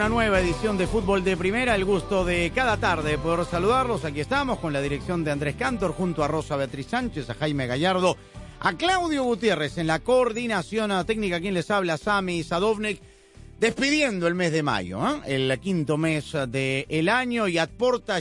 Una 0.00 0.08
nueva 0.08 0.40
edición 0.40 0.78
de 0.78 0.86
Fútbol 0.86 1.22
de 1.22 1.36
Primera. 1.36 1.74
El 1.74 1.84
gusto 1.84 2.24
de 2.24 2.50
cada 2.54 2.78
tarde 2.78 3.18
poder 3.18 3.44
saludarlos. 3.44 4.06
Aquí 4.06 4.20
estamos 4.20 4.58
con 4.58 4.72
la 4.72 4.80
dirección 4.80 5.22
de 5.24 5.30
Andrés 5.30 5.56
Cantor, 5.56 5.92
junto 5.92 6.24
a 6.24 6.28
Rosa 6.28 6.56
Beatriz 6.56 6.86
Sánchez, 6.86 7.28
a 7.28 7.34
Jaime 7.34 7.66
Gallardo, 7.66 8.16
a 8.60 8.72
Claudio 8.78 9.24
Gutiérrez 9.24 9.76
en 9.76 9.86
la 9.86 9.98
coordinación 9.98 10.90
técnica. 11.04 11.38
Quien 11.38 11.52
les 11.52 11.70
habla, 11.70 11.98
Sami 11.98 12.42
Sadovnik. 12.42 12.98
Despidiendo 13.60 14.26
el 14.26 14.34
mes 14.34 14.52
de 14.52 14.62
mayo, 14.62 15.06
¿eh? 15.06 15.20
el 15.26 15.60
quinto 15.60 15.98
mes 15.98 16.32
del 16.48 17.08
año 17.10 17.46
y 17.46 17.58
a 17.58 17.68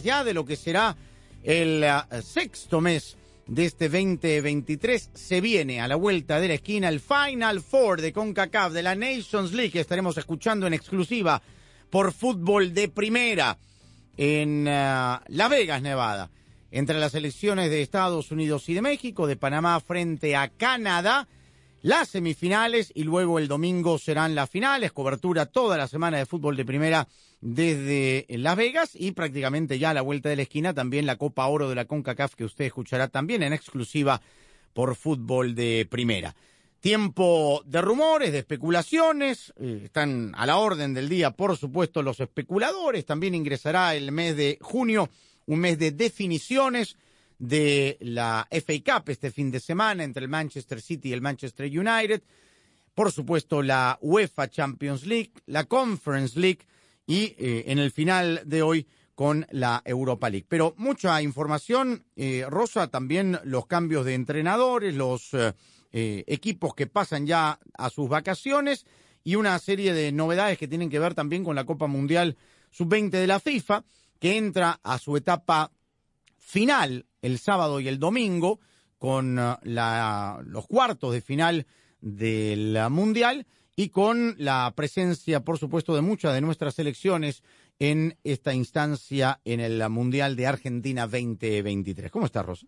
ya 0.03 0.25
de 0.25 0.33
lo 0.33 0.43
que 0.43 0.57
será 0.57 0.97
el 1.43 1.85
eh, 1.85 2.21
sexto 2.21 2.81
mes 2.81 3.15
de 3.47 3.63
este 3.63 3.87
2023 3.87 5.11
se 5.13 5.39
viene 5.39 5.79
a 5.79 5.87
la 5.87 5.95
vuelta 5.95 6.41
de 6.41 6.49
la 6.49 6.53
esquina 6.55 6.89
el 6.89 6.99
Final 6.99 7.61
Four 7.61 8.01
de 8.01 8.11
CONCACAF 8.11 8.73
de 8.73 8.83
la 8.83 8.95
Nations 8.95 9.53
League 9.53 9.79
estaremos 9.79 10.17
escuchando 10.17 10.67
en 10.67 10.73
exclusiva 10.73 11.41
por 11.89 12.13
fútbol 12.13 12.73
de 12.73 12.87
primera 12.89 13.57
en 14.17 14.67
uh, 14.67 15.19
Las 15.27 15.49
Vegas, 15.49 15.81
Nevada, 15.81 16.29
entre 16.71 16.99
las 16.99 17.13
selecciones 17.13 17.69
de 17.69 17.81
Estados 17.81 18.31
Unidos 18.31 18.67
y 18.69 18.73
de 18.73 18.81
México, 18.81 19.27
de 19.27 19.35
Panamá 19.35 19.79
frente 19.79 20.35
a 20.35 20.49
Canadá, 20.49 21.27
las 21.81 22.09
semifinales 22.09 22.91
y 22.93 23.03
luego 23.03 23.39
el 23.39 23.47
domingo 23.47 23.97
serán 23.97 24.35
las 24.35 24.49
finales, 24.49 24.91
cobertura 24.91 25.45
toda 25.45 25.77
la 25.77 25.87
semana 25.87 26.17
de 26.17 26.25
fútbol 26.25 26.57
de 26.57 26.65
primera 26.65 27.07
desde 27.41 28.25
Las 28.29 28.57
Vegas 28.57 28.91
y 28.93 29.13
prácticamente 29.13 29.79
ya 29.79 29.91
a 29.91 29.93
la 29.93 30.01
vuelta 30.01 30.27
de 30.27 30.35
la 30.35 30.41
esquina 30.41 30.73
también 30.73 31.05
la 31.05 31.15
Copa 31.15 31.47
Oro 31.47 31.69
de 31.69 31.75
la 31.75 31.85
CONCACAF 31.85 32.35
que 32.35 32.43
usted 32.43 32.65
escuchará 32.65 33.07
también 33.07 33.43
en 33.43 33.53
exclusiva 33.53 34.21
por 34.73 34.95
fútbol 34.95 35.55
de 35.55 35.87
primera. 35.89 36.35
Tiempo 36.79 37.61
de 37.65 37.81
rumores, 37.81 38.31
de 38.31 38.39
especulaciones, 38.39 39.53
eh, 39.57 39.81
están 39.85 40.33
a 40.37 40.45
la 40.45 40.57
orden 40.57 40.93
del 40.93 41.09
día, 41.09 41.31
por 41.31 41.57
supuesto, 41.57 42.01
los 42.01 42.19
especuladores. 42.19 43.05
También 43.05 43.35
ingresará 43.35 43.95
el 43.95 44.11
mes 44.13 44.37
de 44.37 44.57
junio, 44.61 45.09
un 45.45 45.59
mes 45.59 45.77
de 45.77 45.91
definiciones 45.91 46.95
de 47.37 47.97
la 48.01 48.47
FA 48.49 48.73
Cup 48.85 49.09
este 49.09 49.31
fin 49.31 49.51
de 49.51 49.59
semana 49.59 50.03
entre 50.03 50.23
el 50.23 50.29
Manchester 50.29 50.81
City 50.81 51.09
y 51.09 51.13
el 51.13 51.21
Manchester 51.21 51.65
United. 51.65 52.21
Por 52.93 53.11
supuesto, 53.11 53.61
la 53.61 53.97
UEFA 54.01 54.49
Champions 54.49 55.05
League, 55.05 55.31
la 55.47 55.65
Conference 55.65 56.39
League 56.39 56.59
y 57.07 57.35
eh, 57.37 57.63
en 57.67 57.79
el 57.79 57.91
final 57.91 58.41
de 58.45 58.61
hoy 58.61 58.87
con 59.15 59.45
la 59.51 59.81
Europa 59.83 60.29
League. 60.29 60.45
Pero 60.47 60.73
mucha 60.77 61.21
información, 61.21 62.05
eh, 62.15 62.45
Rosa, 62.47 62.87
también 62.87 63.37
los 63.43 63.65
cambios 63.65 64.05
de 64.05 64.13
entrenadores, 64.13 64.95
los 64.95 65.33
eh, 65.33 65.53
eh, 65.91 66.23
equipos 66.27 66.75
que 66.75 66.87
pasan 66.87 67.25
ya 67.25 67.59
a 67.77 67.89
sus 67.89 68.09
vacaciones 68.09 68.85
y 69.23 69.35
una 69.35 69.57
serie 69.59 69.93
de 69.93 70.11
novedades 70.11 70.57
que 70.57 70.67
tienen 70.67 70.89
que 70.89 70.99
ver 70.99 71.15
también 71.15 71.43
con 71.43 71.55
la 71.55 71.65
Copa 71.65 71.87
Mundial 71.87 72.37
Sub-20 72.71 73.09
de 73.09 73.27
la 73.27 73.39
FIFA, 73.39 73.83
que 74.19 74.37
entra 74.37 74.79
a 74.83 74.99
su 74.99 75.17
etapa 75.17 75.71
final 76.37 77.05
el 77.21 77.39
sábado 77.39 77.79
y 77.79 77.87
el 77.87 77.99
domingo 77.99 78.59
con 78.97 79.39
uh, 79.39 79.55
la, 79.63 80.41
los 80.45 80.67
cuartos 80.67 81.13
de 81.13 81.21
final 81.21 81.67
del 82.01 82.77
Mundial 82.89 83.47
y 83.75 83.89
con 83.89 84.35
la 84.37 84.73
presencia, 84.75 85.39
por 85.39 85.57
supuesto, 85.57 85.95
de 85.95 86.01
muchas 86.01 86.33
de 86.33 86.41
nuestras 86.41 86.75
selecciones 86.75 87.43
en 87.79 88.17
esta 88.23 88.53
instancia 88.53 89.39
en 89.45 89.61
el 89.61 89.89
Mundial 89.89 90.35
de 90.35 90.47
Argentina 90.47 91.03
2023. 91.03 92.11
¿Cómo 92.11 92.25
estás, 92.25 92.45
Rosa? 92.45 92.67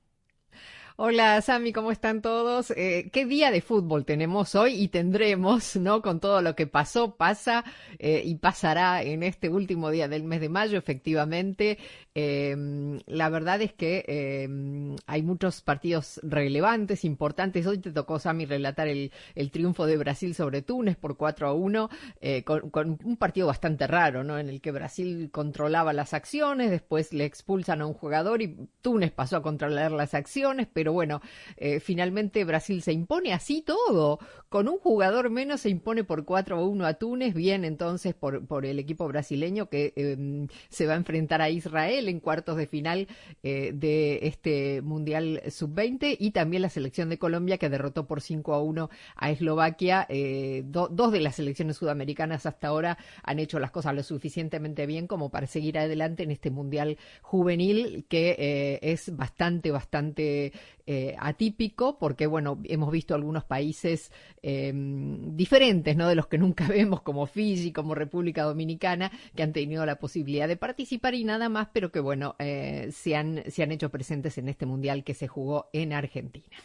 Hola 1.04 1.42
Sami, 1.42 1.74
¿cómo 1.74 1.92
están 1.92 2.22
todos? 2.22 2.70
Eh, 2.78 3.10
¿Qué 3.12 3.26
día 3.26 3.50
de 3.50 3.62
fútbol 3.62 4.06
tenemos 4.06 4.54
hoy 4.54 4.76
y 4.76 4.88
tendremos, 4.90 5.76
¿no? 5.76 6.04
Con 6.04 6.20
todo 6.20 6.44
lo 6.44 6.56
que 6.56 6.68
pasó, 6.68 7.16
pasa 7.16 7.66
eh, 7.98 8.22
y 8.24 8.36
pasará 8.36 9.02
en 9.02 9.24
este 9.24 9.50
último 9.50 9.90
día 9.90 10.08
del 10.08 10.24
mes 10.24 10.42
de 10.42 10.50
mayo, 10.50 10.78
efectivamente. 10.78 11.80
Eh, 12.14 13.00
la 13.06 13.30
verdad 13.30 13.62
es 13.62 13.74
que 13.74 14.04
eh, 14.08 14.98
hay 15.06 15.24
muchos 15.24 15.62
partidos 15.62 16.20
relevantes, 16.24 17.06
importantes. 17.06 17.66
Hoy 17.66 17.78
te 17.78 17.92
tocó, 17.92 18.20
Sami, 18.20 18.46
relatar 18.46 18.88
el, 18.88 19.12
triunfo 19.52 19.86
de 19.86 19.98
Brasil 19.98 20.36
sobre 20.36 20.62
Túnez 20.62 20.98
por 20.98 21.18
4 21.18 21.48
a 21.48 21.54
1, 21.54 21.90
eh, 22.20 22.44
con, 22.44 22.70
con, 22.70 23.00
un 23.04 23.18
partido 23.18 23.48
bastante 23.48 23.88
raro, 23.88 24.24
¿no? 24.24 24.38
En 24.38 24.50
el 24.50 24.62
que 24.62 24.72
Brasil 24.72 25.30
controlaba 25.32 25.94
las 25.94 26.14
acciones, 26.14 26.70
después 26.70 27.14
le 27.14 27.26
expulsan 27.26 27.82
a 27.82 27.86
un 27.86 27.94
jugador 27.94 28.42
y 28.42 28.58
Túnez 28.82 29.12
pasó 29.12 29.38
a 29.38 29.42
controlar 29.42 29.92
las 29.92 30.14
acciones, 30.14 30.68
pero 30.72 30.91
bueno, 30.92 31.22
eh, 31.58 31.80
finalmente 31.80 32.44
Brasil 32.46 32.82
se 32.82 32.94
impone 32.94 33.34
así 33.34 33.62
todo. 33.62 34.20
Con 34.52 34.68
un 34.68 34.80
jugador 34.80 35.30
menos 35.30 35.62
se 35.62 35.70
impone 35.70 36.04
por 36.04 36.26
4 36.26 36.58
a 36.58 36.62
1 36.62 36.86
a 36.86 36.96
Túnez, 36.96 37.34
bien 37.34 37.64
entonces 37.64 38.14
por, 38.14 38.66
el 38.66 38.80
equipo 38.80 39.08
brasileño 39.08 39.70
que 39.70 39.94
eh, 39.96 40.48
se 40.68 40.88
va 40.88 40.94
a 40.94 40.98
enfrentar 40.98 41.42
a 41.42 41.50
Israel 41.50 42.10
en 42.10 42.20
cuartos 42.20 42.58
de 42.58 42.68
final 42.68 43.08
eh, 43.44 43.72
de 43.74 44.20
este 44.24 44.82
Mundial 44.82 45.42
Sub-20 45.50 46.18
y 46.20 46.32
también 46.32 46.64
la 46.64 46.70
selección 46.70 47.08
de 47.08 47.18
Colombia 47.18 47.58
que 47.58 47.70
derrotó 47.70 48.08
por 48.08 48.20
5 48.20 48.54
a 48.54 48.62
1 48.62 48.90
a 49.16 49.32
Eslovaquia. 49.32 50.06
Eh, 50.10 50.64
do, 50.66 50.90
dos 50.90 51.14
de 51.14 51.22
las 51.22 51.36
selecciones 51.36 51.78
sudamericanas 51.78 52.46
hasta 52.46 52.68
ahora 52.68 52.98
han 53.24 53.40
hecho 53.40 53.58
las 53.58 53.72
cosas 53.72 53.96
lo 53.96 54.04
suficientemente 54.04 54.86
bien 54.86 55.08
como 55.08 55.30
para 55.30 55.48
seguir 55.48 55.80
adelante 55.80 56.24
en 56.24 56.32
este 56.32 56.52
Mundial 56.52 56.98
juvenil 57.22 58.06
que 58.10 58.80
es 58.82 59.16
bastante, 59.16 59.72
bastante 59.72 60.52
eh, 60.86 61.16
atípico 61.20 61.98
porque, 61.98 62.28
bueno, 62.28 62.60
hemos 62.66 62.92
visto 62.92 63.16
algunos 63.16 63.44
países 63.44 64.12
eh, 64.42 64.72
diferentes, 64.74 65.96
¿no? 65.96 66.08
De 66.08 66.16
los 66.16 66.28
que 66.28 66.38
nunca 66.38 66.68
vemos, 66.68 67.02
como 67.02 67.26
Fiji, 67.26 67.72
como 67.72 67.96
República 67.96 68.44
Dominicana, 68.44 69.12
que 69.36 69.44
han 69.44 69.54
tenido 69.54 69.86
la 69.86 69.98
posibilidad 69.98 70.48
de 70.48 70.58
participar 70.58 71.14
y 71.16 71.24
nada 71.24 71.50
más, 71.50 71.70
pero 71.74 71.92
que, 71.92 72.00
bueno, 72.00 72.36
eh, 72.40 72.90
se, 72.92 73.16
han, 73.16 73.44
se 73.50 73.64
han 73.64 73.72
hecho 73.72 73.90
presentes 73.90 74.38
en 74.38 74.50
este 74.50 74.66
mundial 74.66 75.04
que 75.04 75.14
se 75.14 75.28
jugó 75.28 75.70
en 75.74 75.94
Argentina. 75.94 76.58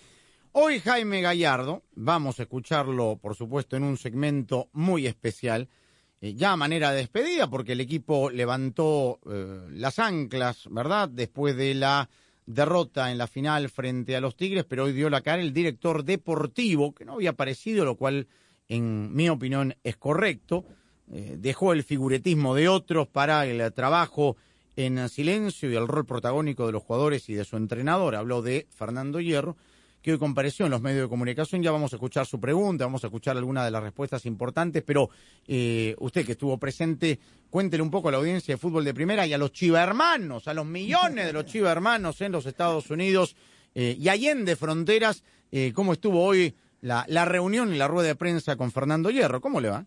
Hoy 0.59 0.81
Jaime 0.81 1.21
Gallardo, 1.21 1.83
vamos 1.94 2.41
a 2.41 2.44
escucharlo, 2.44 3.19
por 3.21 3.34
supuesto, 3.34 3.77
en 3.77 3.83
un 3.83 3.98
segmento 3.98 4.71
muy 4.72 5.06
especial, 5.06 5.69
eh, 6.22 6.33
ya 6.33 6.53
a 6.53 6.56
manera 6.56 6.93
de 6.93 6.97
despedida, 6.97 7.50
porque 7.50 7.72
el 7.72 7.81
equipo 7.83 8.31
levantó 8.31 9.21
eh, 9.31 9.66
las 9.72 9.98
anclas, 9.98 10.66
¿verdad? 10.71 11.10
Después 11.10 11.56
de 11.59 11.75
la 11.75 12.09
derrota 12.47 13.11
en 13.11 13.19
la 13.19 13.27
final 13.27 13.69
frente 13.69 14.17
a 14.17 14.21
los 14.21 14.37
Tigres, 14.37 14.65
pero 14.65 14.84
hoy 14.84 14.93
dio 14.93 15.10
la 15.10 15.21
cara 15.21 15.43
el 15.43 15.53
director 15.53 16.04
deportivo, 16.04 16.95
que 16.95 17.04
no 17.04 17.15
había 17.15 17.31
aparecido, 17.31 17.84
lo 17.84 17.97
cual, 17.97 18.28
en 18.69 19.15
mi 19.15 19.28
opinión, 19.28 19.75
es 19.83 19.97
correcto. 19.97 20.65
Eh, 21.13 21.37
dejó 21.39 21.72
el 21.72 21.84
figuretismo 21.84 22.54
de 22.54 22.69
otros 22.69 23.09
para 23.09 23.47
el 23.47 23.72
trabajo 23.72 24.37
en 24.77 25.09
silencio 25.09 25.71
y 25.71 25.77
el 25.77 25.89
rol 25.89 26.04
protagónico 26.04 26.66
de 26.66 26.72
los 26.72 26.83
jugadores 26.83 27.28
y 27.28 27.34
de 27.34 27.45
su 27.45 27.57
entrenador. 27.57 28.15
Habló 28.15 28.43
de 28.43 28.66
Fernando 28.71 29.21
Hierro, 29.21 29.57
que 30.07 30.13
hoy 30.13 30.19
compareció 30.19 30.67
en 30.67 30.71
los 30.71 30.81
medios 30.81 31.03
de 31.03 31.09
comunicación. 31.09 31.65
Ya 31.65 31.73
vamos 31.73 31.93
a 31.93 31.97
escuchar 31.97 32.27
su 32.27 32.39
pregunta, 32.39 32.85
vamos 32.85 33.03
a 33.03 33.09
escuchar 33.09 33.37
algunas 33.37 33.65
de 33.65 33.73
las 33.73 33.83
respuestas 33.83 34.25
importantes, 34.25 34.85
pero 34.87 35.11
eh, 35.49 35.97
usted 35.99 36.25
que 36.25 36.31
estuvo 36.31 36.57
presente, 36.59 37.19
cuéntele 37.51 37.83
un 37.83 37.91
poco 37.91 38.07
a 38.07 38.13
la 38.13 38.19
audiencia 38.19 38.55
de 38.55 38.59
fútbol 38.59 38.85
de 38.85 38.95
primera 38.95 39.27
y 39.27 39.33
a 39.33 39.39
los 39.39 39.51
chiva 39.51 39.83
hermanos, 39.83 40.47
a 40.47 40.55
los 40.55 40.65
millones 40.65 41.27
de 41.27 41.33
los 41.33 41.45
chiva 41.47 41.73
hermanos 41.73 42.21
en 42.21 42.31
los 42.31 42.47
Estados 42.47 42.89
Unidos 42.89 43.35
eh, 43.75 43.97
y 43.99 44.09
allende 44.09 44.55
fronteras, 44.55 45.25
eh, 45.51 45.73
cómo 45.75 45.93
estuvo 45.93 46.23
hoy 46.23 46.55
la, 46.83 47.05
la 47.09 47.25
reunión 47.25 47.75
y 47.75 47.77
la 47.77 47.89
rueda 47.89 48.07
de 48.07 48.15
prensa 48.15 48.55
con 48.55 48.71
Fernando 48.71 49.11
Hierro. 49.11 49.41
¿Cómo 49.41 49.61
le 49.61 49.71
va? 49.71 49.87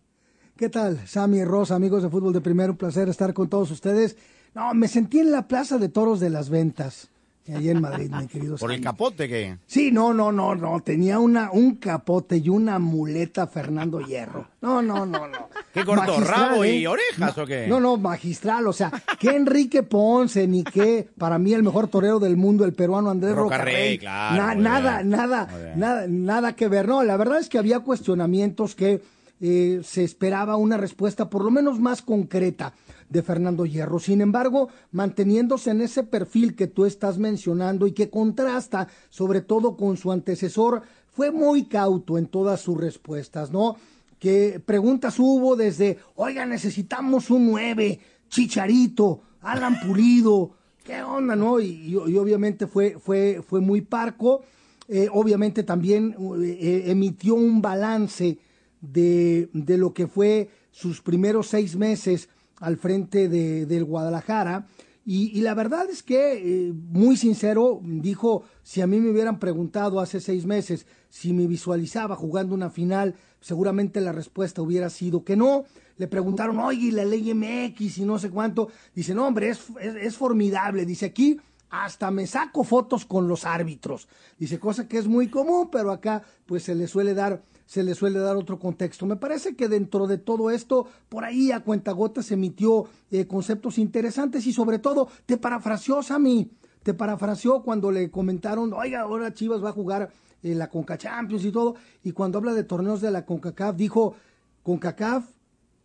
¿Qué 0.54 0.68
tal, 0.68 1.00
Sammy 1.08 1.44
Rosa, 1.44 1.76
amigos 1.76 2.02
de 2.02 2.10
Fútbol 2.10 2.34
de 2.34 2.42
Primera? 2.42 2.70
Un 2.70 2.76
placer 2.76 3.08
estar 3.08 3.32
con 3.32 3.48
todos 3.48 3.70
ustedes. 3.70 4.18
No, 4.54 4.74
me 4.74 4.86
sentí 4.86 5.20
en 5.20 5.30
la 5.30 5.48
Plaza 5.48 5.78
de 5.78 5.88
Toros 5.88 6.20
de 6.20 6.28
las 6.28 6.50
Ventas. 6.50 7.08
Ahí 7.54 7.70
en 7.70 7.80
Madrid, 7.80 8.10
mi 8.10 8.26
querido. 8.26 8.56
¿Por 8.56 8.72
el 8.72 8.80
capote 8.80 9.28
que 9.28 9.56
Sí, 9.66 9.90
no, 9.92 10.12
no, 10.14 10.30
no, 10.32 10.54
no. 10.54 10.80
Tenía 10.80 11.18
una, 11.18 11.50
un 11.50 11.76
capote 11.76 12.36
y 12.38 12.48
una 12.48 12.78
muleta 12.78 13.46
Fernando 13.46 14.00
Hierro. 14.00 14.48
No, 14.60 14.82
no, 14.82 15.06
no, 15.06 15.26
no. 15.28 15.48
¿Qué 15.74 15.84
cortó, 15.84 16.12
Magistral, 16.12 16.48
rabo 16.50 16.64
¿eh? 16.64 16.76
y 16.76 16.86
orejas 16.86 17.36
No, 17.36 17.42
o 17.42 17.46
qué? 17.46 17.66
No, 17.68 17.80
no, 17.80 17.96
magistral. 17.96 18.66
O 18.66 18.72
sea, 18.72 18.90
que 19.18 19.30
Enrique 19.30 19.82
Ponce, 19.82 20.46
ni 20.46 20.64
que 20.64 21.08
para 21.18 21.38
mí 21.38 21.52
el 21.52 21.62
mejor 21.62 21.88
torero 21.88 22.18
del 22.18 22.36
mundo, 22.36 22.64
el 22.64 22.72
peruano 22.72 23.10
Andrés 23.10 23.34
Rocarrey, 23.36 23.74
Rocarrey. 23.74 23.98
claro, 23.98 24.36
Na- 24.36 24.54
nada, 24.54 24.96
bien, 24.98 25.10
nada, 25.10 25.48
nada, 25.76 26.06
nada 26.08 26.56
que 26.56 26.68
ver. 26.68 26.88
No, 26.88 27.02
la 27.02 27.16
verdad 27.16 27.38
es 27.38 27.48
que 27.48 27.58
había 27.58 27.80
cuestionamientos 27.80 28.74
que 28.74 29.00
eh, 29.40 29.80
se 29.84 30.04
esperaba 30.04 30.56
una 30.56 30.76
respuesta 30.76 31.30
por 31.30 31.42
lo 31.44 31.50
menos 31.50 31.78
más 31.80 32.02
concreta 32.02 32.74
de 33.10 33.22
Fernando 33.22 33.66
Hierro. 33.66 33.98
Sin 33.98 34.22
embargo, 34.22 34.68
manteniéndose 34.92 35.70
en 35.70 35.82
ese 35.82 36.04
perfil 36.04 36.54
que 36.54 36.68
tú 36.68 36.86
estás 36.86 37.18
mencionando 37.18 37.86
y 37.86 37.92
que 37.92 38.08
contrasta 38.08 38.88
sobre 39.10 39.42
todo 39.42 39.76
con 39.76 39.96
su 39.96 40.12
antecesor, 40.12 40.82
fue 41.12 41.30
muy 41.30 41.64
cauto 41.64 42.16
en 42.16 42.26
todas 42.26 42.60
sus 42.60 42.78
respuestas, 42.78 43.50
¿no? 43.50 43.76
Que 44.18 44.62
preguntas 44.64 45.18
hubo 45.18 45.56
desde, 45.56 45.98
oiga, 46.14 46.46
necesitamos 46.46 47.30
un 47.30 47.50
9, 47.50 47.98
Chicharito, 48.28 49.22
Alan 49.42 49.80
Pulido, 49.80 50.52
¿qué 50.84 51.02
onda, 51.02 51.34
no? 51.34 51.60
Y, 51.60 51.96
obviamente 51.96 52.66
fue, 52.66 52.96
fue, 52.98 53.42
fue 53.46 53.60
muy 53.60 53.80
parco. 53.80 54.42
Eh, 54.88 55.08
obviamente 55.12 55.62
también 55.62 56.16
eh, 56.42 56.84
emitió 56.86 57.34
un 57.34 57.62
balance 57.62 58.38
de, 58.80 59.48
de 59.52 59.78
lo 59.78 59.94
que 59.94 60.06
fue 60.06 60.48
sus 60.72 61.00
primeros 61.00 61.48
seis 61.48 61.76
meses 61.76 62.28
al 62.60 62.76
frente 62.76 63.28
de, 63.28 63.66
del 63.66 63.84
Guadalajara. 63.84 64.66
Y, 65.04 65.36
y 65.36 65.40
la 65.40 65.54
verdad 65.54 65.88
es 65.90 66.02
que, 66.02 66.68
eh, 66.68 66.72
muy 66.72 67.16
sincero, 67.16 67.80
dijo, 67.82 68.44
si 68.62 68.80
a 68.80 68.86
mí 68.86 69.00
me 69.00 69.10
hubieran 69.10 69.40
preguntado 69.40 69.98
hace 69.98 70.20
seis 70.20 70.46
meses 70.46 70.86
si 71.08 71.32
me 71.32 71.46
visualizaba 71.46 72.14
jugando 72.14 72.54
una 72.54 72.70
final, 72.70 73.16
seguramente 73.40 74.00
la 74.00 74.12
respuesta 74.12 74.62
hubiera 74.62 74.90
sido 74.90 75.24
que 75.24 75.36
no. 75.36 75.64
Le 75.96 76.06
preguntaron, 76.06 76.58
oye, 76.60 76.86
¿y 76.86 76.90
la 76.92 77.04
ley 77.04 77.34
MX 77.34 77.98
y 77.98 78.04
no 78.04 78.18
sé 78.18 78.30
cuánto. 78.30 78.68
Dice, 78.94 79.14
no, 79.14 79.26
hombre, 79.26 79.48
es, 79.48 79.60
es, 79.80 79.94
es 79.96 80.16
formidable. 80.16 80.86
Dice, 80.86 81.06
aquí 81.06 81.40
hasta 81.70 82.10
me 82.10 82.26
saco 82.26 82.64
fotos 82.64 83.04
con 83.04 83.28
los 83.28 83.44
árbitros. 83.44 84.08
Dice, 84.38 84.58
cosa 84.58 84.88
que 84.88 84.98
es 84.98 85.06
muy 85.06 85.28
común, 85.28 85.68
pero 85.70 85.92
acá 85.92 86.22
pues 86.46 86.64
se 86.64 86.74
le 86.74 86.86
suele 86.86 87.14
dar 87.14 87.42
se 87.70 87.84
le 87.84 87.94
suele 87.94 88.18
dar 88.18 88.36
otro 88.36 88.58
contexto. 88.58 89.06
Me 89.06 89.14
parece 89.14 89.54
que 89.54 89.68
dentro 89.68 90.08
de 90.08 90.18
todo 90.18 90.50
esto, 90.50 90.88
por 91.08 91.24
ahí 91.24 91.52
a 91.52 91.60
cuentagotas 91.60 92.32
emitió 92.32 92.86
eh, 93.12 93.28
conceptos 93.28 93.78
interesantes 93.78 94.44
y 94.48 94.52
sobre 94.52 94.80
todo 94.80 95.08
te 95.24 95.36
parafraseó 95.36 96.02
Sammy, 96.02 96.50
te 96.82 96.94
parafraseó 96.94 97.62
cuando 97.62 97.92
le 97.92 98.10
comentaron, 98.10 98.72
oiga, 98.72 99.02
ahora 99.02 99.32
Chivas 99.32 99.62
va 99.62 99.68
a 99.68 99.72
jugar 99.72 100.10
eh, 100.42 100.52
la 100.56 100.68
Conca 100.68 100.98
Champions 100.98 101.44
y 101.44 101.52
todo, 101.52 101.76
y 102.02 102.10
cuando 102.10 102.38
habla 102.38 102.54
de 102.54 102.64
torneos 102.64 103.00
de 103.00 103.12
la 103.12 103.24
CONCACAF, 103.24 103.76
dijo, 103.76 104.16
CONCACAF, 104.64 105.30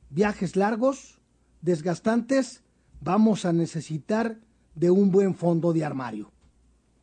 viajes 0.09 0.55
largos, 0.55 1.19
desgastantes, 1.61 2.63
vamos 2.99 3.45
a 3.45 3.53
necesitar 3.53 4.39
de 4.73 4.89
un 4.89 5.11
buen 5.11 5.35
fondo 5.35 5.71
de 5.71 5.85
armario. 5.85 6.31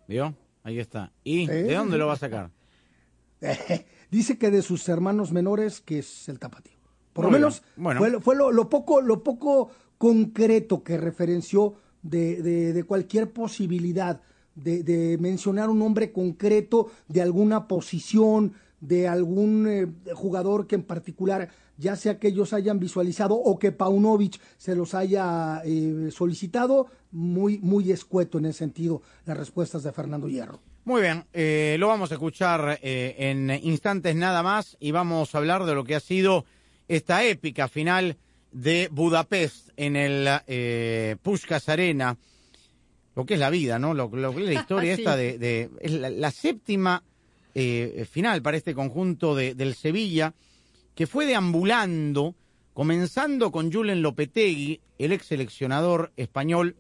¿Vio? 0.09 0.35
Ahí 0.65 0.81
está. 0.81 1.13
¿Y 1.23 1.49
¿Eh? 1.49 1.63
de 1.63 1.75
dónde 1.77 1.99
lo 1.99 2.09
va 2.09 2.15
a 2.15 2.19
sacar? 2.19 2.51
Dice 4.13 4.37
que 4.39 4.51
de 4.51 4.61
sus 4.63 4.89
hermanos 4.89 5.33
menores, 5.33 5.81
que 5.81 5.99
es 6.01 6.29
el 6.29 6.39
tapatío. 6.39 6.77
Por 7.15 7.25
lo 7.25 7.31
menos. 7.31 7.63
Bueno. 7.77 7.99
fue, 7.99 8.11
lo- 8.11 8.21
fue 8.21 8.37
lo, 8.37 8.53
lo 8.53 8.69
poco, 8.69 9.01
lo 9.01 9.23
poco 9.25 9.71
concreto 9.99 10.83
que 10.85 10.97
referenció 10.99 11.75
de, 12.03 12.43
de- 12.43 12.73
de 12.73 12.85
cualquier 12.85 13.33
posibilidad 13.33 14.21
de, 14.55 14.83
de 14.83 15.17
mencionar 15.19 15.71
un 15.71 15.79
nombre 15.79 16.13
concreto 16.13 16.91
de 17.09 17.23
alguna 17.23 17.67
posición, 17.69 18.53
de 18.81 19.09
algún 19.09 19.67
eh, 19.67 19.87
jugador 20.15 20.67
que 20.67 20.75
en 20.75 20.83
particular, 20.83 21.49
ya 21.79 21.97
sea 21.97 22.19
que 22.19 22.29
ellos 22.29 22.53
hayan 22.53 22.79
visualizado 22.79 23.35
o 23.37 23.59
que 23.59 23.73
Paunovic 23.73 24.39
se 24.59 24.75
los 24.77 24.93
haya 24.95 25.63
eh, 25.65 26.11
solicitado, 26.13 26.89
muy, 27.13 27.59
muy 27.61 27.93
escueto 27.93 28.39
en 28.39 28.45
ese 28.47 28.59
sentido 28.59 29.01
las 29.25 29.39
respuestas 29.39 29.83
de 29.85 29.93
Fernando 29.93 30.29
Hierro. 30.29 30.61
Muy 30.85 31.01
bien, 31.03 31.25
eh, 31.33 31.77
lo 31.79 31.87
vamos 31.89 32.11
a 32.11 32.15
escuchar 32.15 32.79
eh, 32.83 33.15
en 33.19 33.51
instantes 33.63 34.17
nada 34.17 34.43
más 34.43 34.77
y 34.81 34.91
vamos 34.91 35.35
a 35.35 35.39
hablar 35.39 35.65
de 35.65 35.75
lo 35.75 35.85
que 35.85 35.95
ha 35.95 36.01
sido 36.01 36.45
esta 36.89 37.25
épica 37.25 37.69
final 37.69 38.17
de 38.51 38.89
Budapest 38.91 39.69
en 39.77 39.95
el 39.95 40.27
eh, 40.49 41.17
Puskás 41.23 41.69
Arena, 41.69 42.17
lo 43.15 43.25
que 43.25 43.35
es 43.35 43.41
la 43.41 43.51
vida, 43.51 43.79
¿no? 43.79 43.95
Lo, 43.95 44.09
lo 44.09 44.35
que 44.35 44.41
es 44.43 44.47
la 44.47 44.53
historia 44.61 44.97
Sí. 44.97 45.03
esta 45.03 45.17
de, 45.17 45.39
de- 45.39 45.71
es 45.81 45.93
la, 45.93 46.11
la 46.11 46.31
séptima 46.33 47.05
eh, 47.55 48.05
final 48.11 48.43
para 48.43 48.57
este 48.57 48.75
conjunto 48.75 49.37
de- 49.37 49.55
del 49.55 49.75
Sevilla, 49.77 50.35
que 50.97 51.07
fue 51.07 51.27
deambulando, 51.27 52.35
comenzando 52.75 53.53
con 53.53 53.73
Julen 53.73 54.03
Lopetegui, 54.03 54.81
el 54.99 55.13
ex 55.13 55.27
seleccionador 55.27 56.13
español, 56.17 56.75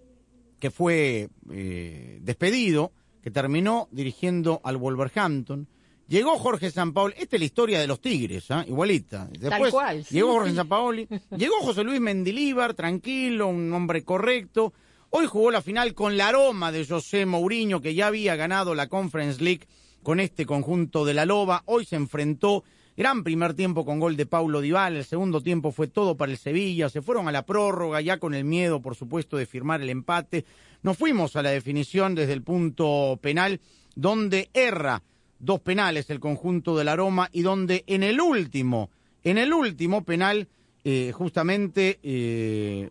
que 0.59 0.71
fue 0.73 1.29
eh, 1.53 2.19
despedido, 2.23 2.93
que 3.23 3.31
terminó 3.31 3.89
dirigiendo 3.93 4.61
al 4.65 4.77
Wolverhampton. 4.77 5.69
Llegó 6.09 6.37
Jorge 6.39 6.71
Sampaoli, 6.71 7.15
esta 7.17 7.37
es 7.37 7.41
la 7.41 7.47
historia 7.47 7.81
de 7.81 7.87
los 7.87 8.01
Tigres, 8.01 8.51
¿ah? 8.51 8.65
igualita. 8.67 9.29
Después 9.39 9.71
cual, 9.71 10.05
sí, 10.05 10.17
llegó 10.17 10.33
Jorge. 10.33 10.55
Sampaoli, 10.55 11.09
llegó 11.37 11.55
José 11.63 11.85
Luis 11.85 12.01
Mendilíbar, 12.01 12.75
tranquilo, 12.75 13.49
un 13.49 13.73
hombre 13.73 14.05
correcto. 14.05 14.75
Hoy 15.11 15.27
jugó 15.27 15.51
la 15.51 15.63
final 15.63 15.95
con 15.95 16.17
la 16.17 16.29
aroma 16.29 16.73
de 16.73 16.85
José 16.85 17.25
Mourinho, 17.25 17.81
que 17.81 17.95
ya 17.95 18.09
había 18.09 18.35
ganado 18.35 18.75
la 18.75 18.89
Conference 18.89 19.43
League 19.43 19.67
con 20.03 20.21
este 20.21 20.45
conjunto 20.45 21.05
de 21.05 21.15
la 21.15 21.25
Loba. 21.25 21.63
Hoy 21.67 21.85
se 21.85 21.97
enfrentó, 21.97 22.65
gran 22.97 23.25
primer 23.25 23.55
tiempo 23.55 23.85
con 23.85 24.01
gol 24.01 24.17
de 24.17 24.27
Paulo 24.27 24.61
Dybala, 24.61 24.99
el 24.99 25.05
segundo 25.05 25.41
tiempo 25.41 25.73
fue 25.73 25.89
todo 25.89 26.17
para 26.17 26.33
el 26.33 26.39
Sevilla, 26.39 26.89
se 26.89 27.03
fueron 27.03 27.29
a 27.29 27.33
la 27.33 27.47
prórroga 27.47 28.01
ya 28.01 28.19
con 28.19 28.35
el 28.35 28.45
miedo, 28.45 28.81
por 28.81 28.95
supuesto, 28.95 29.37
de 29.37 29.47
firmar 29.47 29.81
el 29.83 29.91
empate. 29.91 30.45
Nos 30.83 30.99
fuimos 30.99 31.37
a 31.37 31.43
la 31.43 31.51
definición 31.51 32.15
desde 32.15 32.33
el 32.33 32.43
punto 32.43 33.19
penal, 33.23 33.61
donde 33.95 34.51
erra 34.53 35.03
dos 35.39 35.61
penales 35.61 36.09
el 36.11 36.21
conjunto 36.21 36.77
del 36.77 36.89
aroma 36.89 37.29
y 37.33 37.43
donde 37.43 37.85
en 37.87 38.03
el 38.03 38.21
último, 38.21 38.91
en 39.25 39.39
el 39.39 39.53
último 39.53 40.05
penal, 40.05 40.49
eh, 40.85 41.13
justamente 41.13 42.01
eh, 42.03 42.89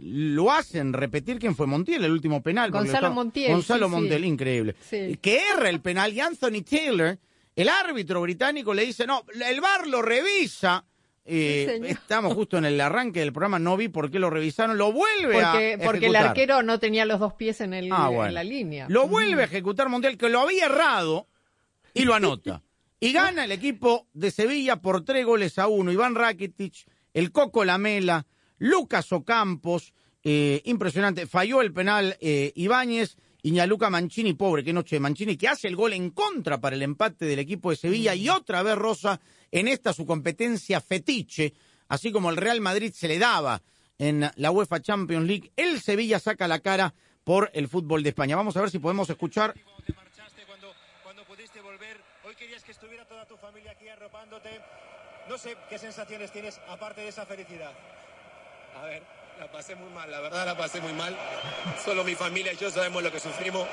lo 0.00 0.50
hacen 0.50 0.92
repetir 0.92 1.38
quién 1.38 1.56
fue 1.56 1.66
Montiel, 1.66 2.04
el 2.04 2.12
último 2.12 2.42
penal. 2.42 2.70
Gonzalo 2.70 3.12
Montiel, 3.12 3.52
Gonzalo 3.52 3.86
sí, 3.86 3.90
sí. 3.90 3.96
Montiel, 3.96 4.24
increíble. 4.24 4.74
Sí. 4.88 5.18
Que 5.20 5.40
erra 5.54 5.70
el 5.70 5.80
penal 5.80 6.12
y 6.12 6.20
Anthony 6.20 6.62
Taylor, 6.68 7.18
el 7.62 7.68
árbitro 7.68 8.20
británico, 8.20 8.74
le 8.74 8.84
dice, 8.86 9.06
no, 9.06 9.24
el 9.46 9.60
VAR 9.60 9.86
lo 9.86 10.02
revisa. 10.02 10.84
Eh, 11.24 11.78
Sí, 11.82 11.88
estamos 11.90 12.34
justo 12.34 12.56
en 12.58 12.64
el 12.64 12.80
arranque 12.80 13.20
del 13.20 13.32
programa, 13.32 13.58
no 13.58 13.76
vi 13.76 13.88
por 13.88 14.10
qué 14.10 14.18
lo 14.18 14.30
revisaron, 14.30 14.78
lo 14.78 14.90
vuelve 14.90 15.34
Porque, 15.34 15.74
a 15.80 15.84
porque 15.84 16.06
el 16.06 16.14
ejecutar. 16.14 16.26
arquero 16.28 16.62
no 16.62 16.78
tenía 16.80 17.04
los 17.04 17.20
dos 17.20 17.34
pies 17.34 17.60
en, 17.60 17.74
el, 17.74 17.88
Ah, 17.92 18.10
en 18.26 18.34
la 18.34 18.42
línea. 18.42 18.86
Lo 18.88 19.06
vuelve 19.06 19.42
a 19.42 19.44
ejecutar 19.44 19.88
Montiel, 19.88 20.16
que 20.16 20.28
lo 20.28 20.40
había 20.40 20.66
errado, 20.66 21.28
y 21.94 22.04
lo 22.04 22.14
anota. 22.14 22.62
Y 22.98 23.12
gana 23.12 23.44
el 23.44 23.52
equipo 23.52 24.08
de 24.12 24.30
Sevilla 24.30 24.76
por 24.76 25.04
tres 25.04 25.24
goles 25.26 25.58
a 25.58 25.68
uno. 25.68 25.92
Iván 25.92 26.14
Rakitic, 26.14 26.86
el 27.14 27.30
Coco 27.32 27.64
Lamela, 27.64 28.26
Lucas 28.58 29.12
Ocampos, 29.12 29.92
eh, 30.24 30.62
impresionante. 30.64 31.26
Falló 31.26 31.60
el 31.60 31.72
penal 31.72 32.16
eh, 32.20 32.52
Ibáñez 32.56 33.16
y 33.42 33.50
Ñaluca 33.52 33.90
Mancini, 33.90 34.34
pobre, 34.34 34.64
qué 34.64 34.72
noche 34.72 34.96
de 34.96 35.00
Mancini, 35.00 35.36
que 35.36 35.48
hace 35.48 35.68
el 35.68 35.76
gol 35.76 35.92
en 35.92 36.10
contra 36.10 36.60
para 36.60 36.76
el 36.76 36.82
empate 36.82 37.24
del 37.24 37.38
equipo 37.38 37.70
de 37.70 37.76
Sevilla. 37.76 38.14
Y 38.14 38.28
otra 38.28 38.62
vez 38.62 38.76
Rosa, 38.76 39.20
en 39.50 39.68
esta 39.68 39.92
su 39.92 40.06
competencia 40.06 40.80
fetiche, 40.80 41.54
así 41.88 42.12
como 42.12 42.30
el 42.30 42.36
Real 42.36 42.60
Madrid 42.60 42.92
se 42.94 43.08
le 43.08 43.18
daba 43.18 43.62
en 43.98 44.30
la 44.36 44.50
UEFA 44.50 44.80
Champions 44.80 45.26
League, 45.26 45.52
el 45.56 45.80
Sevilla 45.80 46.18
saca 46.18 46.48
la 46.48 46.60
cara 46.60 46.94
por 47.24 47.50
el 47.54 47.68
fútbol 47.68 48.02
de 48.02 48.10
España. 48.10 48.36
Vamos 48.36 48.56
a 48.56 48.60
ver 48.60 48.70
si 48.70 48.78
podemos 48.78 49.08
escuchar 49.10 49.54
Cuando 49.62 49.82
te 49.84 49.92
marchaste, 49.92 50.42
cuando, 50.46 50.72
cuando 51.02 51.24
pudiste 51.24 51.60
volver, 51.60 52.00
hoy 52.24 52.34
querías 52.34 52.64
que 52.64 52.72
estuviera 52.72 53.06
toda 53.06 53.26
tu 53.26 53.36
familia 53.36 53.72
aquí 53.72 53.88
arropándote. 53.88 54.60
No 55.28 55.38
sé 55.38 55.56
qué 55.68 55.78
sensaciones 55.78 56.32
tienes 56.32 56.60
aparte 56.68 57.02
de 57.02 57.08
esa 57.08 57.26
felicidad. 57.26 57.72
A 58.76 58.84
ver, 58.84 59.02
la 59.40 59.46
pasé 59.46 59.74
muy 59.74 59.88
mal, 59.88 60.10
la 60.10 60.20
verdad 60.20 60.44
la 60.44 60.54
pasé 60.54 60.82
muy 60.82 60.92
mal. 60.92 61.16
Solo 61.82 62.04
mi 62.04 62.14
familia 62.14 62.52
y 62.52 62.56
yo 62.58 62.70
sabemos 62.70 63.02
lo 63.02 63.10
que 63.10 63.18
sufrimos. 63.18 63.66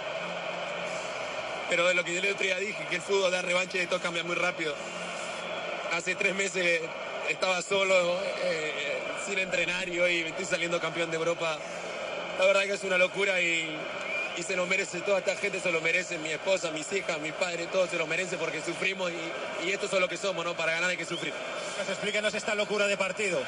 Pero 1.69 1.85
de 1.85 1.93
lo 1.93 2.05
que 2.05 2.13
yo 2.13 2.19
el 2.21 2.31
otro 2.31 2.45
día 2.45 2.57
dije, 2.57 2.85
que 2.89 2.95
el 2.95 3.01
fútbol 3.01 3.29
da 3.29 3.41
revancha 3.41 3.77
y 3.77 3.85
todo 3.85 3.99
cambia 3.99 4.23
muy 4.23 4.35
rápido. 4.35 4.73
Hace 5.91 6.15
tres 6.15 6.33
meses 6.35 6.81
estaba 7.27 7.61
solo, 7.61 8.17
eh, 8.43 8.97
sin 9.25 9.39
entrenar 9.39 9.89
y 9.89 9.99
hoy 9.99 10.23
me 10.23 10.29
estoy 10.29 10.45
saliendo 10.45 10.79
campeón 10.79 11.11
de 11.11 11.17
Europa. 11.17 11.57
La 12.39 12.45
verdad 12.45 12.61
que 12.61 12.73
es 12.73 12.83
una 12.85 12.97
locura 12.97 13.41
y, 13.41 13.77
y 14.37 14.43
se 14.43 14.55
lo 14.55 14.65
merece, 14.67 15.01
toda 15.01 15.19
esta 15.19 15.35
gente 15.35 15.59
se 15.59 15.69
lo 15.69 15.81
merece, 15.81 16.17
mi 16.17 16.29
esposa, 16.29 16.71
mis 16.71 16.89
hijas, 16.93 17.19
mi 17.19 17.33
padre, 17.33 17.67
todos 17.67 17.89
se 17.89 17.97
lo 17.97 18.07
merecen 18.07 18.39
porque 18.39 18.61
sufrimos 18.61 19.11
y, 19.11 19.67
y 19.67 19.71
esto 19.73 19.87
es 19.87 19.99
lo 19.99 20.07
que 20.07 20.15
somos, 20.15 20.45
¿no? 20.45 20.55
Para 20.55 20.71
ganar 20.71 20.91
hay 20.91 20.97
que 20.97 21.03
sufrir. 21.03 21.33
Pues 21.75 21.89
explíquenos 21.89 22.33
esta 22.33 22.55
locura 22.55 22.87
de 22.87 22.95
partido. 22.95 23.41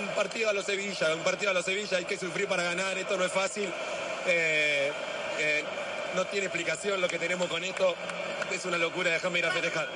Un 0.00 0.08
partido 0.14 0.50
a 0.50 0.52
los 0.52 0.64
Sevilla, 0.64 1.14
un 1.14 1.22
partido 1.22 1.50
a 1.50 1.54
los 1.54 1.64
Sevilla, 1.64 1.98
hay 1.98 2.04
que 2.04 2.16
sufrir 2.16 2.46
para 2.46 2.62
ganar, 2.62 2.96
esto 2.98 3.16
no 3.16 3.24
es 3.24 3.32
fácil. 3.32 3.68
Eh, 4.26 4.92
eh, 5.38 5.64
no 6.16 6.24
tiene 6.26 6.46
explicación 6.46 7.00
lo 7.00 7.08
que 7.08 7.18
tenemos 7.18 7.48
con 7.48 7.62
esto. 7.64 7.94
Es 8.52 8.64
una 8.64 8.78
locura, 8.78 9.10
déjame 9.10 9.38
ir 9.40 9.46
a 9.46 9.50
festejar. 9.50 9.88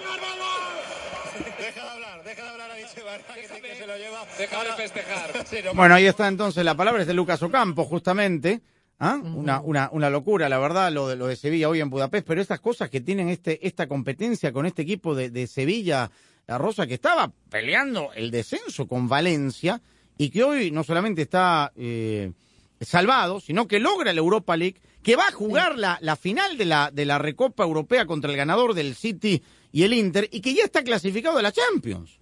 Deja 1.59 1.83
de 1.85 1.91
hablar, 1.91 2.25
deja 2.25 2.43
de 2.43 2.49
hablar 2.51 2.71
a 2.71 2.79
Echevarría, 2.79 3.27
que, 3.35 3.61
que 3.61 3.77
se 3.77 3.87
lo 3.87 3.97
lleva. 3.97 4.27
Deja 4.39 4.65
de 4.65 4.73
festejar. 4.73 5.33
Bueno, 5.75 5.95
ahí 5.95 6.07
está 6.07 6.29
entonces 6.29 6.65
la 6.65 6.75
palabra 6.75 7.03
es 7.03 7.07
de 7.07 7.15
Lucas 7.15 7.43
Ocampo, 7.43 7.85
justamente. 7.85 8.61
¿Ah? 8.99 9.19
Una, 9.21 9.61
una, 9.61 9.89
una 9.91 10.11
locura, 10.11 10.49
la 10.49 10.59
verdad, 10.59 10.93
lo 10.93 11.09
de, 11.09 11.17
lo 11.17 11.27
de 11.27 11.35
Sevilla 11.35 11.69
hoy 11.69 11.81
en 11.81 11.91
Budapest, 11.91 12.25
pero 12.25 12.41
estas 12.41 12.61
cosas 12.61 12.89
que 12.89 13.01
tienen 13.01 13.31
este, 13.31 13.67
esta 13.67 13.89
competencia 13.89 14.53
con 14.53 14.65
este 14.65 14.83
equipo 14.83 15.17
de, 15.17 15.29
de 15.29 15.49
Sevilla, 15.49 16.09
la 16.47 16.59
Rosa, 16.59 16.87
que 16.87 16.95
estaba 16.95 17.33
peleando 17.51 18.13
el 18.15 18.31
descenso 18.31 18.87
con 18.87 19.09
Valencia 19.09 19.81
y 20.19 20.31
que 20.31 20.45
hoy 20.45 20.71
no 20.71 20.85
solamente 20.85 21.23
está 21.23 21.73
eh, 21.77 22.33
salvado, 22.81 23.41
sino 23.41 23.67
que 23.67 23.81
logra 23.81 24.13
la 24.13 24.21
Europa 24.21 24.57
League, 24.57 24.81
que 25.03 25.17
va 25.17 25.29
a 25.29 25.33
jugar 25.33 25.79
la, 25.79 25.99
la 26.01 26.17
final 26.17 26.57
de 26.57 26.65
la, 26.65 26.91
de 26.93 27.05
la 27.05 27.19
Recopa 27.19 27.65
Europea 27.65 28.07
contra 28.07 28.31
el 28.31 28.37
ganador 28.37 28.75
del 28.75 28.95
City 28.95 29.43
y 29.73 29.83
el 29.83 29.95
Inter 29.95 30.29
y 30.31 30.41
que 30.41 30.55
ya 30.55 30.65
está 30.65 30.85
clasificado 30.85 31.37
de 31.37 31.43
la 31.43 31.53
Champions. 31.53 32.22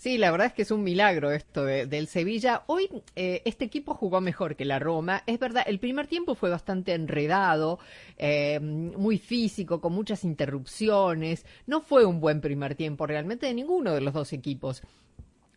Sí, 0.00 0.16
la 0.16 0.30
verdad 0.30 0.46
es 0.46 0.52
que 0.54 0.62
es 0.62 0.70
un 0.70 0.82
milagro 0.82 1.30
esto 1.30 1.62
de- 1.66 1.84
del 1.86 2.06
Sevilla. 2.06 2.62
Hoy 2.68 2.88
eh, 3.16 3.42
este 3.44 3.66
equipo 3.66 3.92
jugó 3.94 4.22
mejor 4.22 4.56
que 4.56 4.64
la 4.64 4.78
Roma. 4.78 5.22
Es 5.26 5.38
verdad, 5.38 5.62
el 5.66 5.78
primer 5.78 6.06
tiempo 6.06 6.34
fue 6.34 6.48
bastante 6.48 6.94
enredado, 6.94 7.78
eh, 8.16 8.58
muy 8.60 9.18
físico, 9.18 9.80
con 9.82 9.92
muchas 9.92 10.24
interrupciones. 10.24 11.44
No 11.66 11.82
fue 11.82 12.06
un 12.06 12.18
buen 12.20 12.40
primer 12.40 12.76
tiempo 12.76 13.06
realmente 13.06 13.44
de 13.46 13.52
ninguno 13.54 13.92
de 13.92 14.00
los 14.00 14.14
dos 14.14 14.32
equipos. 14.32 14.82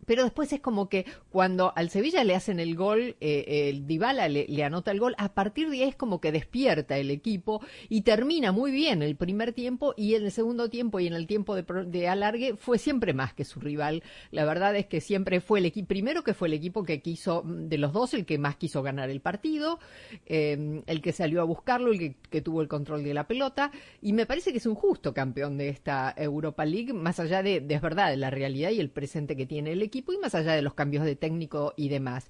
Pero 0.06 0.24
después 0.24 0.52
es 0.54 0.60
como 0.60 0.90
que 0.90 1.06
cuando 1.30 1.74
al 1.76 1.90
Sevilla 1.90 2.24
le 2.24 2.36
hacen 2.36 2.60
el 2.60 2.76
gol, 2.76 3.16
eh, 3.20 3.70
el 3.70 3.88
Dybala 3.88 4.28
le, 4.30 4.64
anota 4.64 4.92
el 4.92 5.00
gol, 5.00 5.16
a 5.18 5.34
partir 5.34 5.70
de 5.70 5.84
ahí 5.84 5.90
es 5.90 5.96
como 5.96 6.22
que 6.22 6.32
despierta 6.32 6.98
el 6.98 7.12
equipo 7.12 7.62
y 7.90 8.02
termina 8.02 8.52
muy 8.52 8.72
bien 8.72 9.02
el 9.02 9.16
primer 9.16 9.54
tiempo 9.54 9.94
y 9.98 10.16
en 10.16 10.26
el 10.26 10.32
segundo 10.32 10.70
tiempo 10.70 11.00
y 11.00 11.08
en 11.08 11.14
el 11.14 11.28
tiempo 11.28 11.56
de, 11.56 11.64
de 11.86 12.08
alargue 12.08 12.56
fue 12.56 12.78
siempre 12.78 13.14
más 13.14 13.34
que 13.34 13.46
su 13.46 13.60
rival. 13.60 14.04
La 14.32 14.46
verdad 14.46 14.76
es 14.76 14.86
que 14.86 15.02
siempre 15.02 15.42
fue 15.42 15.60
el 15.60 15.66
equipo, 15.66 15.88
primero 15.88 16.24
que 16.24 16.34
fue 16.34 16.48
el 16.48 16.54
equipo 16.54 16.84
que 16.84 17.02
quiso, 17.02 17.44
mm, 17.44 17.68
de 17.68 17.78
los 17.78 17.94
dos, 17.94 18.14
el 18.14 18.26
que 18.26 18.38
más 18.38 18.56
quiso 18.56 18.82
ganar 18.82 19.10
el 19.10 19.22
partido, 19.22 19.80
eh, 20.26 20.82
el 20.86 21.02
que 21.02 21.12
salió 21.12 21.42
a 21.42 21.46
buscarlo, 21.46 21.92
el 21.92 22.00
que, 22.00 22.16
que 22.30 22.42
tuvo 22.42 22.62
el 22.62 22.68
control 22.68 23.04
de 23.04 23.14
la 23.14 23.28
pelota 23.28 23.72
y 24.02 24.14
me 24.14 24.26
parece 24.26 24.52
que 24.52 24.58
es 24.58 24.66
un 24.66 24.76
justo 24.76 25.14
campeón 25.14 25.58
de 25.58 25.70
esta 25.70 26.14
Europa 26.18 26.66
League, 26.66 26.94
más 26.94 27.20
allá 27.20 27.44
de, 27.44 27.62
de 27.62 27.76
es 27.76 27.82
verdad, 27.82 28.10
de 28.10 28.18
la 28.18 28.30
realidad 28.30 28.72
y 28.72 28.80
el 28.80 28.90
presente 28.90 29.36
que 29.36 29.46
tiene 29.46 29.72
el 29.72 29.82
equipo 29.82 29.93
y 29.96 30.18
más 30.18 30.36
allá 30.36 30.54
de 30.54 30.62
los 30.62 30.74
cambios 30.74 31.06
de 31.06 31.16
técnico 31.16 31.74
y 31.78 31.90
demás. 31.90 32.28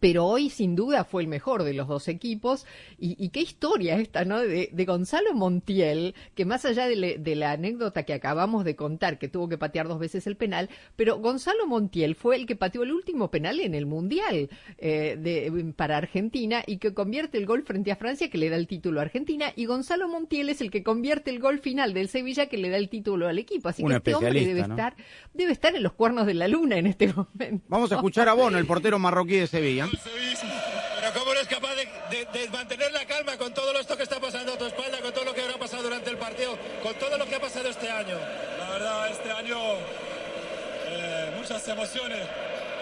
Pero 0.00 0.26
hoy 0.26 0.50
sin 0.50 0.76
duda 0.76 1.04
fue 1.04 1.22
el 1.22 1.28
mejor 1.28 1.62
de 1.62 1.72
los 1.72 1.88
dos 1.88 2.08
equipos 2.08 2.66
y, 2.98 3.16
y 3.22 3.30
qué 3.30 3.40
historia 3.40 3.96
esta, 3.96 4.26
¿no? 4.26 4.38
De, 4.40 4.68
de 4.70 4.84
Gonzalo 4.84 5.32
Montiel, 5.32 6.14
que 6.34 6.44
más 6.44 6.66
allá 6.66 6.86
de, 6.86 6.94
le- 6.96 7.16
de 7.18 7.34
la 7.36 7.52
anécdota 7.52 8.02
que 8.02 8.12
acabamos 8.12 8.66
de 8.66 8.76
contar, 8.76 9.18
que 9.18 9.28
tuvo 9.28 9.48
que 9.48 9.56
patear 9.56 9.88
dos 9.88 9.98
veces 9.98 10.26
el 10.26 10.36
penal, 10.36 10.68
pero 10.94 11.16
Gonzalo 11.20 11.66
Montiel 11.66 12.16
fue 12.16 12.36
el 12.36 12.44
que 12.44 12.54
pateó 12.54 12.82
el 12.82 12.92
último 12.92 13.30
penal 13.30 13.60
en 13.60 13.74
el 13.74 13.86
Mundial 13.86 14.50
eh, 14.76 15.16
de- 15.18 15.72
para 15.74 15.96
Argentina 15.96 16.62
y 16.66 16.76
que 16.76 16.92
convierte 16.92 17.38
el 17.38 17.46
gol 17.46 17.62
frente 17.62 17.90
a 17.90 17.96
Francia 17.96 18.28
que 18.28 18.36
le 18.36 18.50
da 18.50 18.56
el 18.56 18.66
título 18.66 19.00
a 19.00 19.04
Argentina 19.04 19.52
y 19.56 19.64
Gonzalo 19.64 20.06
Montiel 20.06 20.50
es 20.50 20.60
el 20.60 20.70
que 20.70 20.82
convierte 20.82 21.30
el 21.30 21.38
gol 21.40 21.60
final 21.60 21.94
del 21.94 22.08
Sevilla 22.08 22.46
que 22.46 22.58
le 22.58 22.68
da 22.68 22.76
el 22.76 22.90
título 22.90 23.26
al 23.26 23.38
equipo. 23.38 23.70
Así 23.70 23.82
Un 23.82 23.88
que 23.90 23.96
este 23.96 24.14
hombre 24.14 24.44
debe 24.44 24.60
¿no? 24.68 24.74
estar, 24.74 24.96
debe 25.32 25.52
estar 25.52 25.74
en 25.74 25.82
los 25.82 25.94
cuernos 25.94 26.26
de 26.26 26.34
la 26.34 26.46
luna 26.46 26.76
en 26.76 26.86
este 26.88 27.06
momento. 27.14 27.64
Vamos 27.68 27.90
a 27.90 27.94
escuchar 27.94 28.28
a 28.28 28.34
Bono, 28.34 28.58
el 28.58 28.66
portero 28.66 28.98
marroquí 28.98 29.36
de 29.36 29.46
Sevilla. 29.46 29.77
Pero 31.00 31.12
¿cómo 31.14 31.32
eres 31.32 31.46
capaz 31.48 31.74
de, 31.74 31.86
de- 32.10 32.24
de 32.26 32.48
mantener 32.48 32.92
la 32.92 33.04
calma 33.06 33.36
con 33.36 33.52
todo 33.54 33.78
esto 33.78 33.96
que 33.96 34.02
está 34.02 34.18
pasando 34.20 34.54
a 34.54 34.58
tu 34.58 34.66
espalda, 34.66 34.98
con 35.00 35.12
todo 35.12 35.24
lo 35.24 35.34
que 35.34 35.42
habrá 35.42 35.56
pasado 35.58 35.82
durante 35.84 36.10
el 36.10 36.16
partido, 36.16 36.58
con 36.82 36.94
todo 36.94 37.16
lo 37.18 37.26
que 37.26 37.34
ha 37.36 37.40
pasado 37.40 37.68
este 37.68 37.90
año? 37.90 38.18
La 38.58 38.70
verdad, 38.70 39.08
este 39.10 39.30
año 39.30 39.58
eh, 40.86 41.32
muchas 41.36 41.66
emociones 41.68 42.18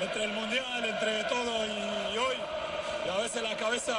entre 0.00 0.24
el 0.24 0.30
mundial, 0.30 0.84
entre 0.84 1.24
todo 1.24 1.64
y, 1.66 2.14
y 2.14 2.18
hoy. 2.18 2.36
Y 3.06 3.08
a 3.08 3.16
veces 3.22 3.42
la 3.42 3.56
cabeza, 3.56 3.96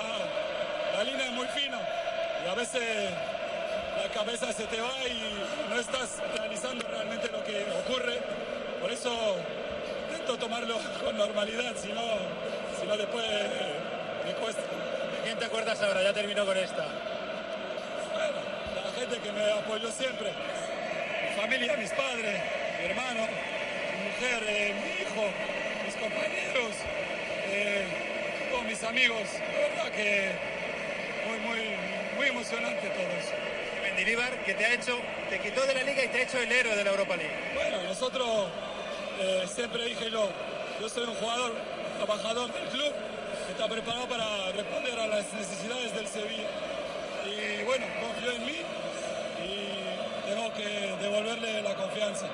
la 0.96 1.04
línea 1.04 1.26
es 1.28 1.32
muy 1.32 1.48
fina 1.48 1.80
y 2.46 2.50
a 2.50 2.54
veces 2.56 2.82
la 4.02 4.10
cabeza 4.14 4.52
se 4.54 4.66
te 4.66 4.80
va 4.82 4.94
y 5.08 5.70
no 5.70 5.80
estás 5.80 6.18
realizando 6.36 6.86
realmente 6.88 7.30
lo 7.32 7.44
que 7.44 7.66
ocurre. 7.86 8.20
Por 8.82 8.92
eso 8.92 9.36
intento 10.12 10.38
tomarlo 10.38 10.78
con 11.04 11.18
normalidad, 11.18 11.74
si 11.82 11.90
no, 11.94 12.02
no 12.88 12.98
después 12.98 13.26
me 14.26 14.34
cuesta. 14.34 14.62
¿De 14.62 15.24
quién 15.24 15.38
te 15.38 15.46
acuerdas 15.46 15.82
ahora? 15.82 16.02
Ya 16.04 16.14
terminó 16.14 16.46
con 16.46 16.58
esta. 16.58 16.88
Bueno, 18.14 18.40
la 18.76 19.00
gente 19.00 19.18
que 19.20 19.32
me 19.32 19.52
apoyó 19.52 19.92
siempre, 19.92 20.32
mi 21.30 21.42
familia, 21.42 21.76
mis 21.78 21.92
padres, 21.92 22.42
mi 22.80 22.86
hermano, 22.90 23.28
mi 23.28 24.10
mujer, 24.10 24.44
eh, 24.48 24.74
mi 24.82 25.04
hijo, 25.04 25.30
mis 25.86 25.96
compañeros, 25.96 26.76
eh, 27.52 27.86
todos 28.52 28.64
mis 28.64 28.82
amigos. 28.84 29.28
La 29.52 29.68
verdad 29.68 29.92
que 29.92 30.32
muy, 31.28 31.40
muy, 31.40 31.60
muy 32.16 32.28
emocionante 32.28 32.88
todo 32.88 33.12
eso. 33.20 33.34
Mendilibar, 33.84 34.32
que 34.46 34.54
te 34.54 34.66
ha 34.66 34.74
hecho, 34.74 34.98
te 35.30 35.40
quitó 35.40 35.66
de 35.66 35.74
la 35.74 35.84
liga 35.84 36.06
y 36.06 36.08
te 36.08 36.20
ha 36.20 36.24
hecho 36.24 36.40
el 36.40 36.52
héroe 36.52 36.76
de 36.76 36.84
la 36.84 36.92
Europa 36.92 37.18
League. 37.18 37.36
Bueno, 37.54 37.84
nosotros 37.84 38.48
eh, 39.20 39.44
siempre 39.54 39.84
dije 39.86 40.10
yo, 40.10 40.30
yo 40.80 40.88
soy 40.88 41.04
un 41.04 41.16
jugador 41.16 41.54
trabajador 41.98 42.52
del 42.54 42.64
club 42.70 42.92
que 43.46 43.52
está 43.54 43.68
preparado 43.68 44.08
para 44.08 44.52
responder 44.52 45.00
a 45.00 45.08
las 45.08 45.34
necesidades 45.34 45.94
del 45.96 46.08
Sevilla. 46.08 46.48
Y 47.26 47.64
bueno, 47.66 47.86
confío 48.02 48.32
en 48.32 48.46
mí 48.46 48.58
y 49.44 50.30
tengo 50.30 50.54
que 50.54 51.04
devolverle 51.04 51.62
la 51.62 51.76
confianza. 51.76 52.28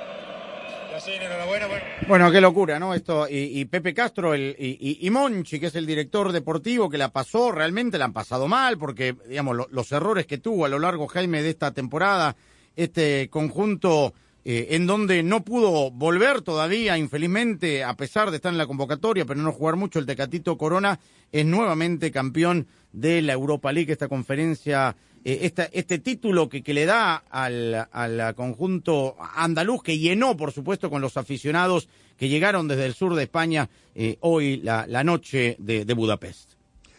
Y 0.92 0.96
así, 0.96 1.12
enhorabuena. 1.14 1.68
Bueno, 1.68 1.84
Bueno, 2.08 2.32
qué 2.32 2.42
locura, 2.42 2.80
¿no? 2.80 2.94
Esto, 2.94 3.28
y, 3.28 3.60
y 3.60 3.66
Pepe 3.66 3.94
Castro 3.96 4.34
el, 4.36 4.56
y, 4.60 4.78
y- 4.80 5.08
y 5.08 5.10
Monchi, 5.10 5.60
que 5.60 5.68
es 5.68 5.76
el 5.76 5.88
director 5.88 6.32
deportivo, 6.32 6.90
que 6.90 6.98
la 7.00 7.10
pasó, 7.10 7.52
realmente 7.52 7.98
la 7.98 8.06
han 8.06 8.14
pasado 8.14 8.48
mal, 8.48 8.78
porque, 8.78 9.16
digamos, 9.28 9.56
lo- 9.56 9.68
los 9.72 9.92
errores 9.92 10.28
que 10.28 10.38
tuvo 10.38 10.66
a 10.66 10.70
lo 10.70 10.78
largo, 10.78 11.08
Jaime, 11.08 11.42
de 11.42 11.50
esta 11.50 11.72
temporada, 11.72 12.36
este 12.76 13.28
conjunto 13.32 14.14
eh, 14.46 14.68
en 14.72 14.88
donde 14.88 15.24
no 15.24 15.46
pudo 15.46 15.90
volver 15.90 16.42
todavía, 16.42 16.98
infelizmente, 16.98 17.84
a 17.84 17.96
pesar 17.96 18.30
de 18.30 18.38
estar 18.38 18.52
en 18.52 18.58
la 18.58 18.68
convocatoria, 18.68 19.26
pero 19.26 19.42
no 19.42 19.54
jugar 19.54 19.78
mucho, 19.78 20.00
el 20.00 20.06
Tecatito 20.06 20.58
Corona 20.58 21.00
es 21.32 21.46
nuevamente 21.46 22.12
campeón 22.12 22.68
de 22.92 23.22
la 23.22 23.34
Europa 23.34 23.72
League, 23.72 23.92
esta 23.92 24.10
conferencia, 24.10 24.98
eh, 25.24 25.40
esta, 25.44 25.64
este 25.72 26.00
título 26.00 26.50
que, 26.50 26.62
le 26.74 26.86
da 26.86 27.24
al, 27.30 27.88
al 27.92 28.36
conjunto 28.36 29.16
andaluz, 29.36 29.82
que 29.82 29.98
llenó, 29.98 30.36
por 30.36 30.52
supuesto, 30.52 30.90
con 30.90 31.02
los 31.02 31.16
aficionados 31.16 31.88
que 32.18 32.28
llegaron 32.28 32.68
desde 32.68 32.86
el 32.86 32.94
sur 32.94 33.16
de 33.16 33.24
España 33.24 33.70
eh, 33.96 34.18
hoy, 34.20 34.58
la, 34.58 34.86
la 34.88 35.04
noche 35.06 35.56
de 35.58 35.94
Budapest. 35.94 36.53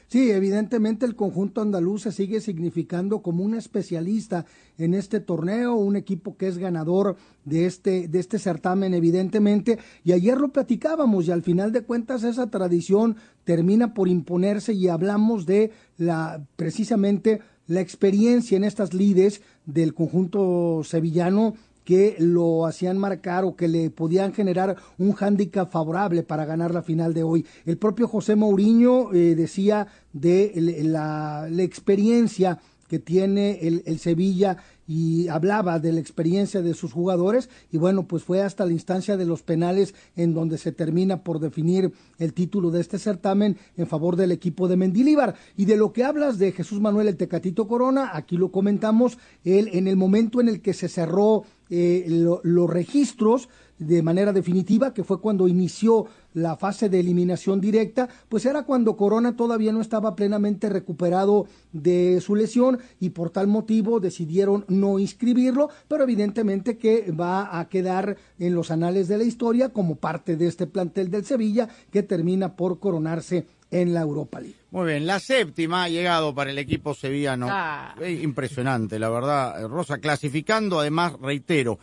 Sí, 0.09 0.31
evidentemente 0.31 1.07
el 1.07 1.17
conjunto 1.17 1.61
andaluz 1.61 2.03
se 2.03 2.13
sigue 2.13 2.41
significando 2.41 3.23
como 3.23 3.43
un 3.43 3.55
especialista 3.55 4.47
en 4.79 4.95
este 4.95 5.21
torneo, 5.21 5.75
un 5.75 5.97
equipo 5.97 6.37
que 6.37 6.47
es 6.47 6.59
ganador 6.59 7.17
de 7.45 7.67
este, 7.67 8.07
de 8.09 8.21
este 8.21 8.39
certamen, 8.39 8.95
evidentemente. 8.95 9.79
Y 10.05 10.13
ayer 10.13 10.39
lo 10.39 10.53
platicábamos 10.53 11.27
y 11.27 11.33
al 11.33 11.43
final 11.43 11.73
de 11.73 11.83
cuentas 11.83 12.23
esa 12.23 12.49
tradición 12.49 13.17
termina 13.45 13.95
por 13.95 14.09
imponerse 14.09 14.73
y 14.73 14.89
hablamos 14.89 15.47
de 15.47 15.73
la, 15.97 16.45
precisamente 16.57 17.41
la 17.67 17.81
experiencia 17.81 18.57
en 18.57 18.65
estas 18.65 18.93
lides 18.95 19.41
del 19.67 19.95
conjunto 19.95 20.83
sevillano 20.85 21.55
que 21.85 22.17
lo 22.19 22.67
hacían 22.67 22.99
marcar 22.99 23.45
o 23.45 23.57
que 23.57 23.69
le 23.69 23.91
podían 23.91 24.33
generar 24.33 24.77
un 24.99 25.13
hándicap 25.13 25.71
favorable 25.71 26.23
para 26.23 26.45
ganar 26.45 26.73
la 26.73 26.83
final 26.83 27.15
de 27.15 27.23
hoy. 27.23 27.47
El 27.67 27.77
propio 27.77 28.09
José 28.09 28.37
Mourinho 28.37 29.13
eh, 29.13 29.35
decía 29.35 29.87
de 30.13 30.53
la, 30.83 31.49
experiencia 31.59 32.59
que 32.89 32.99
tiene 32.99 33.59
el, 33.63 33.83
el, 33.87 33.99
Sevilla 33.99 34.59
y 34.87 35.29
hablaba 35.29 35.79
de 35.79 35.93
la 35.93 36.01
experiencia 36.01 36.61
de 36.63 36.75
sus 36.75 36.93
jugadores 36.93 37.49
y 37.73 37.79
bueno, 37.79 38.07
pues 38.07 38.23
fue 38.23 38.43
hasta 38.43 38.67
la 38.67 38.73
instancia 38.73 39.17
de 39.17 39.25
los 39.25 39.43
penales 39.43 39.95
en 40.17 40.35
donde 40.35 40.59
se 40.59 40.73
termina 40.73 41.23
por 41.23 41.41
definir 41.41 41.93
el 42.19 42.35
título 42.35 42.71
de 42.71 42.81
este 42.81 42.99
certamen 42.99 43.57
en 43.77 43.87
favor 43.87 44.17
del 44.17 44.33
equipo 44.33 44.69
de 44.69 44.77
Mendilíbar. 44.77 45.35
Y 45.57 45.65
de 45.65 45.77
lo 45.77 45.93
que 45.93 46.05
hablas 46.05 46.39
de 46.39 46.53
Jesús 46.53 46.81
Manuel 46.81 47.09
el 47.09 47.17
Tecatito 47.17 47.67
Corona, 47.67 48.11
aquí 48.13 48.37
lo 48.37 48.51
comentamos, 48.51 49.19
él 49.45 49.71
en 49.73 49.89
el 49.89 49.97
momento 49.97 50.41
en 50.41 50.49
el 50.49 50.61
que 50.61 50.75
se 50.75 50.89
cerró 50.89 51.45
eh, 51.71 52.05
lo, 52.09 52.41
los 52.43 52.69
registros 52.69 53.49
de 53.79 54.03
manera 54.03 54.33
definitiva, 54.33 54.95
que 54.95 55.05
fue 55.05 55.21
cuando 55.21 55.49
inició 55.49 56.07
la 56.35 56.57
fase 56.57 56.89
de 56.89 57.01
eliminación 57.01 57.61
directa, 57.61 58.09
pues 58.29 58.45
era 58.45 58.65
cuando 58.65 58.97
Corona 58.97 59.37
todavía 59.37 59.73
no 59.73 59.81
estaba 59.81 60.15
plenamente 60.15 60.69
recuperado 60.69 61.47
de 61.73 62.21
su 62.21 62.35
lesión 62.35 62.79
y 63.01 63.11
por 63.11 63.31
tal 63.31 63.47
motivo 63.47 64.01
decidieron 64.01 64.65
no 64.69 64.99
inscribirlo, 64.99 65.71
pero 65.89 66.03
evidentemente 66.05 66.77
que 66.77 67.11
va 67.13 67.59
a 67.59 67.69
quedar 67.69 68.17
en 68.39 68.55
los 68.55 68.71
anales 68.71 69.09
de 69.09 69.19
la 69.19 69.25
historia 69.25 69.71
como 69.71 69.97
parte 69.97 70.37
de 70.37 70.49
este 70.49 70.67
plantel 70.67 71.11
del 71.11 71.25
Sevilla 71.25 71.69
que 71.91 72.03
termina 72.03 72.57
por 72.57 72.79
coronarse 72.79 73.47
en 73.71 73.95
la 73.95 74.03
Europa 74.03 74.41
League. 74.41 74.57
Muy 74.71 74.87
bien, 74.87 75.07
la 75.07 75.19
séptima 75.21 75.85
ha 75.85 75.89
llegado 75.89 76.35
para 76.35 76.51
el 76.51 76.59
equipo 76.59 76.95
sevillano. 76.95 77.47
Ah. 77.51 77.95
Impresionante, 78.07 78.99
la 78.99 79.09
verdad. 79.09 79.61
eh, 79.63 79.69
Rosa, 79.69 79.99
clasificando 79.99 80.79
además, 80.79 81.15
reitero, 81.21 81.79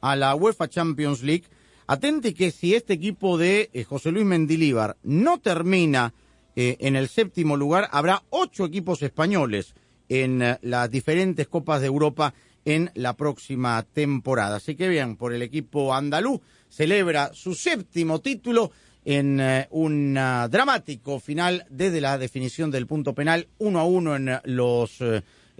a 0.00 0.14
la 0.16 0.34
UEFA 0.34 0.68
Champions 0.68 1.22
League. 1.22 1.44
Atente 1.86 2.34
que 2.34 2.50
si 2.50 2.74
este 2.74 2.94
equipo 2.94 3.38
de 3.38 3.70
eh, 3.72 3.84
José 3.84 4.12
Luis 4.12 4.24
Mendilíbar 4.24 4.96
no 5.02 5.38
termina 5.38 6.14
eh, 6.54 6.76
en 6.80 6.96
el 6.96 7.08
séptimo 7.08 7.56
lugar, 7.56 7.88
habrá 7.90 8.22
ocho 8.30 8.64
equipos 8.64 9.02
españoles 9.02 9.74
en 10.08 10.42
eh, 10.42 10.58
las 10.62 10.90
diferentes 10.90 11.48
Copas 11.48 11.80
de 11.80 11.88
Europa 11.88 12.34
en 12.64 12.90
la 12.94 13.16
próxima 13.16 13.82
temporada. 13.82 14.56
Así 14.56 14.76
que 14.76 14.88
bien, 14.88 15.16
por 15.16 15.32
el 15.32 15.42
equipo 15.42 15.92
andaluz 15.92 16.40
celebra 16.68 17.32
su 17.34 17.54
séptimo 17.54 18.20
título 18.20 18.70
en 19.04 19.42
un 19.70 20.16
ah, 20.16 20.46
dramático 20.48 21.18
final 21.18 21.66
desde 21.68 22.00
la 22.00 22.18
definición 22.18 22.70
del 22.70 22.86
punto 22.86 23.14
penal, 23.14 23.48
uno 23.58 23.80
a 23.80 23.84
uno 23.84 24.14
en 24.14 24.30
los 24.44 25.00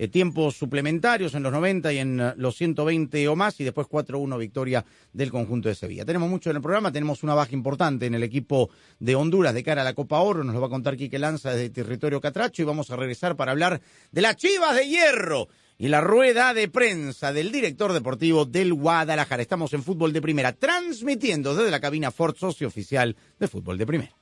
eh, 0.03 0.09
tiempos 0.09 0.57
suplementarios, 0.57 1.33
en 1.37 1.45
los 1.45 1.53
90 1.53 1.93
y 1.93 1.99
en 1.99 2.21
eh, 2.21 2.33
los 2.37 2.57
120 2.57 3.29
o 3.29 3.37
más, 3.37 3.61
y 3.61 3.65
después 3.65 3.87
4-1 3.87 4.37
victoria 4.37 4.85
del 5.13 5.31
conjunto 5.31 5.69
de 5.69 5.77
Sevilla. 5.77 6.05
Tenemos 6.05 6.29
mucho 6.29 6.51
en 6.51 6.57
el 6.57 6.63
programa, 6.63 6.91
tenemos 6.91 7.23
una 7.23 7.35
baja 7.35 7.53
importante 7.53 8.07
en 8.07 8.15
el 8.17 8.25
equipo 8.25 8.71
de 8.99 9.15
Honduras 9.15 9.55
de 9.55 9.63
cara 9.63 9.83
a 9.83 9.85
la 9.85 9.95
Copa 9.95 10.19
Oro, 10.19 10.43
nos 10.43 10.57
lo 10.57 10.61
va 10.61 10.67
a 10.67 10.71
contar 10.71 10.97
Quique 10.97 11.21
Lanza 11.21 11.53
desde 11.53 11.71
territorio 11.71 12.21
Catracho, 12.21 12.63
y 12.63 12.65
vamos 12.65 12.91
a 12.91 12.97
regresar 12.97 13.37
para 13.37 13.53
hablar 13.53 13.81
de 14.11 14.23
las 14.23 14.35
Chivas 14.35 14.75
de 14.75 14.89
Hierro 14.89 15.47
y 15.79 15.87
la 15.87 16.01
rueda 16.01 16.53
de 16.53 16.67
prensa 16.67 17.33
del 17.33 17.53
director 17.53 17.93
deportivo 17.93 18.45
del 18.45 18.75
Guadalajara. 18.75 19.41
Estamos 19.41 19.73
en 19.73 19.85
Fútbol 19.85 20.13
de 20.13 20.21
Primera, 20.21 20.53
transmitiendo 20.53 21.55
desde 21.55 21.71
la 21.71 21.79
cabina 21.79 22.11
Ford, 22.11 22.35
socio 22.35 22.67
oficial 22.67 23.17
de 23.39 23.47
Fútbol 23.47 23.79
de 23.79 23.87
Primera. 23.87 24.22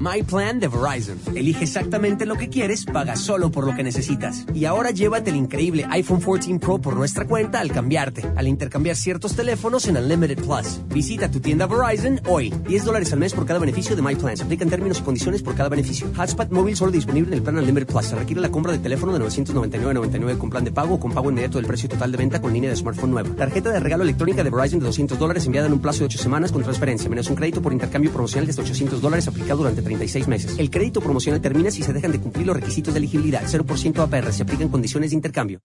My 0.00 0.22
Plan 0.22 0.60
de 0.60 0.68
Verizon. 0.68 1.18
Elige 1.34 1.64
exactamente 1.64 2.24
lo 2.24 2.36
que 2.36 2.48
quieres, 2.48 2.84
paga 2.84 3.16
solo 3.16 3.50
por 3.50 3.66
lo 3.66 3.74
que 3.74 3.82
necesitas. 3.82 4.46
Y 4.54 4.64
ahora 4.64 4.90
llévate 4.90 5.30
el 5.30 5.36
increíble 5.36 5.86
iPhone 5.90 6.20
14 6.20 6.58
Pro 6.60 6.78
por 6.78 6.94
nuestra 6.94 7.26
cuenta 7.26 7.60
al 7.60 7.72
cambiarte, 7.72 8.24
al 8.36 8.46
intercambiar 8.46 8.96
ciertos 8.96 9.34
teléfonos 9.34 9.86
en 9.88 9.96
Unlimited 9.96 10.38
Plus. 10.44 10.80
Visita 10.88 11.30
tu 11.30 11.40
tienda 11.40 11.66
Verizon 11.66 12.20
hoy. 12.28 12.50
10 12.68 12.84
dólares 12.84 13.12
al 13.12 13.18
mes 13.18 13.32
por 13.32 13.44
cada 13.44 13.58
beneficio 13.58 13.96
de 13.96 14.02
My 14.02 14.14
Plan. 14.14 14.36
Se 14.36 14.44
aplican 14.44 14.68
términos 14.70 15.00
y 15.00 15.02
condiciones 15.02 15.42
por 15.42 15.54
cada 15.54 15.68
beneficio. 15.68 16.06
Hotspot 16.16 16.50
móvil 16.50 16.76
solo 16.76 16.92
disponible 16.92 17.28
en 17.28 17.34
el 17.34 17.42
plan 17.42 17.58
Unlimited 17.58 17.88
Plus. 17.88 18.06
Se 18.06 18.16
requiere 18.16 18.40
la 18.40 18.50
compra 18.50 18.72
de 18.72 18.78
teléfono 18.78 19.12
de 19.12 19.24
999.99 19.24 20.38
con 20.38 20.50
plan 20.50 20.64
de 20.64 20.70
pago 20.70 20.94
o 20.94 21.00
con 21.00 21.12
pago 21.12 21.30
inmediato 21.30 21.58
del 21.58 21.66
precio 21.66 21.88
total 21.88 22.12
de 22.12 22.18
venta 22.18 22.40
con 22.40 22.52
línea 22.52 22.70
de 22.70 22.76
smartphone 22.76 23.10
nueva. 23.10 23.30
Tarjeta 23.34 23.70
de 23.70 23.80
regalo 23.80 24.04
electrónica 24.04 24.44
de 24.44 24.50
Verizon 24.50 24.78
de 24.78 24.86
200 24.86 25.18
dólares 25.18 25.44
enviada 25.46 25.66
en 25.66 25.72
un 25.72 25.80
plazo 25.80 26.00
de 26.00 26.04
8 26.06 26.18
semanas 26.18 26.52
con 26.52 26.62
transferencia, 26.62 27.10
menos 27.10 27.28
un 27.28 27.36
crédito 27.36 27.60
por 27.60 27.72
intercambio 27.72 28.12
promocional 28.12 28.46
de 28.46 28.50
hasta 28.50 28.62
800 28.62 29.00
dólares 29.00 29.26
aplicado 29.26 29.58
durante 29.58 29.87
36 29.88 30.28
meses. 30.28 30.58
El 30.58 30.70
crédito 30.70 31.00
promocional 31.00 31.40
termina 31.40 31.70
si 31.70 31.82
se 31.82 31.92
dejan 31.92 32.12
de 32.12 32.20
cumplir 32.20 32.46
los 32.46 32.56
requisitos 32.56 32.92
de 32.92 32.98
elegibilidad. 32.98 33.42
0% 33.42 33.98
APR. 33.98 34.32
Se 34.32 34.42
aplican 34.42 34.68
condiciones 34.68 35.10
de 35.10 35.16
intercambio. 35.16 35.60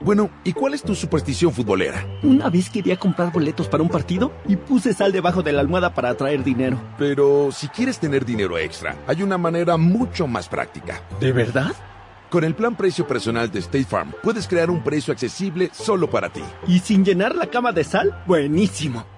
Bueno, 0.00 0.30
¿y 0.42 0.54
cuál 0.54 0.72
es 0.72 0.82
tu 0.82 0.94
superstición 0.94 1.52
futbolera? 1.52 2.06
Una 2.22 2.48
vez 2.48 2.70
quería 2.70 2.96
comprar 2.96 3.30
boletos 3.30 3.68
para 3.68 3.82
un 3.82 3.90
partido 3.90 4.32
y 4.46 4.56
puse 4.56 4.94
sal 4.94 5.12
debajo 5.12 5.42
de 5.42 5.52
la 5.52 5.60
almohada 5.60 5.92
para 5.92 6.08
atraer 6.08 6.42
dinero. 6.42 6.80
Pero 6.96 7.50
si 7.52 7.68
quieres 7.68 7.98
tener 7.98 8.24
dinero 8.24 8.56
extra, 8.56 8.96
hay 9.06 9.22
una 9.22 9.36
manera 9.36 9.76
mucho 9.76 10.26
más 10.26 10.48
práctica. 10.48 11.02
¿De 11.20 11.30
verdad? 11.32 11.72
Con 12.30 12.44
el 12.44 12.54
plan 12.54 12.74
precio 12.74 13.06
personal 13.06 13.50
de 13.50 13.58
State 13.58 13.84
Farm, 13.84 14.14
puedes 14.22 14.48
crear 14.48 14.70
un 14.70 14.82
precio 14.82 15.12
accesible 15.12 15.68
solo 15.74 16.08
para 16.08 16.32
ti. 16.32 16.42
¿Y 16.66 16.78
sin 16.78 17.04
llenar 17.04 17.34
la 17.34 17.48
cama 17.48 17.72
de 17.72 17.84
sal? 17.84 18.22
Buenísimo. 18.26 19.17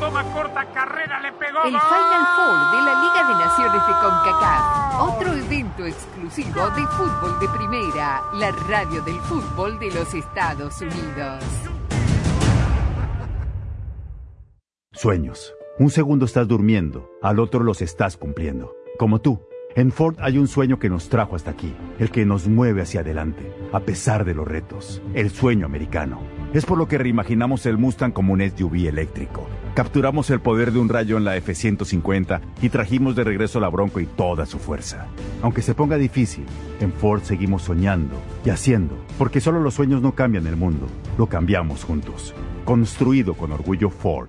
Toma 0.00 0.24
corta 0.32 0.64
carrera, 0.72 1.20
le 1.20 1.30
pegó. 1.32 1.62
El 1.62 1.72
Final 1.72 2.26
Four 2.34 2.70
de 2.70 2.82
la 2.86 3.00
Liga 3.02 3.28
de 3.28 3.44
Naciones 3.44 3.86
de 3.86 3.92
CONCACAF, 4.00 5.00
otro 5.02 5.34
evento 5.34 5.84
exclusivo 5.84 6.70
de 6.70 6.86
fútbol 6.86 7.38
de 7.38 7.48
primera, 7.48 8.22
la 8.32 8.50
radio 8.66 9.02
del 9.02 9.20
fútbol 9.20 9.78
de 9.78 9.90
los 9.92 10.14
Estados 10.14 10.80
Unidos. 10.80 11.44
Sueños. 14.92 15.54
Un 15.78 15.90
segundo 15.90 16.24
estás 16.24 16.48
durmiendo, 16.48 17.10
al 17.22 17.38
otro 17.38 17.62
los 17.62 17.82
estás 17.82 18.16
cumpliendo. 18.16 18.74
Como 18.98 19.20
tú. 19.20 19.40
En 19.76 19.92
Ford 19.92 20.16
hay 20.18 20.38
un 20.38 20.48
sueño 20.48 20.78
que 20.78 20.88
nos 20.88 21.10
trajo 21.10 21.36
hasta 21.36 21.52
aquí, 21.52 21.74
el 21.98 22.10
que 22.10 22.24
nos 22.24 22.48
mueve 22.48 22.82
hacia 22.82 23.02
adelante, 23.02 23.52
a 23.72 23.80
pesar 23.80 24.24
de 24.24 24.34
los 24.34 24.48
retos, 24.48 25.00
el 25.14 25.30
sueño 25.30 25.66
americano. 25.66 26.20
Es 26.52 26.66
por 26.66 26.76
lo 26.76 26.88
que 26.88 26.98
reimaginamos 26.98 27.66
el 27.66 27.78
Mustang 27.78 28.12
como 28.12 28.32
un 28.32 28.40
SUV 28.40 28.88
eléctrico. 28.88 29.46
Capturamos 29.74 30.30
el 30.30 30.40
poder 30.40 30.72
de 30.72 30.80
un 30.80 30.88
rayo 30.88 31.16
en 31.16 31.24
la 31.24 31.36
F-150 31.36 32.40
y 32.60 32.70
trajimos 32.70 33.14
de 33.14 33.22
regreso 33.22 33.60
la 33.60 33.68
Bronco 33.68 34.00
y 34.00 34.06
toda 34.06 34.44
su 34.44 34.58
fuerza. 34.58 35.06
Aunque 35.42 35.62
se 35.62 35.74
ponga 35.74 35.96
difícil, 35.96 36.44
en 36.80 36.92
Ford 36.92 37.22
seguimos 37.22 37.62
soñando 37.62 38.16
y 38.44 38.50
haciendo, 38.50 38.96
porque 39.16 39.40
solo 39.40 39.60
los 39.60 39.74
sueños 39.74 40.02
no 40.02 40.14
cambian 40.14 40.46
el 40.48 40.56
mundo, 40.56 40.88
lo 41.16 41.26
cambiamos 41.28 41.84
juntos. 41.84 42.34
Construido 42.64 43.34
con 43.34 43.52
orgullo 43.52 43.90
Ford. 43.90 44.28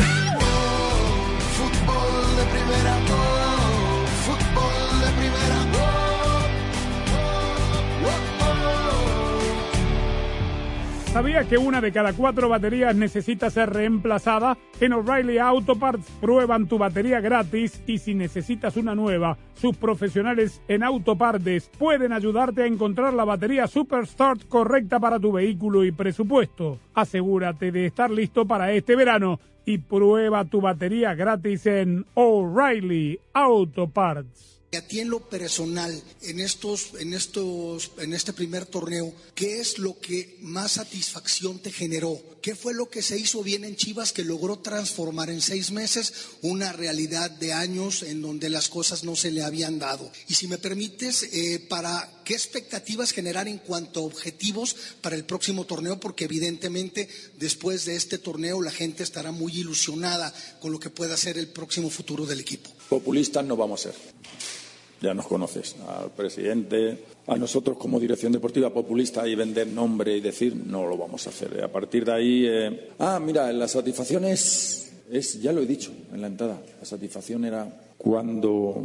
¿Sabías 11.13 11.45
que 11.47 11.57
una 11.57 11.81
de 11.81 11.91
cada 11.91 12.13
cuatro 12.13 12.47
baterías 12.47 12.95
necesita 12.95 13.49
ser 13.49 13.69
reemplazada? 13.69 14.57
En 14.79 14.93
O'Reilly 14.93 15.39
Auto 15.39 15.75
Parts 15.75 16.09
prueban 16.21 16.69
tu 16.69 16.77
batería 16.77 17.19
gratis 17.19 17.83
y 17.85 17.97
si 17.97 18.15
necesitas 18.15 18.77
una 18.77 18.95
nueva, 18.95 19.37
sus 19.55 19.75
profesionales 19.75 20.61
en 20.69 20.83
autopartes 20.83 21.69
pueden 21.77 22.13
ayudarte 22.13 22.63
a 22.63 22.65
encontrar 22.65 23.13
la 23.13 23.25
batería 23.25 23.67
Superstart 23.67 24.47
correcta 24.47 25.01
para 25.01 25.19
tu 25.19 25.33
vehículo 25.33 25.83
y 25.83 25.91
presupuesto. 25.91 26.79
Asegúrate 26.93 27.73
de 27.73 27.87
estar 27.87 28.09
listo 28.09 28.45
para 28.45 28.71
este 28.71 28.95
verano 28.95 29.37
y 29.65 29.79
prueba 29.79 30.45
tu 30.45 30.61
batería 30.61 31.13
gratis 31.13 31.65
en 31.65 32.05
O'Reilly 32.13 33.19
Auto 33.33 33.89
Parts. 33.89 34.50
A 34.73 34.79
ti 34.79 35.01
en 35.01 35.09
lo 35.09 35.19
personal, 35.19 36.01
en 36.21 36.39
estos, 36.39 36.91
en 36.97 37.13
estos, 37.13 37.91
en 37.97 38.13
este 38.13 38.31
primer 38.31 38.65
torneo, 38.65 39.13
¿qué 39.35 39.59
es 39.59 39.77
lo 39.79 39.99
que 39.99 40.37
más 40.39 40.71
satisfacción 40.71 41.59
te 41.59 41.73
generó? 41.73 42.17
¿Qué 42.41 42.55
fue 42.55 42.73
lo 42.73 42.89
que 42.89 43.01
se 43.01 43.17
hizo 43.17 43.43
bien 43.43 43.65
en 43.65 43.75
Chivas 43.75 44.13
que 44.13 44.23
logró 44.23 44.59
transformar 44.59 45.29
en 45.29 45.41
seis 45.41 45.71
meses 45.71 46.13
una 46.41 46.71
realidad 46.71 47.29
de 47.29 47.51
años 47.51 48.01
en 48.01 48.21
donde 48.21 48.49
las 48.49 48.69
cosas 48.69 49.03
no 49.03 49.17
se 49.17 49.29
le 49.29 49.43
habían 49.43 49.77
dado? 49.77 50.09
Y 50.29 50.35
si 50.35 50.47
me 50.47 50.57
permites, 50.57 51.23
eh, 51.23 51.59
para 51.67 52.21
qué 52.23 52.33
expectativas 52.33 53.11
generar 53.11 53.49
en 53.49 53.57
cuanto 53.57 53.99
a 53.99 54.03
objetivos 54.03 54.77
para 55.01 55.17
el 55.17 55.25
próximo 55.25 55.65
torneo, 55.65 55.99
porque 55.99 56.23
evidentemente 56.23 57.09
después 57.37 57.83
de 57.83 57.97
este 57.97 58.19
torneo 58.19 58.61
la 58.61 58.71
gente 58.71 59.03
estará 59.03 59.33
muy 59.33 59.51
ilusionada 59.51 60.33
con 60.61 60.71
lo 60.71 60.79
que 60.79 60.89
pueda 60.89 61.17
ser 61.17 61.37
el 61.37 61.49
próximo 61.49 61.89
futuro 61.89 62.25
del 62.25 62.39
equipo. 62.39 62.69
Populistas 62.87 63.45
no 63.45 63.57
vamos 63.57 63.85
a 63.85 63.91
ser 63.91 64.60
ya 65.01 65.13
nos 65.13 65.25
conoces, 65.25 65.75
al 65.87 66.11
presidente, 66.11 66.99
a 67.27 67.35
nosotros 67.35 67.77
como 67.77 67.99
dirección 67.99 68.31
deportiva 68.31 68.71
populista 68.71 69.27
y 69.27 69.35
vender 69.35 69.67
nombre 69.67 70.15
y 70.15 70.21
decir, 70.21 70.55
no 70.55 70.85
lo 70.87 70.95
vamos 70.95 71.25
a 71.25 71.31
hacer. 71.31 71.63
A 71.63 71.71
partir 71.71 72.05
de 72.05 72.13
ahí, 72.13 72.45
eh, 72.45 72.89
ah, 72.99 73.19
mira, 73.19 73.51
la 73.51 73.67
satisfacción 73.67 74.25
es, 74.25 74.93
es, 75.09 75.41
ya 75.41 75.51
lo 75.51 75.61
he 75.61 75.65
dicho 75.65 75.91
en 76.13 76.21
la 76.21 76.27
entrada, 76.27 76.61
la 76.79 76.85
satisfacción 76.85 77.45
era 77.45 77.67
cuando, 77.97 78.81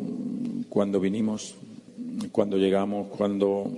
cuando 0.70 1.00
vinimos, 1.00 1.54
cuando 2.32 2.56
llegamos, 2.56 3.08
cuando 3.08 3.70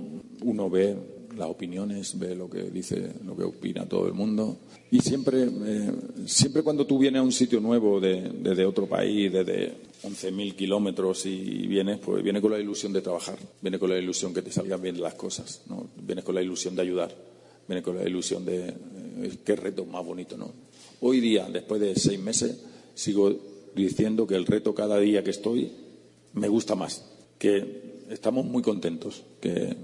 uno 0.43 0.69
ve 0.69 0.95
las 1.37 1.49
opiniones, 1.49 2.17
ve 2.17 2.35
lo 2.35 2.49
que 2.49 2.63
dice, 2.63 3.13
lo 3.25 3.35
que 3.35 3.43
opina 3.43 3.85
todo 3.85 4.07
el 4.07 4.13
mundo. 4.13 4.57
Y 4.91 4.99
siempre, 5.01 5.43
eh, 5.43 5.91
siempre 6.25 6.63
cuando 6.63 6.85
tú 6.85 6.97
vienes 6.97 7.19
a 7.19 7.23
un 7.23 7.31
sitio 7.31 7.59
nuevo 7.59 7.99
desde 7.99 8.29
de, 8.29 8.55
de 8.55 8.65
otro 8.65 8.87
país, 8.87 9.31
desde 9.31 9.88
11.000 10.03 10.55
kilómetros 10.55 11.25
y 11.25 11.67
vienes, 11.67 11.99
pues 11.99 12.23
viene 12.23 12.41
con 12.41 12.51
la 12.51 12.59
ilusión 12.59 12.93
de 12.93 13.01
trabajar, 13.01 13.37
viene 13.61 13.77
con 13.77 13.89
la 13.89 13.97
ilusión 13.97 14.33
que 14.33 14.41
te 14.41 14.51
salgan 14.51 14.81
bien 14.81 15.01
las 15.01 15.15
cosas, 15.15 15.61
¿no? 15.67 15.87
viene 16.01 16.23
con 16.23 16.35
la 16.35 16.41
ilusión 16.41 16.75
de 16.75 16.81
ayudar, 16.81 17.13
viene 17.67 17.83
con 17.83 17.97
la 17.97 18.07
ilusión 18.07 18.45
de 18.45 18.69
eh, 18.69 19.37
qué 19.43 19.55
reto 19.55 19.85
más 19.85 20.05
bonito, 20.05 20.37
¿no? 20.37 20.51
Hoy 21.01 21.19
día, 21.19 21.47
después 21.51 21.79
de 21.81 21.95
seis 21.95 22.19
meses, 22.19 22.57
sigo 22.93 23.33
diciendo 23.75 24.27
que 24.27 24.35
el 24.35 24.45
reto 24.45 24.73
cada 24.73 24.99
día 24.99 25.23
que 25.23 25.29
estoy 25.29 25.71
me 26.33 26.47
gusta 26.47 26.75
más, 26.75 27.05
que 27.37 28.05
estamos 28.09 28.45
muy 28.45 28.61
contentos, 28.61 29.23
que 29.39 29.75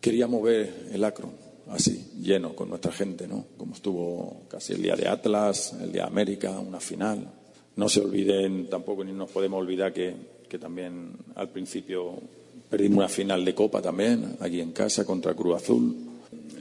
queríamos 0.00 0.42
ver 0.42 0.88
el 0.92 1.04
acro 1.04 1.30
así, 1.68 2.12
lleno 2.20 2.54
con 2.54 2.68
nuestra 2.68 2.92
gente, 2.92 3.26
¿no? 3.26 3.46
Como 3.56 3.74
estuvo 3.74 4.42
casi 4.48 4.74
el 4.74 4.82
día 4.82 4.96
de 4.96 5.08
Atlas, 5.08 5.74
el 5.80 5.92
día 5.92 6.02
de 6.02 6.08
América, 6.08 6.58
una 6.58 6.80
final, 6.80 7.28
no 7.76 7.88
se 7.88 8.00
olviden 8.00 8.68
tampoco, 8.68 9.04
ni 9.04 9.12
nos 9.12 9.30
podemos 9.30 9.60
olvidar 9.60 9.92
que, 9.92 10.14
que 10.48 10.58
también 10.58 11.12
al 11.34 11.48
principio 11.48 12.18
perdimos 12.68 12.98
una 12.98 13.08
final 13.08 13.44
de 13.44 13.54
Copa 13.54 13.82
también, 13.82 14.36
aquí 14.40 14.60
en 14.60 14.72
casa, 14.72 15.04
contra 15.04 15.34
Cruz 15.34 15.56
Azul. 15.56 15.94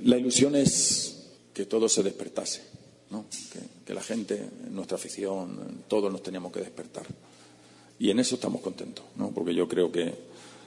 La 0.03 0.17
ilusión 0.17 0.55
es 0.55 1.29
que 1.53 1.65
todo 1.65 1.87
se 1.87 2.03
despertase, 2.03 2.61
¿no? 3.09 3.25
que, 3.85 3.93
la 3.93 4.01
gente, 4.01 4.41
nuestra 4.69 4.95
afición, 4.95 5.83
todos 5.87 6.11
nos 6.11 6.23
teníamos 6.23 6.51
que 6.51 6.61
despertar. 6.61 7.05
Y 7.99 8.09
en 8.09 8.19
eso 8.19 8.35
estamos 8.35 8.61
contentos, 8.61 9.05
¿no? 9.15 9.31
porque 9.31 9.53
yo 9.53 9.67
creo 9.67 9.91
que, 9.91 10.13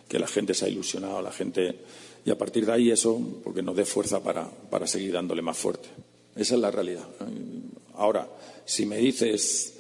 que 0.09 0.19
la 0.19 0.27
gente 0.27 0.55
se 0.55 0.67
ha 0.67 0.69
ilusionado, 0.69 1.21
la 1.23 1.33
gente. 1.33 1.79
Y 2.25 2.31
a 2.31 2.39
partir 2.39 2.67
de 2.67 2.73
ahí 2.73 2.91
eso, 2.91 3.21
porque 3.43 3.63
nos 3.63 3.77
dé 3.77 3.85
fuerza 3.85 4.23
para, 4.23 4.49
para 4.49 4.87
seguir 4.87 5.13
dándole 5.13 5.43
más 5.43 5.57
fuerte. 5.57 5.89
Esa 6.37 6.55
es 6.55 6.61
la 6.61 6.71
realidad. 6.71 7.07
Ahora, 7.95 8.29
si 8.65 8.87
me 8.87 8.99
dices 8.99 9.74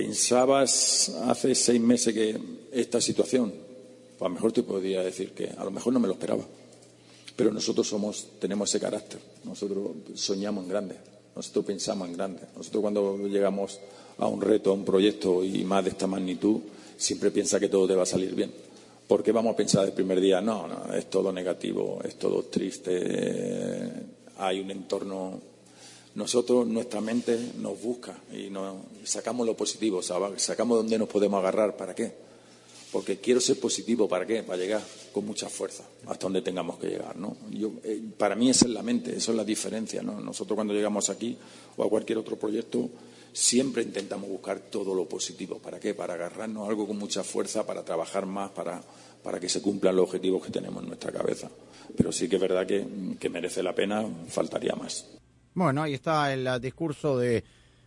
¿Pensabas 0.00 1.10
hace 1.24 1.54
seis 1.54 1.78
meses 1.78 2.14
que 2.14 2.34
esta 2.72 3.02
situación? 3.02 3.52
Pues 4.18 4.22
a 4.22 4.28
lo 4.30 4.34
mejor 4.34 4.50
te 4.50 4.62
podría 4.62 5.02
decir 5.02 5.32
que 5.32 5.50
a 5.54 5.62
lo 5.62 5.70
mejor 5.70 5.92
no 5.92 6.00
me 6.00 6.08
lo 6.08 6.14
esperaba. 6.14 6.42
Pero 7.36 7.52
nosotros 7.52 7.86
somos, 7.86 8.26
tenemos 8.40 8.70
ese 8.70 8.80
carácter. 8.80 9.20
Nosotros 9.44 9.90
soñamos 10.14 10.64
en 10.64 10.70
grande. 10.70 10.96
Nosotros 11.36 11.66
pensamos 11.66 12.08
en 12.08 12.14
grande. 12.14 12.40
Nosotros 12.56 12.80
cuando 12.80 13.28
llegamos 13.28 13.78
a 14.16 14.26
un 14.26 14.40
reto, 14.40 14.70
a 14.70 14.72
un 14.72 14.86
proyecto 14.86 15.44
y 15.44 15.64
más 15.64 15.84
de 15.84 15.90
esta 15.90 16.06
magnitud, 16.06 16.60
siempre 16.96 17.30
piensa 17.30 17.60
que 17.60 17.68
todo 17.68 17.86
te 17.86 17.94
va 17.94 18.04
a 18.04 18.06
salir 18.06 18.34
bien. 18.34 18.50
¿Por 19.06 19.22
qué 19.22 19.32
vamos 19.32 19.52
a 19.52 19.56
pensar 19.56 19.84
el 19.84 19.92
primer 19.92 20.18
día? 20.18 20.40
No, 20.40 20.66
no, 20.66 20.94
es 20.94 21.10
todo 21.10 21.30
negativo, 21.30 22.00
es 22.02 22.18
todo 22.18 22.44
triste, 22.44 23.92
hay 24.38 24.60
un 24.60 24.70
entorno 24.70 25.49
nosotros, 26.14 26.66
nuestra 26.66 27.00
mente 27.00 27.52
nos 27.58 27.80
busca 27.80 28.18
y 28.32 28.50
nos 28.50 28.76
sacamos 29.04 29.46
lo 29.46 29.56
positivo, 29.56 30.02
sacamos 30.02 30.78
donde 30.78 30.98
nos 30.98 31.08
podemos 31.08 31.38
agarrar. 31.38 31.76
¿Para 31.76 31.94
qué? 31.94 32.12
Porque 32.90 33.18
quiero 33.18 33.40
ser 33.40 33.60
positivo. 33.60 34.08
¿Para 34.08 34.26
qué? 34.26 34.42
Para 34.42 34.58
llegar 34.58 34.82
con 35.12 35.24
mucha 35.24 35.48
fuerza 35.48 35.84
hasta 36.06 36.26
donde 36.26 36.42
tengamos 36.42 36.78
que 36.78 36.88
llegar. 36.88 37.16
¿no? 37.16 37.36
Yo, 37.50 37.72
eh, 37.84 38.02
para 38.18 38.34
mí 38.34 38.50
esa 38.50 38.64
es 38.64 38.72
la 38.72 38.82
mente, 38.82 39.16
eso 39.16 39.30
es 39.30 39.36
la 39.36 39.44
diferencia. 39.44 40.02
¿no? 40.02 40.20
Nosotros 40.20 40.56
cuando 40.56 40.74
llegamos 40.74 41.10
aquí 41.10 41.36
o 41.76 41.84
a 41.84 41.88
cualquier 41.88 42.18
otro 42.18 42.36
proyecto 42.36 42.90
siempre 43.32 43.84
intentamos 43.84 44.28
buscar 44.28 44.58
todo 44.58 44.92
lo 44.94 45.08
positivo. 45.08 45.58
¿Para 45.58 45.78
qué? 45.78 45.94
Para 45.94 46.14
agarrarnos 46.14 46.68
algo 46.68 46.88
con 46.88 46.98
mucha 46.98 47.22
fuerza, 47.22 47.64
para 47.64 47.84
trabajar 47.84 48.26
más, 48.26 48.50
para, 48.50 48.82
para 49.22 49.38
que 49.38 49.48
se 49.48 49.62
cumplan 49.62 49.94
los 49.94 50.06
objetivos 50.06 50.44
que 50.44 50.50
tenemos 50.50 50.82
en 50.82 50.88
nuestra 50.88 51.12
cabeza. 51.12 51.48
Pero 51.96 52.10
sí 52.10 52.28
que 52.28 52.36
es 52.36 52.42
verdad 52.42 52.66
que, 52.66 52.84
que 53.20 53.28
merece 53.28 53.62
la 53.62 53.74
pena, 53.74 54.04
faltaría 54.28 54.74
más. 54.74 55.06
Bueno, 55.52 55.82
ahí 55.82 55.94
está 55.94 56.32
el 56.32 56.48
discurso 56.60 57.18
de 57.18 57.42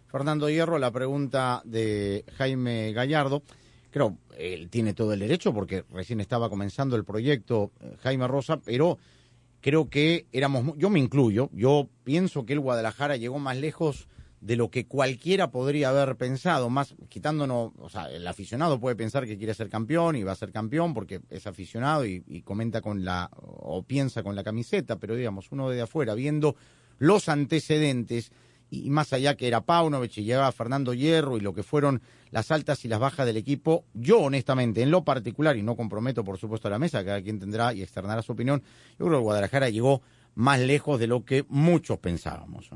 Fernando 0.08 0.50
Hierro, 0.50 0.80
la 0.80 0.92
pregunta 0.92 1.62
de 1.64 2.26
Jaime 2.38 2.92
Gallardo. 2.92 3.42
Creo, 3.90 4.18
él 4.38 4.70
tiene 4.70 4.94
todo 4.94 5.14
el 5.14 5.22
derecho 5.22 5.54
porque 5.54 5.86
recién 5.90 6.20
estaba 6.20 6.50
comenzando 6.50 6.98
el 6.98 7.06
proyecto 7.06 7.72
eh, 7.80 7.96
Jaime 8.02 8.28
Rosa, 8.28 8.58
pero 8.58 8.98
creo 9.62 9.90
que 9.90 10.28
éramos, 10.34 10.78
yo 10.78 10.90
me 10.90 11.00
incluyo, 11.00 11.50
yo 11.54 11.88
pienso 12.04 12.46
que 12.46 12.52
el 12.52 12.60
Guadalajara 12.60 13.16
llegó 13.16 13.40
más 13.40 13.56
lejos 13.56 14.10
de 14.42 14.58
lo 14.58 14.70
que 14.70 14.86
cualquiera 14.86 15.50
podría 15.52 15.88
haber 15.88 16.18
pensado, 16.18 16.70
más 16.70 16.96
quitándonos, 17.08 17.72
o 17.80 17.88
sea, 17.88 18.12
el 18.12 18.28
aficionado 18.28 18.78
puede 18.78 18.98
pensar 18.98 19.26
que 19.26 19.38
quiere 19.38 19.54
ser 19.54 19.70
campeón 19.70 20.18
y 20.18 20.24
va 20.24 20.34
a 20.34 20.36
ser 20.36 20.52
campeón 20.52 20.94
porque 20.94 21.22
es 21.30 21.48
aficionado 21.48 22.06
y, 22.06 22.26
y 22.28 22.42
comenta 22.42 22.82
con 22.82 23.06
la, 23.06 23.30
o 23.38 23.84
piensa 23.84 24.22
con 24.22 24.36
la 24.36 24.44
camiseta, 24.44 24.98
pero 24.98 25.16
digamos, 25.16 25.50
uno 25.54 25.70
de 25.70 25.82
afuera, 25.82 26.14
viendo 26.14 26.58
los 26.98 27.30
antecedentes, 27.30 28.32
y 28.70 28.90
más 28.90 29.14
allá 29.14 29.36
que 29.36 29.48
era 29.48 29.62
Paunovic 29.62 30.18
y 30.18 30.24
llegaba 30.24 30.52
Fernando 30.52 30.94
Hierro 30.94 31.38
y 31.38 31.42
lo 31.42 31.54
que 31.54 31.62
fueron 31.62 32.02
las 32.32 32.50
altas 32.50 32.84
y 32.86 32.88
las 32.88 33.00
bajas 33.00 33.26
del 33.26 33.38
equipo, 33.38 33.86
yo 33.94 34.20
honestamente, 34.20 34.82
en 34.82 34.90
lo 34.90 35.04
particular, 35.04 35.56
y 35.58 35.62
no 35.62 35.76
comprometo 35.76 36.24
por 36.24 36.40
supuesto 36.40 36.68
a 36.68 36.72
la 36.72 36.80
mesa, 36.80 37.06
cada 37.06 37.22
quien 37.22 37.40
tendrá 37.40 37.74
y 37.74 37.84
externará 37.84 38.24
su 38.24 38.32
opinión, 38.32 38.64
yo 38.98 39.06
creo 39.06 39.20
que 39.20 39.24
Guadalajara 39.24 39.70
llegó 39.70 40.02
más 40.34 40.60
lejos 40.60 41.00
de 41.00 41.08
lo 41.08 41.24
que 41.24 41.46
muchos 41.50 42.00
pensábamos. 42.00 42.72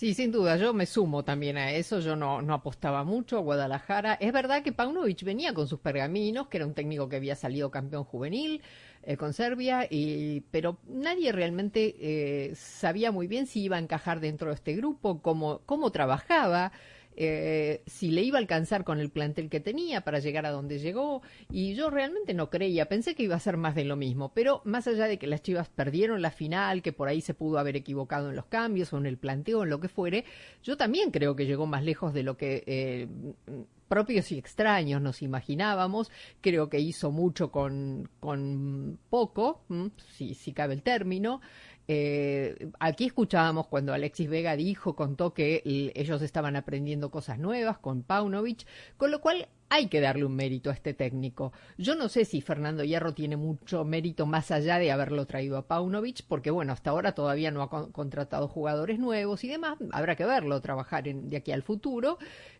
Sí, 0.00 0.14
sin 0.14 0.32
duda, 0.32 0.56
yo 0.56 0.72
me 0.72 0.86
sumo 0.86 1.24
también 1.24 1.58
a 1.58 1.72
eso, 1.72 2.00
yo 2.00 2.16
no, 2.16 2.40
no 2.40 2.54
apostaba 2.54 3.04
mucho 3.04 3.36
a 3.36 3.40
Guadalajara. 3.42 4.14
Es 4.14 4.32
verdad 4.32 4.62
que 4.62 4.72
Paunovic 4.72 5.22
venía 5.24 5.52
con 5.52 5.68
sus 5.68 5.78
pergaminos, 5.78 6.48
que 6.48 6.56
era 6.56 6.66
un 6.66 6.72
técnico 6.72 7.10
que 7.10 7.16
había 7.16 7.36
salido 7.36 7.70
campeón 7.70 8.04
juvenil 8.04 8.62
eh, 9.02 9.18
con 9.18 9.34
Serbia, 9.34 9.86
y, 9.90 10.40
pero 10.52 10.78
nadie 10.88 11.32
realmente 11.32 11.96
eh, 12.00 12.54
sabía 12.54 13.12
muy 13.12 13.26
bien 13.26 13.46
si 13.46 13.60
iba 13.64 13.76
a 13.76 13.78
encajar 13.78 14.20
dentro 14.20 14.48
de 14.48 14.54
este 14.54 14.74
grupo, 14.74 15.20
cómo, 15.20 15.60
cómo 15.66 15.92
trabajaba 15.92 16.72
eh, 17.22 17.82
si 17.86 18.10
le 18.10 18.22
iba 18.22 18.38
a 18.38 18.40
alcanzar 18.40 18.82
con 18.82 18.98
el 18.98 19.10
plantel 19.10 19.50
que 19.50 19.60
tenía 19.60 20.00
para 20.00 20.20
llegar 20.20 20.46
a 20.46 20.50
donde 20.50 20.78
llegó. 20.78 21.20
Y 21.50 21.74
yo 21.74 21.90
realmente 21.90 22.32
no 22.32 22.48
creía, 22.48 22.88
pensé 22.88 23.14
que 23.14 23.24
iba 23.24 23.36
a 23.36 23.40
ser 23.40 23.58
más 23.58 23.74
de 23.74 23.84
lo 23.84 23.94
mismo. 23.94 24.32
Pero 24.32 24.62
más 24.64 24.86
allá 24.86 25.06
de 25.06 25.18
que 25.18 25.26
las 25.26 25.42
Chivas 25.42 25.68
perdieron 25.68 26.22
la 26.22 26.30
final, 26.30 26.80
que 26.80 26.94
por 26.94 27.08
ahí 27.08 27.20
se 27.20 27.34
pudo 27.34 27.58
haber 27.58 27.76
equivocado 27.76 28.30
en 28.30 28.36
los 28.36 28.46
cambios 28.46 28.94
o 28.94 28.96
en 28.96 29.04
el 29.04 29.18
planteo, 29.18 29.64
en 29.64 29.68
lo 29.68 29.80
que 29.80 29.88
fuere, 29.88 30.24
yo 30.62 30.78
también 30.78 31.10
creo 31.10 31.36
que 31.36 31.44
llegó 31.44 31.66
más 31.66 31.84
lejos 31.84 32.14
de 32.14 32.22
lo 32.22 32.38
que 32.38 32.64
eh, 32.66 33.06
propios 33.86 34.32
y 34.32 34.38
extraños 34.38 35.02
nos 35.02 35.20
imaginábamos. 35.20 36.10
Creo 36.40 36.70
que 36.70 36.80
hizo 36.80 37.10
mucho 37.10 37.50
con, 37.50 38.08
con 38.18 38.98
poco, 39.10 39.60
si, 40.16 40.32
si 40.32 40.54
cabe 40.54 40.72
el 40.72 40.82
término. 40.82 41.42
Eh, 41.92 42.70
aquí 42.78 43.06
escuchábamos 43.06 43.66
cuando 43.66 43.92
Alexis 43.92 44.30
Vega 44.30 44.54
dijo, 44.54 44.94
contó 44.94 45.34
que 45.34 45.60
ellos 45.96 46.22
estaban 46.22 46.54
aprendiendo 46.54 47.10
cosas 47.10 47.40
nuevas 47.40 47.78
con 47.78 48.04
Paunovic, 48.04 48.64
con 48.96 49.10
lo 49.10 49.20
cual 49.20 49.48
hay 49.70 49.88
que 49.88 50.00
darle 50.00 50.24
un 50.24 50.36
mérito 50.36 50.70
a 50.70 50.72
este 50.72 50.94
técnico. 50.94 51.52
Yo 51.78 51.96
no 51.96 52.08
sé 52.08 52.24
si 52.24 52.42
Fernando 52.42 52.84
Hierro 52.84 53.12
tiene 53.12 53.36
mucho 53.36 53.84
mérito 53.84 54.24
más 54.24 54.52
allá 54.52 54.78
de 54.78 54.92
haberlo 54.92 55.26
traído 55.26 55.56
a 55.56 55.66
Paunovic, 55.66 56.22
porque 56.28 56.52
bueno, 56.52 56.72
hasta 56.72 56.90
ahora 56.90 57.10
todavía 57.10 57.50
no 57.50 57.62
ha 57.62 57.90
contratado 57.90 58.46
jugadores 58.46 59.00
nuevos 59.00 59.42
y 59.42 59.48
demás, 59.48 59.76
habrá 59.90 60.14
que 60.14 60.24
verlo 60.24 60.60
trabajar 60.60 61.02
de 61.02 61.36
aquí 61.36 61.50
al 61.50 61.64
futuro, 61.64 62.18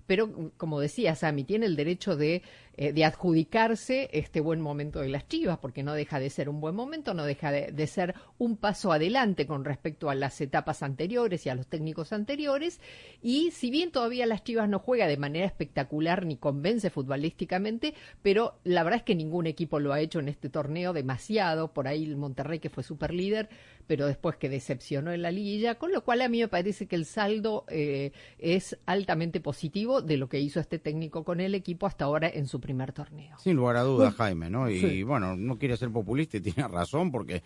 pero 0.08 0.52
como 0.56 0.80
decía 0.80 1.14
Sami, 1.14 1.44
tiene 1.44 1.66
el 1.66 1.76
derecho 1.76 2.16
de, 2.16 2.42
eh, 2.76 2.92
de, 2.92 3.04
adjudicarse 3.04 4.08
este 4.12 4.40
buen 4.40 4.60
momento 4.60 5.00
de 5.00 5.08
las 5.08 5.28
Chivas, 5.28 5.58
porque 5.58 5.82
no 5.82 5.94
deja 5.94 6.20
de 6.20 6.30
ser 6.30 6.48
un 6.48 6.60
buen 6.60 6.74
momento, 6.74 7.14
no 7.14 7.24
deja 7.24 7.50
de, 7.50 7.86
ser 7.86 8.14
un 8.38 8.56
paso 8.56 8.92
adelante 8.92 9.46
con 9.46 9.64
respecto 9.64 10.08
a 10.08 10.14
las 10.14 10.40
etapas 10.40 10.82
anteriores 10.82 11.44
y 11.46 11.48
a 11.48 11.54
los 11.54 11.66
técnicos 11.66 12.12
anteriores, 12.12 12.80
y 13.22 13.50
si 13.50 13.70
bien 13.70 13.90
todavía 13.90 14.26
las 14.26 14.44
Chivas 14.44 14.68
no 14.68 14.78
juega 14.78 15.06
de 15.06 15.16
manera 15.16 15.46
espectacular 15.46 16.24
ni 16.24 16.36
convence 16.36 16.90
futbolísticamente, 16.90 17.94
pero 18.22 18.58
la 18.64 18.82
verdad 18.82 18.98
es 18.98 19.04
que 19.04 19.14
ningún 19.14 19.46
equipo 19.46 19.80
lo 19.80 19.92
ha 19.92 20.00
hecho 20.00 20.20
en 20.20 20.28
este 20.28 20.48
torneo 20.48 20.92
demasiado, 20.92 21.72
por 21.72 21.88
ahí 21.88 22.04
el 22.04 22.16
Monterrey 22.16 22.60
que 22.60 22.70
fue 22.70 22.82
super 22.82 23.12
líder, 23.12 23.48
pero 23.86 24.06
después 24.06 24.36
que 24.36 24.48
decepcionó 24.48 25.12
en 25.12 25.22
la 25.22 25.32
liguilla, 25.32 25.74
con 25.74 25.90
lo 25.90 26.04
cual 26.04 26.22
a 26.22 26.28
mí 26.28 26.38
me 26.38 26.46
parece 26.46 26.86
que 26.86 26.94
el 26.94 27.04
saldo 27.04 27.64
eh, 27.68 28.12
es 28.38 28.78
altamente 28.86 29.40
positivo 29.40 30.00
de 30.00 30.16
lo 30.16 30.28
que 30.28 30.38
hizo 30.38 30.60
este 30.60 30.78
técnico 30.78 31.24
con 31.24 31.40
el 31.40 31.56
equipo 31.56 31.86
hasta 31.86 32.04
ahora 32.04 32.30
en 32.32 32.46
su 32.46 32.59
primer 32.60 32.92
torneo. 32.92 33.36
Sin 33.38 33.56
lugar 33.56 33.76
a 33.76 33.82
dudas, 33.82 34.14
Jaime, 34.14 34.50
¿no? 34.50 34.68
Y 34.70 35.02
bueno, 35.02 35.36
no 35.36 35.58
quiere 35.58 35.76
ser 35.76 35.90
populista 35.90 36.36
y 36.36 36.40
tiene 36.40 36.66
razón 36.68 37.10
porque, 37.10 37.42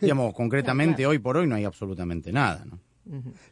digamos, 0.00 0.34
concretamente 0.34 1.06
hoy 1.06 1.18
por 1.18 1.36
hoy 1.36 1.46
no 1.46 1.54
hay 1.54 1.64
absolutamente 1.64 2.32
nada, 2.32 2.64
¿no? 2.64 2.78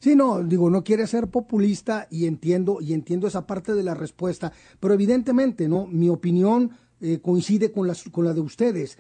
Sí, 0.01 0.15
no, 0.15 0.43
digo, 0.43 0.69
no 0.69 0.85
quiere 0.85 1.07
ser 1.07 1.29
populista 1.29 2.09
y 2.11 2.27
entiendo, 2.27 2.79
y 2.81 2.93
entiendo 2.93 3.27
esa 3.27 3.47
parte 3.47 3.75
de 3.75 3.83
la 3.83 3.95
respuesta, 3.95 4.53
pero 4.81 4.93
evidentemente, 4.93 5.67
¿no? 5.67 5.87
Mi 5.87 6.11
opinión 6.11 6.73
eh, 7.01 7.21
coincide 7.23 7.73
con, 7.73 7.87
las, 7.87 8.05
con 8.05 8.25
la 8.25 8.35
de 8.35 8.41
ustedes. 8.41 8.99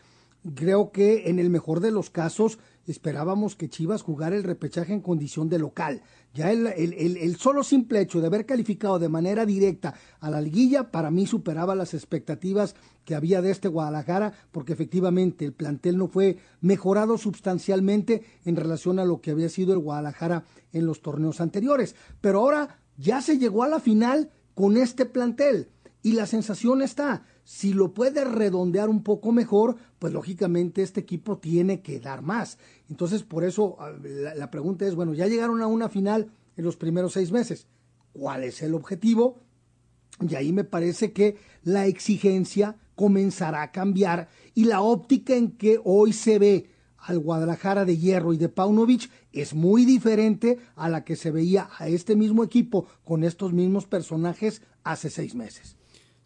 Creo 0.54 0.92
que 0.92 1.28
en 1.28 1.38
el 1.38 1.50
mejor 1.50 1.80
de 1.80 1.90
los 1.90 2.08
casos 2.08 2.58
esperábamos 2.86 3.56
que 3.56 3.68
Chivas 3.68 4.02
jugara 4.02 4.36
el 4.36 4.44
repechaje 4.44 4.92
en 4.92 5.00
condición 5.00 5.48
de 5.48 5.58
local. 5.58 6.02
Ya 6.36 6.52
el, 6.52 6.66
el, 6.66 7.16
el, 7.16 7.36
solo 7.36 7.64
simple 7.64 7.98
hecho 7.98 8.20
de 8.20 8.26
haber 8.26 8.44
calificado 8.44 8.98
de 8.98 9.08
manera 9.08 9.46
directa 9.46 9.94
a 10.20 10.28
la 10.28 10.42
liguilla 10.42 10.90
para 10.90 11.10
mí 11.10 11.26
superaba 11.26 11.74
las 11.74 11.94
expectativas 11.94 12.74
que 13.06 13.14
había 13.14 13.40
de 13.40 13.50
este 13.50 13.68
Guadalajara 13.68 14.34
porque 14.52 14.74
efectivamente 14.74 15.46
el 15.46 15.54
plantel 15.54 15.96
no 15.96 16.08
fue 16.08 16.36
mejorado 16.60 17.16
sustancialmente 17.16 18.22
en 18.44 18.56
relación 18.56 18.98
a 18.98 19.06
lo 19.06 19.22
que 19.22 19.30
había 19.30 19.48
sido 19.48 19.72
el 19.72 19.78
Guadalajara 19.78 20.44
en 20.74 20.84
los 20.84 21.00
torneos 21.00 21.40
anteriores. 21.40 21.96
Pero 22.20 22.40
ahora 22.40 22.80
ya 22.98 23.22
se 23.22 23.38
llegó 23.38 23.62
a 23.62 23.68
la 23.68 23.80
final 23.80 24.30
con 24.54 24.76
este 24.76 25.06
plantel 25.06 25.70
y 26.02 26.12
la 26.12 26.26
sensación 26.26 26.82
está, 26.82 27.24
si 27.46 27.72
lo 27.72 27.94
puede 27.94 28.24
redondear 28.24 28.88
un 28.88 29.04
poco 29.04 29.30
mejor, 29.30 29.76
pues 30.00 30.12
lógicamente 30.12 30.82
este 30.82 30.98
equipo 30.98 31.38
tiene 31.38 31.80
que 31.80 32.00
dar 32.00 32.20
más. 32.20 32.58
Entonces, 32.90 33.22
por 33.22 33.44
eso 33.44 33.76
ah, 33.78 33.92
la, 34.02 34.50
pregunta 34.50 34.84
es, 34.84 34.96
bueno, 34.96 35.14
ya 35.14 35.28
llegaron 35.28 35.62
a 35.62 35.68
una 35.68 35.88
final 35.88 36.32
en 36.56 36.64
los 36.64 36.76
primeros 36.76 37.12
seis 37.12 37.30
meses. 37.30 37.68
¿Cuál 38.12 38.42
es 38.42 38.62
el 38.62 38.74
objetivo? 38.74 39.38
Y 40.28 40.34
ahí 40.34 40.52
me 40.52 40.64
parece 40.64 41.12
que 41.12 41.36
la 41.62 41.86
exigencia 41.86 42.78
comenzará 42.96 43.62
a 43.62 43.70
cambiar 43.70 44.28
y 44.52 44.64
la 44.64 44.80
óptica 44.80 45.36
en 45.36 45.52
que 45.52 45.78
hoy 45.84 46.12
se 46.14 46.40
ve 46.40 46.70
al 46.98 47.20
Guadalajara 47.20 47.84
de 47.84 47.96
Hierro 47.96 48.32
y 48.32 48.38
de 48.38 48.48
Paunovic 48.48 49.08
es 49.30 49.54
muy 49.54 49.84
diferente 49.84 50.58
a 50.74 50.88
la 50.88 51.04
que 51.04 51.14
se 51.14 51.30
veía 51.30 51.68
a 51.78 51.86
este 51.86 52.16
mismo 52.16 52.42
equipo 52.42 52.88
con 53.04 53.22
estos 53.22 53.52
mismos 53.52 53.86
personajes 53.86 54.62
hace 54.82 55.10
seis 55.10 55.36
meses. 55.36 55.76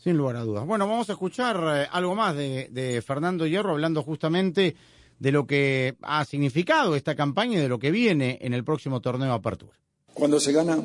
Sin 0.02 0.16
lugar 0.16 0.36
a 0.36 0.44
dudas. 0.44 0.66
Bueno, 0.66 0.88
vamos 0.88 1.10
a 1.10 1.12
escuchar 1.12 1.62
eh, 1.62 1.88
algo 1.90 2.14
más 2.14 2.34
de, 2.34 3.02
Fernando 3.06 3.46
Hierro 3.46 3.72
hablando 3.72 4.02
justamente 4.02 4.74
de 5.18 5.32
lo 5.32 5.46
que 5.46 5.96
ha 6.00 6.24
significado 6.24 6.96
esta 6.96 7.14
campaña 7.14 7.58
y 7.58 7.62
de 7.62 7.68
lo 7.68 7.78
que 7.78 7.90
viene 7.90 8.38
en 8.40 8.54
el 8.54 8.64
próximo 8.64 9.00
torneo 9.00 9.28
de 9.28 9.34
apertura. 9.34 9.72
Cuando 10.14 10.40
se 10.40 10.52
gana, 10.52 10.78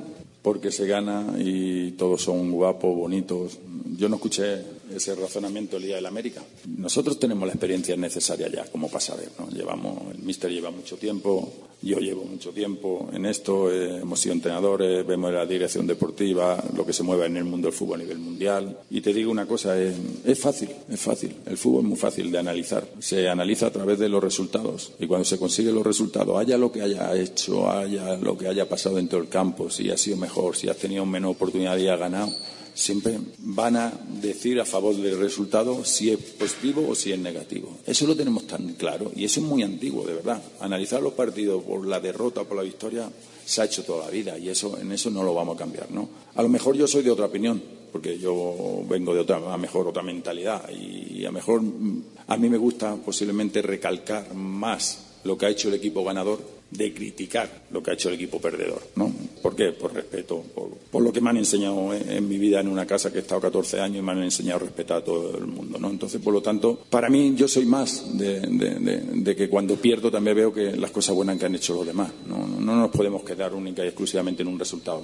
porque 0.46 0.72
se 0.72 0.86
gana 0.86 1.34
y 1.40 1.94
todos 1.94 2.22
son 2.22 2.52
guapos, 2.52 2.96
bonitos. 2.96 3.58
Yo 3.98 4.08
no 4.08 4.18
escuché 4.18 4.62
ese 4.94 5.16
razonamiento 5.16 5.78
el 5.78 5.84
día 5.84 5.96
del 5.96 6.06
América. 6.06 6.44
Nosotros 6.78 7.18
tenemos 7.18 7.48
la 7.48 7.54
experiencia 7.54 7.96
necesaria 7.96 8.48
ya, 8.48 8.64
como 8.66 8.88
para 8.88 9.00
saber, 9.00 9.30
¿no? 9.40 9.50
Llevamos, 9.50 10.14
el 10.14 10.22
míster 10.22 10.52
lleva 10.52 10.70
mucho 10.70 10.98
tiempo, 10.98 11.52
yo 11.82 12.00
llevo 12.00 12.24
mucho 12.26 12.52
tiempo 12.52 13.10
en 13.14 13.26
esto, 13.26 13.72
eh, 13.72 14.02
hemos 14.02 14.20
sido 14.20 14.34
entrenadores, 14.34 15.06
vemos 15.06 15.32
la 15.34 15.46
dirección 15.46 15.88
deportiva, 15.88 16.64
lo 16.76 16.86
que 16.86 16.94
se 16.94 17.04
mueve 17.04 17.26
en 17.26 17.38
el 17.38 17.44
mundo 17.44 17.68
del 17.68 17.76
fútbol 17.76 18.00
a 18.00 18.04
nivel 18.04 18.20
mundial. 18.20 18.80
Y 18.90 19.02
te 19.02 19.14
digo 19.14 19.32
una 19.32 19.46
cosa, 19.46 19.80
es, 19.82 19.96
es 20.26 20.40
fácil, 20.40 20.70
es 20.90 21.00
fácil. 21.00 21.36
El 21.46 21.58
fútbol 21.58 21.84
es 21.84 21.90
muy 21.90 21.98
fácil 21.98 22.32
de 22.32 22.40
analizar. 22.40 22.88
Se 23.00 23.28
analiza 23.28 23.68
a 23.68 23.72
través 23.72 24.00
de 24.00 24.10
los 24.10 24.24
resultados. 24.24 24.94
Y 25.00 25.08
cuando 25.08 25.26
se 25.26 25.38
consigue 25.38 25.72
los 25.72 25.86
resultados, 25.86 26.38
haya 26.38 26.58
lo 26.58 26.72
que 26.72 26.82
haya 26.82 27.16
hecho, 27.16 27.70
haya 27.70 28.16
lo 28.18 28.38
que 28.38 28.48
haya 28.48 28.68
pasado 28.68 28.96
dentro 28.96 29.20
del 29.20 29.30
campo, 29.30 29.70
si 29.70 29.90
ha 29.90 29.98
sido 29.98 30.18
mejor, 30.18 30.35
si 30.54 30.70
has 30.70 30.78
tenido 30.78 31.06
menos 31.06 31.32
oportunidad 31.32 31.78
y 31.78 31.88
ha 31.88 31.96
ganado, 31.96 32.32
siempre 32.76 33.18
van 33.40 33.78
a 33.78 33.94
decir 34.22 34.60
a 34.60 34.66
favor 34.66 34.96
del 34.96 35.18
resultado 35.18 35.84
si 35.86 36.12
es 36.12 36.18
positivo 36.18 36.86
o 36.90 36.96
si 36.96 37.12
es 37.12 37.20
negativo. 37.20 37.78
Eso 37.86 38.06
lo 38.06 38.16
tenemos 38.16 38.46
tan 38.46 38.74
claro 38.74 39.12
y 39.16 39.24
eso 39.24 39.40
es 39.40 39.46
muy 39.46 39.64
antiguo, 39.64 40.06
de 40.06 40.14
verdad. 40.14 40.44
Analizar 40.60 41.02
los 41.02 41.14
partidos 41.14 41.64
por 41.64 41.88
la 41.88 42.00
derrota 42.00 42.42
o 42.42 42.46
por 42.46 42.58
la 42.58 42.64
victoria 42.64 43.10
se 43.46 43.62
ha 43.62 43.66
hecho 43.66 43.84
toda 43.84 44.06
la 44.06 44.12
vida 44.12 44.38
y 44.38 44.50
eso 44.50 44.78
en 44.78 44.92
eso 44.92 45.10
no 45.10 45.24
lo 45.24 45.34
vamos 45.34 45.56
a 45.56 45.60
cambiar, 45.60 45.90
¿no? 45.92 46.10
A 46.36 46.44
lo 46.44 46.50
mejor 46.50 46.76
yo 46.76 46.88
soy 46.88 47.04
de 47.04 47.12
otra 47.12 47.26
opinión, 47.26 47.62
porque 47.92 48.20
yo 48.20 48.84
vengo 48.90 49.14
de 49.14 49.22
otra, 49.22 49.38
a 49.38 49.58
mejor 49.58 49.88
otra 49.88 50.04
mentalidad 50.04 50.70
y 50.70 51.26
a 51.26 51.32
mejor 51.32 51.62
a 52.28 52.38
mí 52.38 52.50
me 52.50 52.58
gusta 52.58 52.96
posiblemente 52.98 53.62
recalcar 53.62 54.34
más 54.34 55.00
lo 55.24 55.38
que 55.38 55.46
ha 55.46 55.50
hecho 55.50 55.70
el 55.70 55.76
equipo 55.76 56.04
ganador 56.04 56.55
de 56.72 56.94
criticar 56.94 57.66
lo 57.72 57.82
que 57.82 57.92
ha 57.92 57.94
hecho 57.94 58.10
el 58.10 58.16
equipo 58.16 58.40
perdedor. 58.40 58.82
¿no? 58.96 59.12
¿Por 59.42 59.56
qué? 59.56 59.72
Por 59.72 59.94
respeto, 59.94 60.44
por, 60.92 61.02
lo 61.02 61.12
que 61.12 61.22
me 61.22 61.30
han 61.30 61.38
enseñado 61.38 61.94
en, 61.94 62.28
mi 62.28 62.38
vida 62.38 62.60
en 62.60 62.68
una 62.68 62.86
casa 62.86 63.12
que 63.12 63.20
he 63.20 63.22
estado 63.22 63.42
14 63.42 63.80
años 63.80 64.00
y 64.00 64.02
me 64.02 64.12
han 64.12 64.24
enseñado 64.24 64.58
a 64.58 64.64
respetar 64.64 64.98
a 64.98 65.04
todo 65.04 65.38
el 65.38 65.48
mundo. 65.48 65.78
¿no? 65.80 65.90
Entonces, 65.90 66.22
por 66.22 66.34
lo 66.34 66.42
tanto, 66.42 66.80
para 66.90 67.10
mí 67.10 67.34
yo 67.36 67.48
soy 67.48 67.66
más 67.66 68.18
de, 68.18 69.36
que 69.36 69.50
cuando 69.50 69.76
pierdo 69.76 70.12
también 70.12 70.36
veo 70.36 70.54
que 70.54 70.76
las 70.76 70.92
cosas 70.92 71.16
buenas 71.16 71.38
que 71.38 71.46
han 71.46 71.56
hecho 71.56 71.74
los 71.76 71.86
demás. 71.86 72.12
No, 72.28 72.48
no 72.48 72.76
nos 72.76 72.92
podemos 72.92 73.24
quedar 73.24 73.54
única 73.54 73.84
y 73.84 73.88
exclusivamente 73.88 74.42
en 74.42 74.50
un 74.50 74.60
resultado. 74.60 75.04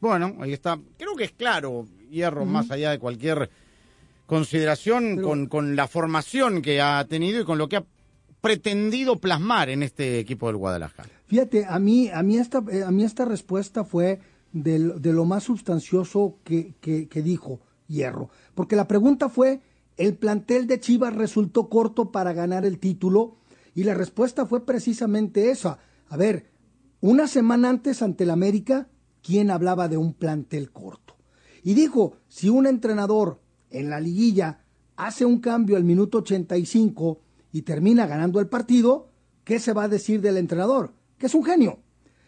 Bueno, 0.00 0.36
ahí 0.40 0.52
está. 0.52 0.78
Creo 0.96 1.14
que 1.14 1.24
es 1.24 1.32
claro, 1.32 1.86
Hierro, 2.10 2.44
más 2.44 2.70
allá 2.70 2.90
de 2.90 2.98
cualquier 2.98 3.50
consideración 4.26 5.20
con, 5.20 5.46
con 5.46 5.76
la 5.76 5.88
formación 5.88 6.62
que 6.62 6.80
ha 6.80 7.04
tenido 7.06 7.40
y 7.40 7.44
con 7.44 7.58
lo 7.58 7.68
que 7.68 7.76
ha 7.76 7.84
pretendido 8.40 9.16
plasmar 9.16 9.70
en 9.70 9.82
este 9.82 10.18
equipo 10.18 10.46
del 10.46 10.56
Guadalajara? 10.56 11.08
Fíjate, 11.26 11.66
a 11.66 11.78
mí, 11.78 12.08
a 12.08 12.22
mí, 12.22 12.38
esta, 12.38 12.62
eh, 12.70 12.82
a 12.82 12.90
mí 12.90 13.04
esta 13.04 13.24
respuesta 13.24 13.84
fue 13.84 14.20
de, 14.52 14.78
lo 14.78 15.24
más 15.24 15.44
sustancioso 15.44 16.38
que, 16.44 16.74
que, 16.80 17.22
dijo 17.22 17.60
Hierro. 17.86 18.30
Porque 18.54 18.76
la 18.76 18.88
pregunta 18.88 19.28
fue, 19.28 19.60
¿el 19.96 20.14
plantel 20.14 20.66
de 20.66 20.80
Chivas 20.80 21.14
resultó 21.14 21.68
corto 21.68 22.10
para 22.10 22.32
ganar 22.32 22.64
el 22.64 22.78
título? 22.78 23.36
Y 23.74 23.84
la 23.84 23.94
respuesta 23.94 24.46
fue 24.46 24.66
precisamente 24.66 25.50
esa. 25.50 25.78
A 26.08 26.16
ver, 26.16 26.50
una 27.00 27.26
semana 27.28 27.68
antes 27.68 28.02
ante 28.02 28.24
el 28.24 28.30
América, 28.30 28.88
¿quién 29.22 29.50
hablaba 29.50 29.88
de 29.88 29.96
un 29.96 30.12
plantel 30.12 30.70
corto? 30.72 31.16
Y 31.62 31.74
dijo, 31.74 32.16
si 32.28 32.48
un 32.48 32.66
entrenador 32.66 33.40
en 33.70 33.90
la 33.90 34.00
liguilla 34.00 34.64
hace 34.96 35.24
un 35.24 35.38
cambio 35.38 35.76
al 35.76 35.84
minuto 35.84 36.18
85 36.18 37.20
y 37.52 37.62
termina 37.62 38.06
ganando 38.06 38.40
el 38.40 38.48
partido, 38.48 39.08
¿qué 39.44 39.58
se 39.58 39.72
va 39.72 39.84
a 39.84 39.88
decir 39.88 40.20
del 40.20 40.36
entrenador? 40.36 40.92
Que 41.18 41.26
es 41.26 41.34
un 41.34 41.44
genio. 41.44 41.80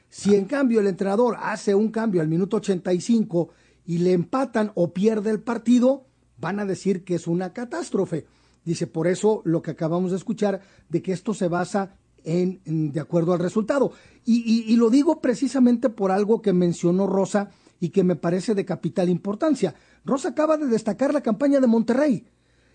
Si 0.09 0.35
en 0.35 0.45
cambio 0.45 0.81
el 0.81 0.87
entrenador 0.87 1.37
hace 1.41 1.75
un 1.75 1.91
cambio 1.91 2.21
al 2.21 2.29
minuto 2.29 2.59
85 2.59 3.49
y 3.87 3.99
le 3.99 4.13
empatan 4.13 4.73
o 4.75 4.93
pierde 4.93 5.31
el 5.31 5.41
partido, 5.41 6.07
van 6.39 6.61
a 6.61 6.67
decir 6.67 7.05
que 7.05 7.15
es 7.15 7.27
una 7.27 7.53
catástrofe. 7.53 8.27
Dice, 8.65 8.87
por 8.87 9.07
eso 9.07 9.43
lo 9.45 9.63
que 9.63 9.71
acabamos 9.71 10.11
de 10.11 10.19
escuchar, 10.19 10.61
de 10.89 11.03
que 11.03 11.13
esto 11.13 11.35
se 11.35 11.49
basa 11.49 11.97
en, 12.25 12.61
de 12.93 13.01
acuerdo 13.01 13.33
al 13.33 13.41
resultado. 13.41 13.93
Y, 14.25 14.43
y, 14.45 14.73
y 14.73 14.77
lo 14.77 14.91
digo 14.91 15.21
precisamente 15.21 15.89
por 15.89 16.11
algo 16.11 16.43
que 16.43 16.53
mencionó 16.53 17.07
Rosa 17.07 17.51
y 17.81 17.89
que 17.89 18.05
me 18.05 18.15
parece 18.15 18.55
de 18.55 18.65
capital 18.65 19.09
importancia. 19.09 19.75
Rosa 20.05 20.29
acaba 20.29 20.57
de 20.57 20.67
destacar 20.67 21.13
la 21.13 21.23
campaña 21.23 21.59
de 21.59 21.67
Monterrey. 21.67 22.25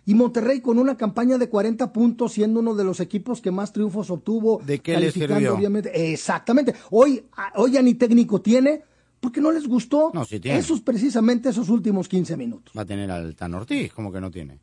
Y 0.08 0.16
Monterrey 0.16 0.62
con 0.62 0.80
una 0.80 0.98
campaña 0.98 1.38
de 1.38 1.50
40 1.50 1.94
puntos, 1.94 2.32
siendo 2.34 2.62
uno 2.62 2.74
de 2.74 2.84
los 2.84 3.00
equipos 3.00 3.42
que 3.42 3.52
más 3.52 3.72
triunfos 3.74 4.10
obtuvo. 4.10 4.60
¿De 4.66 4.80
qué 4.80 4.98
le 4.98 5.12
sirvió? 5.12 5.54
Obviamente. 5.54 6.12
Exactamente. 6.14 6.74
Hoy, 6.90 7.24
hoy 7.56 7.72
ya 7.74 7.82
ni 7.84 7.94
técnico 7.94 8.42
tiene, 8.42 8.82
porque 9.20 9.42
no 9.42 9.52
les 9.52 9.68
gustó 9.68 10.12
No, 10.14 10.24
sí 10.26 10.40
tiene. 10.40 10.60
esos 10.60 10.82
precisamente 10.82 11.50
esos 11.50 11.70
últimos 11.70 12.08
15 12.08 12.38
minutos. 12.38 12.74
Va 12.76 12.82
a 12.82 12.86
tener 12.86 13.12
al 13.12 13.36
Tan 13.36 13.54
Ortiz, 13.54 13.92
como 13.94 14.12
que 14.12 14.22
no 14.22 14.32
tiene. 14.32 14.60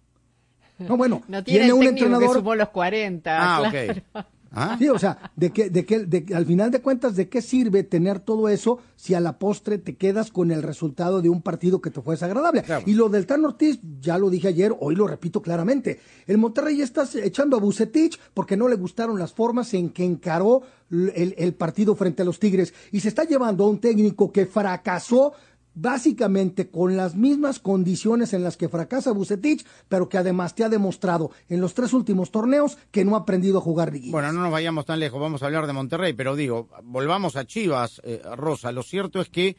No, 0.79 0.97
bueno, 0.97 1.23
No 1.29 1.45
tiene, 1.45 1.61
tiene 1.61 1.67
el 1.67 1.73
un 1.75 1.83
entrenador. 1.87 2.29
que 2.29 2.35
sumó 2.39 2.55
los 2.55 2.69
40. 2.71 3.31
Ah, 3.57 3.71
claro. 3.71 3.93
ok. 4.15 4.25
¿Ah? 4.55 4.77
Sí, 4.79 4.88
o 4.88 4.99
sea, 4.99 5.33
de 5.37 5.51
que, 5.51 5.71
de 5.71 5.85
que, 5.85 6.01
de, 6.01 6.35
al 6.35 6.47
final 6.47 6.71
de 6.71 6.81
cuentas, 6.81 7.17
¿de 7.17 7.29
qué 7.29 7.43
sirve 7.43 7.83
tener 7.83 8.21
todo 8.21 8.49
eso 8.49 8.79
si 8.97 9.14
a 9.14 9.21
la 9.21 9.38
postre 9.38 9.79
te 9.79 9.97
quedas 9.97 10.31
con 10.31 10.51
el 10.51 10.62
resultado 10.62 11.21
de 11.21 11.29
un 11.29 11.43
partido 11.43 11.81
que 11.81 11.90
te 11.90 12.01
fue 12.01 12.14
desagradable? 12.14 12.64
Y 12.87 12.95
lo 12.95 13.09
del 13.09 13.27
Tan 13.27 13.45
Ortiz, 13.45 13.81
ya 14.01 14.19
lo 14.19 14.31
dije 14.31 14.49
ayer, 14.49 14.75
hoy 14.79 14.95
lo 14.95 15.07
repito 15.07 15.43
claramente. 15.43 16.01
El 16.27 16.38
Monterrey 16.38 16.81
está 16.81 17.09
echando 17.23 17.57
a 17.57 17.61
Bucetich 17.61 18.19
porque 18.33 18.57
no 18.57 18.69
le 18.69 18.77
gustaron 18.77 19.19
las 19.19 19.33
formas 19.33 19.75
en 19.75 19.90
que 19.90 20.05
encaró 20.05 20.62
el, 20.90 21.35
el 21.37 21.55
partido 21.55 21.95
frente 21.95 22.23
a 22.23 22.25
los 22.25 22.38
Tigres 22.38 22.73
y 22.93 23.01
se 23.01 23.09
está 23.09 23.25
llevando 23.25 23.64
a 23.64 23.69
un 23.69 23.81
técnico 23.81 24.31
que 24.31 24.47
fracasó 24.47 25.33
básicamente 25.75 26.69
con 26.69 26.97
las 26.97 27.15
mismas 27.15 27.59
condiciones 27.59 28.33
en 28.33 28.43
las 28.43 28.57
que 28.57 28.69
fracasa 28.69 29.13
Bucetich, 29.13 29.65
pero 29.89 30.09
que 30.09 30.19
además 30.19 30.55
te 30.55 30.65
ha 30.65 30.69
demostrado 30.69 31.31
en 31.49 31.61
los 31.61 31.75
tres 31.75 31.93
últimos 31.93 32.31
torneos 32.31 32.79
que 32.91 33.05
no 33.05 33.17
ha 33.17 33.21
aprendido 33.21 33.59
a 33.59 33.63
jugar 33.63 33.93
liguilla. 33.93 34.13
Bueno, 34.13 34.33
no 34.33 34.43
nos 34.43 34.53
vayamos 34.53 34.87
tan 34.87 35.01
lejos, 35.01 35.21
vamos 35.21 35.43
a 35.43 35.47
hablar 35.47 35.67
de 35.67 35.73
Monterrey, 35.73 36.13
pero 36.13 36.37
digo, 36.37 36.69
volvamos 36.83 37.37
a 37.37 37.47
Chivas, 37.47 38.01
eh, 38.05 38.23
Rosa. 38.37 38.73
Lo 38.73 38.83
cierto 38.83 39.21
es 39.21 39.29
que 39.29 39.57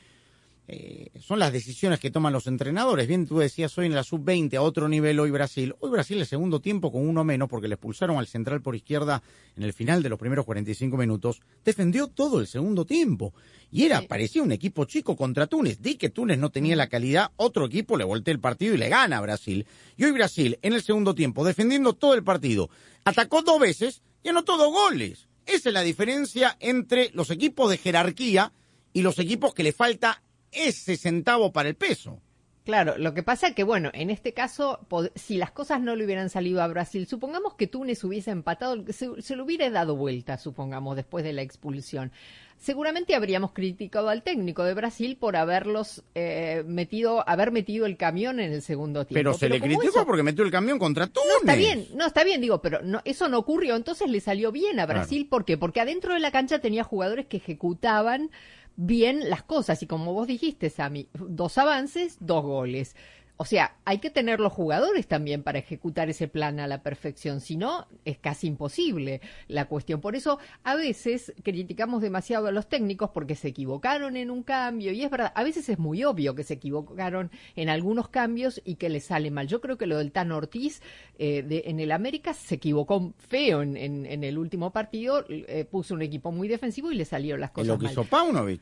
eh, 0.67 1.11
son 1.19 1.37
las 1.37 1.53
decisiones 1.53 1.99
que 1.99 2.09
toman 2.09 2.33
los 2.33 2.47
entrenadores. 2.47 3.07
Bien, 3.07 3.27
tú 3.27 3.37
decías 3.37 3.77
hoy 3.77 3.85
en 3.85 3.93
la 3.93 4.03
sub-20 4.03 4.55
a 4.55 4.61
otro 4.61 4.87
nivel, 4.87 5.19
hoy 5.19 5.29
Brasil. 5.29 5.75
Hoy 5.79 5.91
Brasil 5.91 6.19
el 6.19 6.25
segundo 6.25 6.59
tiempo 6.59 6.91
con 6.91 7.07
uno 7.07 7.23
menos 7.23 7.47
porque 7.47 7.67
le 7.67 7.75
expulsaron 7.75 8.17
al 8.17 8.25
central 8.25 8.61
por 8.61 8.75
izquierda 8.75 9.21
en 9.55 9.63
el 9.63 9.73
final 9.73 10.01
de 10.01 10.09
los 10.09 10.17
primeros 10.17 10.45
45 10.45 10.97
minutos. 10.97 11.41
Defendió 11.63 12.07
todo 12.07 12.39
el 12.39 12.47
segundo 12.47 12.85
tiempo. 12.85 13.33
Y 13.71 13.83
era, 13.83 14.01
parecía 14.01 14.41
un 14.41 14.51
equipo 14.51 14.85
chico 14.85 15.15
contra 15.15 15.45
Túnez. 15.45 15.81
Di 15.81 15.95
que 15.95 16.09
Túnez 16.09 16.39
no 16.39 16.49
tenía 16.49 16.75
la 16.75 16.87
calidad, 16.87 17.31
otro 17.35 17.65
equipo 17.65 17.95
le 17.97 18.03
voltea 18.03 18.31
el 18.31 18.39
partido 18.39 18.73
y 18.73 18.77
le 18.77 18.89
gana 18.89 19.17
a 19.17 19.21
Brasil. 19.21 19.67
Y 19.97 20.03
hoy 20.05 20.11
Brasil, 20.11 20.57
en 20.63 20.73
el 20.73 20.81
segundo 20.81 21.13
tiempo, 21.13 21.45
defendiendo 21.45 21.93
todo 21.93 22.15
el 22.15 22.23
partido, 22.23 22.69
atacó 23.03 23.43
dos 23.43 23.59
veces 23.59 24.01
y 24.23 24.29
anotó 24.29 24.57
dos 24.57 24.71
goles. 24.71 25.27
Esa 25.45 25.69
es 25.69 25.73
la 25.73 25.81
diferencia 25.81 26.57
entre 26.59 27.11
los 27.13 27.29
equipos 27.29 27.69
de 27.69 27.77
jerarquía 27.77 28.51
y 28.93 29.03
los 29.03 29.19
equipos 29.19 29.53
que 29.53 29.61
le 29.61 29.73
falta 29.73 30.23
ese 30.55 30.97
centavo 30.97 31.51
para 31.51 31.69
el 31.69 31.75
peso. 31.75 32.19
Claro, 32.63 32.97
lo 32.97 33.13
que 33.13 33.21
pasa 33.21 33.49
es 33.49 33.53
que, 33.53 33.63
bueno, 33.63 33.91
en 33.93 34.09
este 34.09 34.33
caso, 34.33 34.79
si 35.13 35.37
las 35.37 35.51
cosas 35.51 35.81
no 35.81 35.95
le 35.95 36.03
hubieran 36.03 36.31
salido 36.31 36.63
a 36.63 36.67
Brasil, 36.67 37.05
supongamos 37.05 37.53
que 37.53 37.67
Túnez 37.67 38.03
hubiese 38.03 38.31
empatado, 38.31 38.83
se, 38.91 39.21
se 39.21 39.35
lo 39.35 39.43
hubiera 39.43 39.69
dado 39.69 39.95
vuelta, 39.95 40.39
supongamos, 40.39 40.95
después 40.95 41.23
de 41.23 41.33
la 41.33 41.43
expulsión. 41.43 42.11
Seguramente 42.57 43.13
habríamos 43.13 43.51
criticado 43.51 44.09
al 44.09 44.23
técnico 44.23 44.63
de 44.63 44.73
Brasil 44.73 45.15
por 45.19 45.35
haberlos 45.35 46.03
eh, 46.15 46.63
metido, 46.65 47.27
haber 47.29 47.51
metido 47.51 47.85
el 47.85 47.97
camión 47.97 48.39
en 48.39 48.51
el 48.51 48.63
segundo 48.63 49.05
tiempo. 49.05 49.19
Pero 49.19 49.33
se 49.35 49.47
le 49.49 49.59
criticó 49.61 49.83
eso- 49.99 50.05
porque 50.05 50.23
metió 50.23 50.43
el 50.43 50.49
camión 50.51 50.79
contra 50.79 51.05
Túnez. 51.05 51.27
No, 51.33 51.37
está 51.41 51.55
bien, 51.55 51.85
no, 51.93 52.07
está 52.07 52.23
bien, 52.23 52.41
digo, 52.41 52.61
pero 52.63 52.81
no, 52.81 53.01
eso 53.05 53.27
no 53.29 53.37
ocurrió, 53.37 53.75
entonces 53.75 54.09
le 54.09 54.21
salió 54.21 54.51
bien 54.51 54.79
a 54.79 54.87
Brasil, 54.87 55.27
¿por 55.29 55.45
qué? 55.45 55.57
Porque 55.57 55.81
adentro 55.81 56.15
de 56.15 56.19
la 56.19 56.31
cancha 56.31 56.57
tenía 56.57 56.83
jugadores 56.83 57.27
que 57.27 57.37
ejecutaban 57.37 58.31
bien 58.75 59.29
las 59.29 59.43
cosas, 59.43 59.81
y 59.83 59.87
como 59.87 60.13
vos 60.13 60.27
dijiste, 60.27 60.69
Sami, 60.69 61.07
dos 61.13 61.57
avances, 61.57 62.17
dos 62.19 62.43
goles. 62.43 62.95
O 63.37 63.43
sea, 63.43 63.75
hay 63.83 63.97
que 63.97 64.09
tener 64.09 64.39
los 64.39 64.53
jugadores 64.53 65.07
también 65.07 65.43
para 65.43 65.59
ejecutar 65.59 66.09
ese 66.09 66.29
plan 66.29 66.57
a 66.61 66.67
la 66.67 66.81
perfección, 66.81 67.41
si 67.41 67.57
no, 67.57 67.85
es 68.05 68.17
casi 68.17 68.47
imposible 68.47 69.19
la 69.49 69.65
cuestión. 69.65 69.99
Por 69.99 70.15
eso, 70.15 70.39
a 70.63 70.75
veces 70.75 71.33
criticamos 71.43 72.01
demasiado 72.01 72.47
a 72.47 72.51
los 72.53 72.69
técnicos 72.69 73.09
porque 73.09 73.35
se 73.35 73.49
equivocaron 73.49 74.15
en 74.15 74.31
un 74.31 74.41
cambio, 74.43 74.93
y 74.93 75.03
es 75.03 75.11
verdad, 75.11 75.33
a 75.35 75.43
veces 75.43 75.67
es 75.67 75.77
muy 75.79 76.05
obvio 76.05 76.33
que 76.33 76.43
se 76.43 76.53
equivocaron 76.53 77.29
en 77.57 77.67
algunos 77.67 78.07
cambios 78.07 78.61
y 78.63 78.75
que 78.75 78.87
les 78.87 79.03
sale 79.03 79.31
mal. 79.31 79.47
Yo 79.47 79.59
creo 79.59 79.77
que 79.77 79.85
lo 79.85 79.97
del 79.97 80.13
Tan 80.13 80.31
Ortiz 80.31 80.81
eh, 81.19 81.43
de- 81.43 81.63
en 81.65 81.81
el 81.81 81.91
América 81.91 82.33
se 82.33 82.55
equivocó 82.55 83.13
feo 83.17 83.61
en, 83.61 83.75
en- 83.75 84.05
en 84.05 84.23
el 84.23 84.37
último 84.37 84.71
partido, 84.71 85.25
eh, 85.27 85.65
puso 85.69 85.93
un 85.93 86.01
equipo 86.03 86.31
muy 86.31 86.47
defensivo 86.47 86.89
y 86.89 86.95
le 86.95 87.03
salieron 87.03 87.41
las 87.41 87.49
Es 87.49 87.53
cosas 87.53 87.67
lo 87.67 87.77
que 87.79 87.83
mal. 87.83 87.91
hizo 87.91 88.05
Paunovic. 88.05 88.61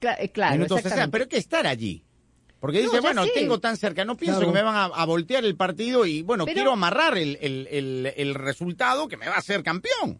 Cla- 0.00 0.16
eh, 0.18 0.30
claro, 0.30 0.54
Minuto 0.54 0.76
60, 0.76 0.88
exactamente. 0.88 1.12
pero 1.12 1.24
hay 1.24 1.28
que 1.28 1.36
estar 1.36 1.66
allí. 1.66 2.02
Porque 2.64 2.78
No, 2.82 2.84
dice, 2.84 3.00
bueno, 3.02 3.24
sé. 3.26 3.32
tengo 3.34 3.60
tan 3.60 3.76
cerca, 3.76 4.06
no 4.06 4.16
pienso 4.16 4.38
Claro. 4.40 4.50
que 4.54 4.58
me 4.58 4.64
van 4.64 4.74
a, 4.74 4.84
a 4.86 5.04
voltear 5.04 5.44
el 5.44 5.54
partido 5.54 6.06
y, 6.06 6.22
bueno, 6.22 6.46
Pero- 6.46 6.54
quiero 6.54 6.72
amarrar 6.72 7.18
el, 7.18 7.36
el- 7.42 7.68
el- 7.70 8.12
el 8.16 8.34
resultado 8.34 9.06
que 9.06 9.18
me 9.18 9.28
va 9.28 9.34
a 9.34 9.38
hacer 9.40 9.62
campeón. 9.62 10.18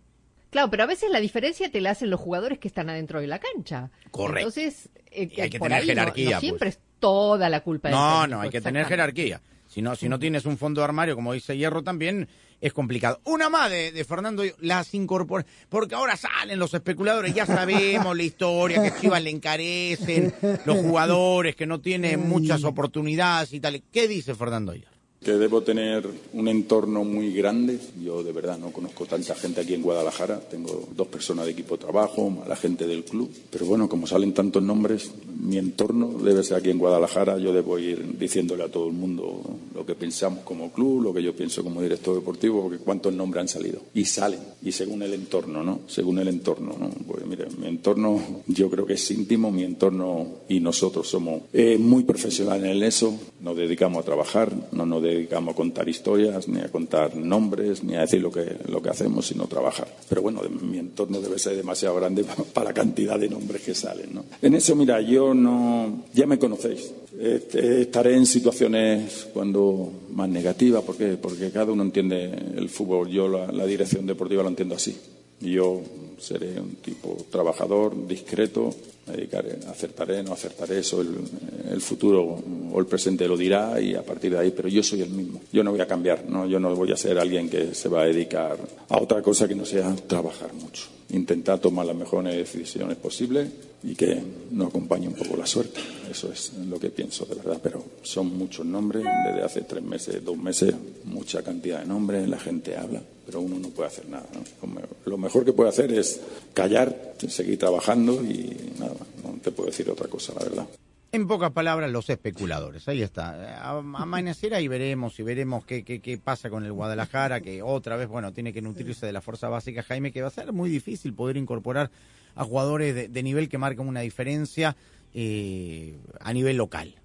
Claro, 0.50 0.68
pero 0.68 0.82
a 0.82 0.86
veces 0.86 1.10
la 1.10 1.20
diferencia 1.20 1.70
te 1.70 1.80
la 1.80 1.92
hacen 1.92 2.10
los 2.10 2.20
jugadores 2.20 2.58
que 2.58 2.68
están 2.68 2.90
adentro 2.90 3.22
de 3.22 3.28
la 3.28 3.38
cancha. 3.38 3.90
Correcto. 4.10 4.40
Entonces, 4.50 4.90
eh, 5.10 5.30
Y 5.34 5.40
hay 5.40 5.48
que 5.48 5.58
por 5.58 5.68
tener 5.68 5.84
no- 5.84 5.88
jerarquía, 5.88 6.24
No, 6.26 6.30
pues. 6.32 6.40
siempre 6.40 6.68
es 6.68 6.78
toda 7.00 7.48
la 7.48 7.60
culpa 7.62 7.88
del 7.88 7.96
No, 7.96 8.10
técnico, 8.20 8.36
no, 8.36 8.40
hay 8.42 8.50
que 8.50 8.60
tener 8.60 8.84
jerarquía. 8.86 9.40
Si 9.66 9.80
no, 9.80 9.96
si 9.96 10.10
no 10.10 10.18
tienes 10.18 10.44
un 10.44 10.58
fondo 10.58 10.82
de 10.82 10.84
armario, 10.84 11.14
como 11.14 11.32
dice 11.32 11.56
Hierro 11.56 11.82
también, 11.82 12.28
es 12.64 12.72
complicado. 12.72 13.20
Una 13.24 13.50
más 13.50 13.68
de, 13.68 13.92
de 13.92 14.04
Fernando, 14.04 14.42
las 14.60 14.94
incorpora, 14.94 15.44
porque 15.68 15.94
ahora 15.94 16.16
salen 16.16 16.58
los 16.58 16.72
especuladores, 16.72 17.34
ya 17.34 17.44
sabemos 17.44 18.16
la 18.16 18.22
historia, 18.22 18.82
que 18.82 18.98
Chivas 18.98 19.22
le 19.22 19.28
encarecen, 19.28 20.34
los 20.64 20.78
jugadores 20.78 21.56
que 21.56 21.66
no 21.66 21.82
tienen 21.82 22.26
muchas 22.26 22.64
oportunidades 22.64 23.52
y 23.52 23.60
tal. 23.60 23.82
¿Qué 23.92 24.08
dice 24.08 24.34
Fernando 24.34 24.72
Hierro? 24.72 24.93
Que 25.24 25.32
debo 25.32 25.62
tener 25.62 26.06
un 26.34 26.46
entorno 26.46 27.02
muy 27.02 27.32
grande. 27.32 27.78
Yo 28.00 28.22
de 28.22 28.30
verdad 28.30 28.58
no 28.58 28.70
conozco 28.70 29.06
tanta 29.06 29.34
gente 29.34 29.62
aquí 29.62 29.74
en 29.74 29.82
Guadalajara. 29.82 30.38
Tengo 30.38 30.88
dos 30.94 31.08
personas 31.08 31.46
de 31.46 31.52
equipo 31.52 31.76
de 31.76 31.84
trabajo, 31.84 32.44
la 32.46 32.56
gente 32.56 32.86
del 32.86 33.04
club. 33.04 33.30
Pero 33.50 33.66
bueno, 33.66 33.88
como 33.88 34.06
salen 34.06 34.34
tantos 34.34 34.62
nombres, 34.62 35.10
mi 35.40 35.58
entorno 35.58 36.12
debe 36.22 36.44
ser 36.44 36.58
aquí 36.58 36.70
en 36.70 36.78
Guadalajara. 36.78 37.38
Yo 37.38 37.52
debo 37.52 37.78
ir 37.78 38.18
diciéndole 38.18 38.64
a 38.64 38.68
todo 38.68 38.86
el 38.86 38.92
mundo 38.92 39.42
lo 39.74 39.86
que 39.86 39.94
pensamos 39.94 40.44
como 40.44 40.70
club, 40.70 41.02
lo 41.02 41.14
que 41.14 41.22
yo 41.22 41.34
pienso 41.34 41.64
como 41.64 41.82
director 41.82 42.14
deportivo, 42.14 42.62
porque 42.62 42.78
cuántos 42.78 43.12
nombres 43.14 43.40
han 43.40 43.48
salido. 43.48 43.80
Y 43.94 44.04
salen. 44.04 44.40
Y 44.62 44.72
según 44.72 45.02
el 45.02 45.14
entorno, 45.14 45.64
¿no? 45.64 45.80
Según 45.86 46.18
el 46.18 46.28
entorno, 46.28 46.76
¿no? 46.78 46.90
Pues 47.06 47.26
mire, 47.26 47.46
mi 47.58 47.66
entorno 47.66 48.20
yo 48.46 48.70
creo 48.70 48.84
que 48.84 48.94
es 48.94 49.10
íntimo, 49.10 49.50
mi 49.50 49.64
entorno 49.64 50.26
y 50.48 50.60
nosotros 50.60 51.08
somos 51.08 51.42
eh, 51.52 51.78
muy 51.78 52.04
profesionales 52.04 52.70
en 52.70 52.82
eso. 52.82 53.18
Nos 53.40 53.56
dedicamos 53.56 54.02
a 54.02 54.04
trabajar, 54.04 54.52
no 54.72 54.84
nos 54.84 55.02
dedicamos 55.02 55.13
a 55.30 55.54
contar 55.54 55.88
historias, 55.88 56.48
ni 56.48 56.60
a 56.60 56.68
contar 56.70 57.16
nombres, 57.16 57.82
ni 57.84 57.94
a 57.96 58.00
decir 58.00 58.20
lo 58.20 58.30
que, 58.30 58.56
lo 58.68 58.80
que 58.82 58.90
hacemos, 58.90 59.26
sino 59.26 59.46
trabajar. 59.46 59.88
Pero 60.08 60.22
bueno, 60.22 60.40
mi 60.62 60.78
entorno 60.78 61.20
debe 61.20 61.38
ser 61.38 61.56
demasiado 61.56 61.96
grande 61.96 62.24
pa- 62.24 62.34
para 62.52 62.66
la 62.70 62.74
cantidad 62.74 63.18
de 63.18 63.28
nombres 63.28 63.62
que 63.62 63.74
salen, 63.74 64.14
¿no? 64.14 64.24
En 64.42 64.54
eso, 64.54 64.74
mira, 64.76 65.00
yo 65.00 65.34
no... 65.34 66.04
Ya 66.12 66.26
me 66.26 66.38
conocéis. 66.38 66.92
Estaré 67.18 68.16
en 68.16 68.26
situaciones 68.26 69.28
cuando 69.32 69.92
más 70.12 70.28
negativas, 70.28 70.82
¿por 70.82 70.96
qué? 70.96 71.16
Porque 71.20 71.50
cada 71.50 71.72
uno 71.72 71.82
entiende 71.82 72.32
el 72.56 72.68
fútbol. 72.68 73.08
Yo 73.08 73.28
la, 73.28 73.66
dirección 73.66 74.06
deportiva 74.06 74.42
lo 74.42 74.48
entiendo 74.48 74.74
así. 74.74 74.96
Yo 75.40 75.80
seré 76.18 76.60
un 76.60 76.76
tipo 76.76 77.16
trabajador, 77.30 78.06
discreto, 78.06 78.74
me 79.06 79.16
dedicaré, 79.16 79.58
acertaré, 79.68 80.22
no 80.22 80.32
acertaré, 80.32 80.78
eso 80.78 81.00
el, 81.00 81.80
futuro 81.80 82.42
o 82.72 82.80
el 82.80 82.86
presente 82.86 83.28
lo 83.28 83.36
dirá 83.36 83.80
y 83.80 83.94
a 83.94 84.02
partir 84.02 84.32
de 84.32 84.38
ahí, 84.38 84.50
pero 84.50 84.68
yo 84.68 84.82
soy 84.82 85.02
el 85.02 85.10
mismo. 85.10 85.40
Yo 85.52 85.62
no 85.62 85.70
voy 85.70 85.80
a 85.80 85.86
cambiar, 85.86 86.24
¿no? 86.28 86.46
yo 86.46 86.58
no 86.58 86.74
voy 86.74 86.92
a 86.92 86.96
ser 86.96 87.18
alguien 87.18 87.48
que 87.48 87.74
se 87.74 87.88
va 87.88 88.02
a 88.02 88.06
dedicar 88.06 88.56
a 88.88 88.98
otra 89.00 89.20
cosa 89.22 89.46
que 89.46 89.54
no 89.54 89.64
sea 89.64 89.94
trabajar 90.06 90.52
mucho. 90.54 90.84
Intentar 91.10 91.58
tomar 91.58 91.86
las 91.86 91.96
mejores 91.96 92.34
decisiones 92.34 92.96
posibles 92.96 93.48
y 93.82 93.94
que 93.94 94.20
nos 94.50 94.68
acompañe 94.68 95.06
un 95.06 95.14
poco 95.14 95.36
la 95.36 95.46
suerte. 95.46 95.80
Eso 96.10 96.32
es 96.32 96.52
lo 96.54 96.78
que 96.80 96.90
pienso 96.90 97.26
de 97.26 97.34
verdad, 97.34 97.60
pero 97.62 97.84
son 98.02 98.36
muchos 98.36 98.64
nombres, 98.64 99.04
desde 99.26 99.42
hace 99.42 99.60
tres 99.62 99.82
meses, 99.82 100.24
dos 100.24 100.38
meses, 100.38 100.74
mucha 101.04 101.42
cantidad 101.42 101.80
de 101.80 101.86
nombres, 101.86 102.26
la 102.28 102.38
gente 102.38 102.76
habla, 102.76 103.02
pero 103.24 103.40
uno 103.40 103.58
no 103.58 103.68
puede 103.68 103.88
hacer 103.88 104.08
nada. 104.08 104.26
¿no? 104.34 104.80
Lo 105.04 105.18
mejor 105.18 105.44
que 105.44 105.52
puede 105.52 105.70
hacer 105.70 105.92
es 105.92 106.20
callar, 106.52 107.14
seguir 107.28 107.58
trabajando 107.58 108.22
y 108.22 108.72
nada, 108.78 108.94
no 109.22 109.38
te 109.42 109.50
puedo 109.50 109.70
decir 109.70 109.90
otra 109.90 110.08
cosa, 110.08 110.32
la 110.38 110.44
verdad. 110.44 110.66
En 111.12 111.28
pocas 111.28 111.52
palabras, 111.52 111.92
los 111.92 112.10
especuladores. 112.10 112.88
Ahí 112.88 113.00
está. 113.00 113.64
Amanecerá 113.68 114.60
y 114.60 114.66
veremos 114.66 115.16
y 115.20 115.22
veremos 115.22 115.64
qué, 115.64 115.84
qué, 115.84 116.00
qué, 116.00 116.18
pasa 116.18 116.50
con 116.50 116.64
el 116.64 116.72
Guadalajara, 116.72 117.40
que 117.40 117.62
otra 117.62 117.96
vez, 117.96 118.08
bueno, 118.08 118.32
tiene 118.32 118.52
que 118.52 118.60
nutrirse 118.60 119.06
de 119.06 119.12
la 119.12 119.20
fuerza 119.20 119.48
básica, 119.48 119.84
Jaime, 119.84 120.10
que 120.10 120.22
va 120.22 120.28
a 120.28 120.32
ser 120.32 120.52
muy 120.52 120.68
difícil 120.68 121.14
poder 121.14 121.36
incorporar 121.36 121.92
a 122.34 122.44
jugadores 122.44 123.12
de, 123.12 123.22
nivel 123.22 123.48
que 123.48 123.58
marcan 123.58 123.86
una 123.86 124.00
diferencia 124.00 124.76
eh, 125.14 125.96
a 126.18 126.32
nivel 126.32 126.56
local. 126.56 126.96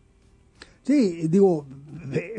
Sí, 0.90 1.28
digo, 1.28 1.68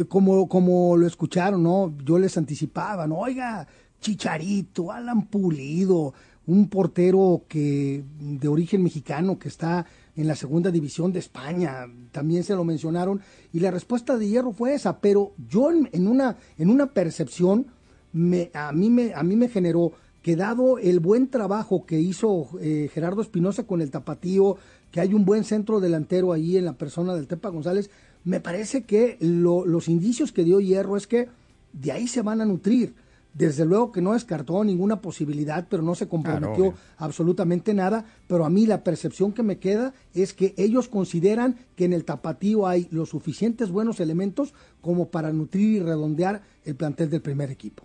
como, 0.09 0.49
como 0.49 0.97
lo 0.97 1.07
escucharon, 1.07 1.63
¿no? 1.63 1.95
Yo 2.05 2.19
les 2.19 2.37
anticipaba, 2.37 3.07
¿no? 3.07 3.19
Oiga, 3.19 3.69
Chicharito, 4.01 4.91
Alan 4.91 5.29
Pulido, 5.29 6.13
un 6.49 6.69
portero 6.69 7.45
que 7.47 8.03
de 8.19 8.49
origen 8.49 8.83
mexicano 8.83 9.39
que 9.39 9.47
está 9.47 9.87
en 10.17 10.27
la 10.27 10.35
segunda 10.35 10.73
división 10.73 11.13
de 11.13 11.21
España, 11.21 11.87
también 12.11 12.43
se 12.43 12.57
lo 12.57 12.65
mencionaron, 12.65 13.21
y 13.53 13.61
la 13.61 13.71
respuesta 13.71 14.19
de 14.19 14.29
Hierro 14.29 14.51
fue 14.51 14.75
esa, 14.75 14.99
pero 15.01 15.33
yo 15.49 15.71
en, 15.71 16.09
una, 16.09 16.37
en 16.59 16.71
una 16.71 16.87
percepción, 16.87 17.69
me, 18.13 18.51
a, 18.53 18.73
mí 18.73 18.91
me, 18.91 19.15
a 19.15 19.23
mí 19.23 19.37
me 19.37 19.49
generó 19.49 19.93
que 20.23 20.35
dado 20.35 20.79
el 20.79 20.99
buen 20.99 21.31
trabajo 21.31 21.87
que 21.87 22.01
hizo 22.01 22.49
eh, 22.61 22.91
Gerardo 22.93 23.23
Espinosa 23.23 23.65
con 23.65 23.81
el 23.81 23.93
tapatío, 23.93 24.57
que 24.91 25.01
hay 25.01 25.15
un 25.15 25.25
buen 25.25 25.45
centro 25.45 25.79
delantero 25.79 26.33
ahí 26.33 26.57
en 26.57 26.65
la 26.65 26.75
persona 26.75 27.15
del 27.15 27.29
Tepa 27.29 27.49
González, 27.49 27.91
me 28.25 28.41
parece 28.41 28.83
que 28.83 29.17
los 29.21 29.89
indicios 29.89 30.33
que 30.33 30.45
dio 30.45 30.61
Hierro 30.61 30.97
es 30.97 31.07
que 31.07 31.29
de 31.73 31.93
ahí 31.93 32.09
se 32.09 32.23
van 32.23 32.41
a 32.41 32.45
nutrir 32.45 32.95
desde 33.33 33.65
luego 33.65 33.93
que 33.93 34.03
no 34.03 34.13
descartó 34.13 34.63
ninguna 34.65 35.01
posibilidad, 35.01 35.67
pero 35.69 35.83
no 35.83 35.95
se 35.95 36.09
comprometió 36.09 36.75
absolutamente 36.97 37.75
nada. 37.75 38.05
Pero 38.27 38.45
a 38.45 38.51
mí 38.51 38.67
la 38.67 38.83
percepción 38.83 39.33
que 39.33 39.43
me 39.43 39.59
queda 39.59 39.95
es 40.15 40.35
que 40.35 40.55
ellos 40.57 40.89
consideran 40.89 41.57
que 41.77 41.85
en 41.85 41.93
el 41.93 42.05
tapatío 42.05 42.67
hay 42.67 42.89
los 42.91 43.11
suficientes 43.11 43.71
buenos 43.71 44.01
elementos 44.01 44.53
como 44.81 45.11
para 45.11 45.33
nutrir 45.33 45.77
y 45.77 45.81
redondear 45.81 46.43
el 46.65 46.75
plantel 46.75 47.11
del 47.11 47.23
primer 47.23 47.51
equipo. 47.51 47.85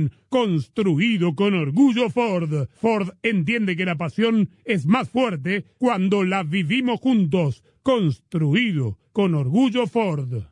construido 0.29 1.35
con 1.35 1.53
orgullo 1.53 2.09
Ford. 2.09 2.67
Ford 2.79 3.09
entiende 3.21 3.75
que 3.75 3.85
la 3.85 3.95
pasión 3.95 4.49
es 4.65 4.85
más 4.85 5.09
fuerte 5.09 5.65
cuando 5.77 6.23
la 6.23 6.43
vivimos 6.43 6.99
juntos. 6.99 7.63
Construido 7.83 8.97
con 9.11 9.35
orgullo 9.35 9.87
Ford. 9.87 10.43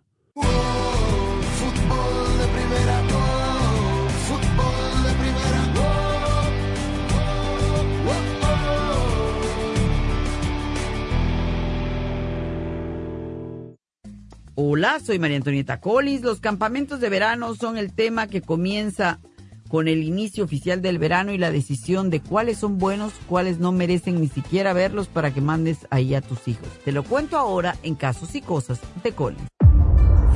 Hola, 14.61 14.99
soy 14.99 15.19
María 15.19 15.37
Antonieta 15.37 15.79
Collins. 15.79 16.21
Los 16.21 16.41
campamentos 16.41 16.99
de 16.99 17.07
verano 17.07 17.55
son 17.55 17.77
el 17.77 17.93
tema 17.93 18.27
que 18.27 18.41
comienza 18.41 19.21
con 19.69 19.87
el 19.87 20.03
inicio 20.03 20.43
oficial 20.43 20.81
del 20.81 20.99
verano 20.99 21.31
y 21.31 21.37
la 21.37 21.51
decisión 21.51 22.09
de 22.09 22.19
cuáles 22.19 22.57
son 22.57 22.77
buenos, 22.77 23.13
cuáles 23.27 23.59
no 23.59 23.71
merecen 23.71 24.19
ni 24.19 24.27
siquiera 24.27 24.73
verlos 24.73 25.07
para 25.07 25.33
que 25.33 25.39
mandes 25.39 25.87
ahí 25.91 26.15
a 26.15 26.21
tus 26.21 26.49
hijos. 26.49 26.67
Te 26.83 26.91
lo 26.91 27.03
cuento 27.03 27.37
ahora 27.37 27.77
en 27.83 27.95
Casos 27.95 28.35
y 28.35 28.41
Cosas 28.41 28.81
de 29.03 29.13
Collins. 29.13 29.47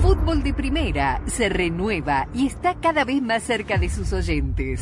Fútbol 0.02 0.44
de 0.44 0.54
Primera 0.54 1.22
se 1.26 1.50
renueva 1.50 2.28
y 2.34 2.48
está 2.48 2.76
cada 2.76 3.04
vez 3.04 3.22
más 3.22 3.44
cerca 3.44 3.78
de 3.78 3.90
sus 3.90 4.14
oyentes. 4.14 4.82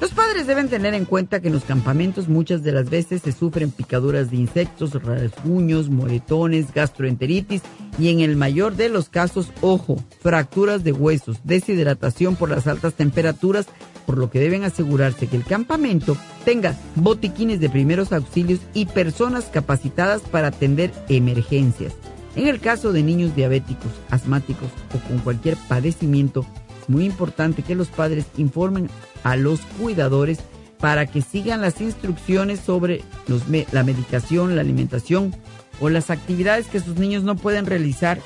Los 0.00 0.12
padres 0.12 0.46
deben 0.46 0.68
tener 0.68 0.94
en 0.94 1.04
cuenta 1.04 1.40
que 1.40 1.48
en 1.48 1.54
los 1.54 1.64
campamentos 1.64 2.28
muchas 2.28 2.62
de 2.62 2.70
las 2.70 2.88
veces 2.88 3.20
se 3.22 3.32
sufren 3.32 3.72
picaduras 3.72 4.30
de 4.30 4.36
insectos, 4.36 4.92
rasguños, 5.02 5.90
moretones, 5.90 6.72
gastroenteritis 6.72 7.62
y 7.98 8.10
en 8.10 8.20
el 8.20 8.36
mayor 8.36 8.76
de 8.76 8.90
los 8.90 9.08
casos, 9.08 9.50
ojo, 9.60 9.96
fracturas 10.20 10.84
de 10.84 10.92
huesos, 10.92 11.38
deshidratación 11.42 12.36
por 12.36 12.48
las 12.48 12.68
altas 12.68 12.94
temperaturas, 12.94 13.66
por 14.06 14.18
lo 14.18 14.30
que 14.30 14.38
deben 14.38 14.62
asegurarse 14.62 15.26
que 15.26 15.36
el 15.36 15.44
campamento 15.44 16.16
tenga 16.44 16.76
botiquines 16.94 17.58
de 17.58 17.68
primeros 17.68 18.12
auxilios 18.12 18.60
y 18.74 18.86
personas 18.86 19.46
capacitadas 19.46 20.22
para 20.22 20.48
atender 20.48 20.92
emergencias. 21.08 21.94
En 22.36 22.46
el 22.46 22.60
caso 22.60 22.92
de 22.92 23.02
niños 23.02 23.34
diabéticos, 23.34 23.90
asmáticos 24.10 24.68
o 24.94 25.08
con 25.08 25.18
cualquier 25.18 25.56
padecimiento, 25.68 26.46
muy 26.88 27.04
importante 27.04 27.62
que 27.62 27.74
los 27.74 27.88
padres 27.88 28.26
informen 28.36 28.90
a 29.22 29.36
los 29.36 29.60
cuidadores 29.80 30.38
para 30.78 31.06
que 31.06 31.22
sigan 31.22 31.60
las 31.60 31.80
instrucciones 31.80 32.60
sobre 32.60 33.02
los, 33.26 33.42
la 33.72 33.82
medicación, 33.82 34.54
la 34.54 34.62
alimentación 34.62 35.34
o 35.80 35.88
las 35.88 36.10
actividades 36.10 36.66
que 36.66 36.80
sus 36.80 36.96
niños 36.96 37.22
no 37.22 37.36
pueden 37.36 37.66
realizar 37.66 38.18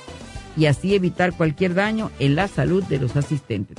y 0.57 0.67
así 0.67 0.95
evitar 0.95 1.33
cualquier 1.33 1.75
daño 1.75 2.11
en 2.19 2.35
la 2.35 2.49
salud 2.49 2.83
de 2.85 2.99
los 2.99 3.17
asistentes 3.17 3.79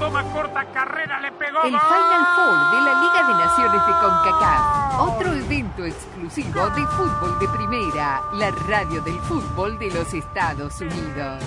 Toma 0.00 0.24
corta, 0.32 0.64
carrera, 0.72 1.20
le 1.20 1.30
pegó. 1.32 1.62
El 1.62 1.78
Final 1.78 2.26
Four 2.34 2.70
de 2.70 2.80
la 2.80 3.00
Liga 3.02 3.28
de 3.28 3.34
Naciones 3.34 3.86
de 3.86 3.92
CONCACAF. 4.00 5.00
Otro 5.00 5.32
evento 5.34 5.84
exclusivo 5.84 6.70
de 6.70 6.86
fútbol 6.86 7.38
de 7.38 7.48
primera. 7.48 8.22
La 8.32 8.50
radio 8.50 9.02
del 9.02 9.18
fútbol 9.20 9.78
de 9.78 9.90
los 9.90 10.14
Estados 10.14 10.80
Unidos. 10.80 11.44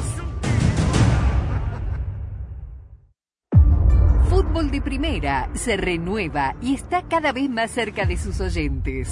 Fútbol 4.30 4.70
de 4.70 4.82
Primera 4.82 5.50
se 5.56 5.76
renueva 5.78 6.56
y 6.62 6.76
está 6.76 7.04
cada 7.04 7.32
vez 7.32 7.50
más 7.50 7.72
cerca 7.72 8.06
de 8.06 8.18
sus 8.18 8.40
oyentes. 8.40 9.12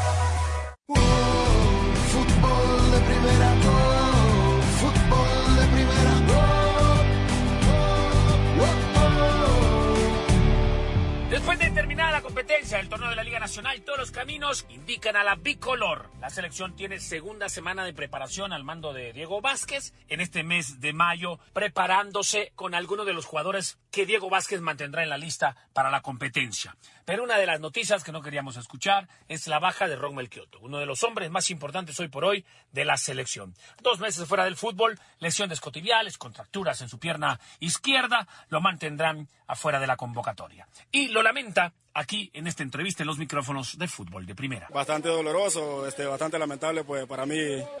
Terminada 11.73 12.11
la 12.11 12.21
competencia 12.21 12.77
del 12.77 12.89
torneo 12.89 13.09
de 13.09 13.15
la 13.15 13.23
Liga 13.23 13.39
Nacional, 13.39 13.81
todos 13.83 13.99
los 13.99 14.11
caminos 14.11 14.65
indican 14.69 15.15
a 15.15 15.23
la 15.23 15.35
bicolor. 15.35 16.09
La 16.19 16.29
selección 16.29 16.75
tiene 16.75 16.99
segunda 16.99 17.47
semana 17.47 17.85
de 17.85 17.93
preparación 17.93 18.51
al 18.51 18.65
mando 18.65 18.93
de 18.93 19.13
Diego 19.13 19.39
Vázquez 19.41 19.93
en 20.09 20.19
este 20.19 20.43
mes 20.43 20.81
de 20.81 20.91
mayo, 20.91 21.39
preparándose 21.53 22.51
con 22.55 22.75
algunos 22.75 23.05
de 23.05 23.13
los 23.13 23.25
jugadores 23.25 23.79
que 23.89 24.05
Diego 24.05 24.29
Vázquez 24.29 24.59
mantendrá 24.59 25.03
en 25.03 25.09
la 25.09 25.17
lista 25.17 25.55
para 25.73 25.89
la 25.89 26.01
competencia. 26.01 26.75
Pero 27.05 27.23
una 27.23 27.37
de 27.37 27.45
las 27.45 27.59
noticias 27.59 28.03
que 28.03 28.11
no 28.11 28.21
queríamos 28.21 28.57
escuchar 28.57 29.07
es 29.27 29.47
la 29.47 29.59
baja 29.59 29.87
de 29.87 29.95
Ron 29.95 30.15
Melchioto, 30.15 30.59
uno 30.61 30.77
de 30.77 30.85
los 30.85 31.03
hombres 31.03 31.29
más 31.31 31.49
importantes 31.51 31.99
hoy 31.99 32.07
por 32.07 32.25
hoy 32.25 32.45
de 32.71 32.85
la 32.85 32.97
selección. 32.97 33.53
Dos 33.81 33.99
meses 33.99 34.27
fuera 34.27 34.45
del 34.45 34.55
fútbol, 34.55 34.99
lesiones 35.19 35.59
cotidiales, 35.59 36.17
contracturas 36.17 36.81
en 36.81 36.89
su 36.89 36.99
pierna 36.99 37.39
izquierda, 37.59 38.27
lo 38.49 38.61
mantendrán 38.61 39.27
afuera 39.47 39.79
de 39.79 39.87
la 39.87 39.97
convocatoria. 39.97 40.67
Y 40.91 41.09
lo 41.09 41.21
lamenta 41.21 41.60
Hasta 41.61 41.90
aquí 41.93 42.29
en 42.33 42.47
esta 42.47 42.63
entrevista 42.63 43.03
en 43.03 43.07
los 43.07 43.17
micrófonos 43.17 43.77
de 43.77 43.87
fútbol 43.87 44.25
de 44.25 44.35
primera. 44.35 44.67
Bastante 44.73 45.09
doloroso, 45.09 45.87
este, 45.87 46.05
bastante 46.05 46.39
lamentable 46.39 46.83
pues 46.83 47.05
para 47.05 47.25
mí 47.25 47.35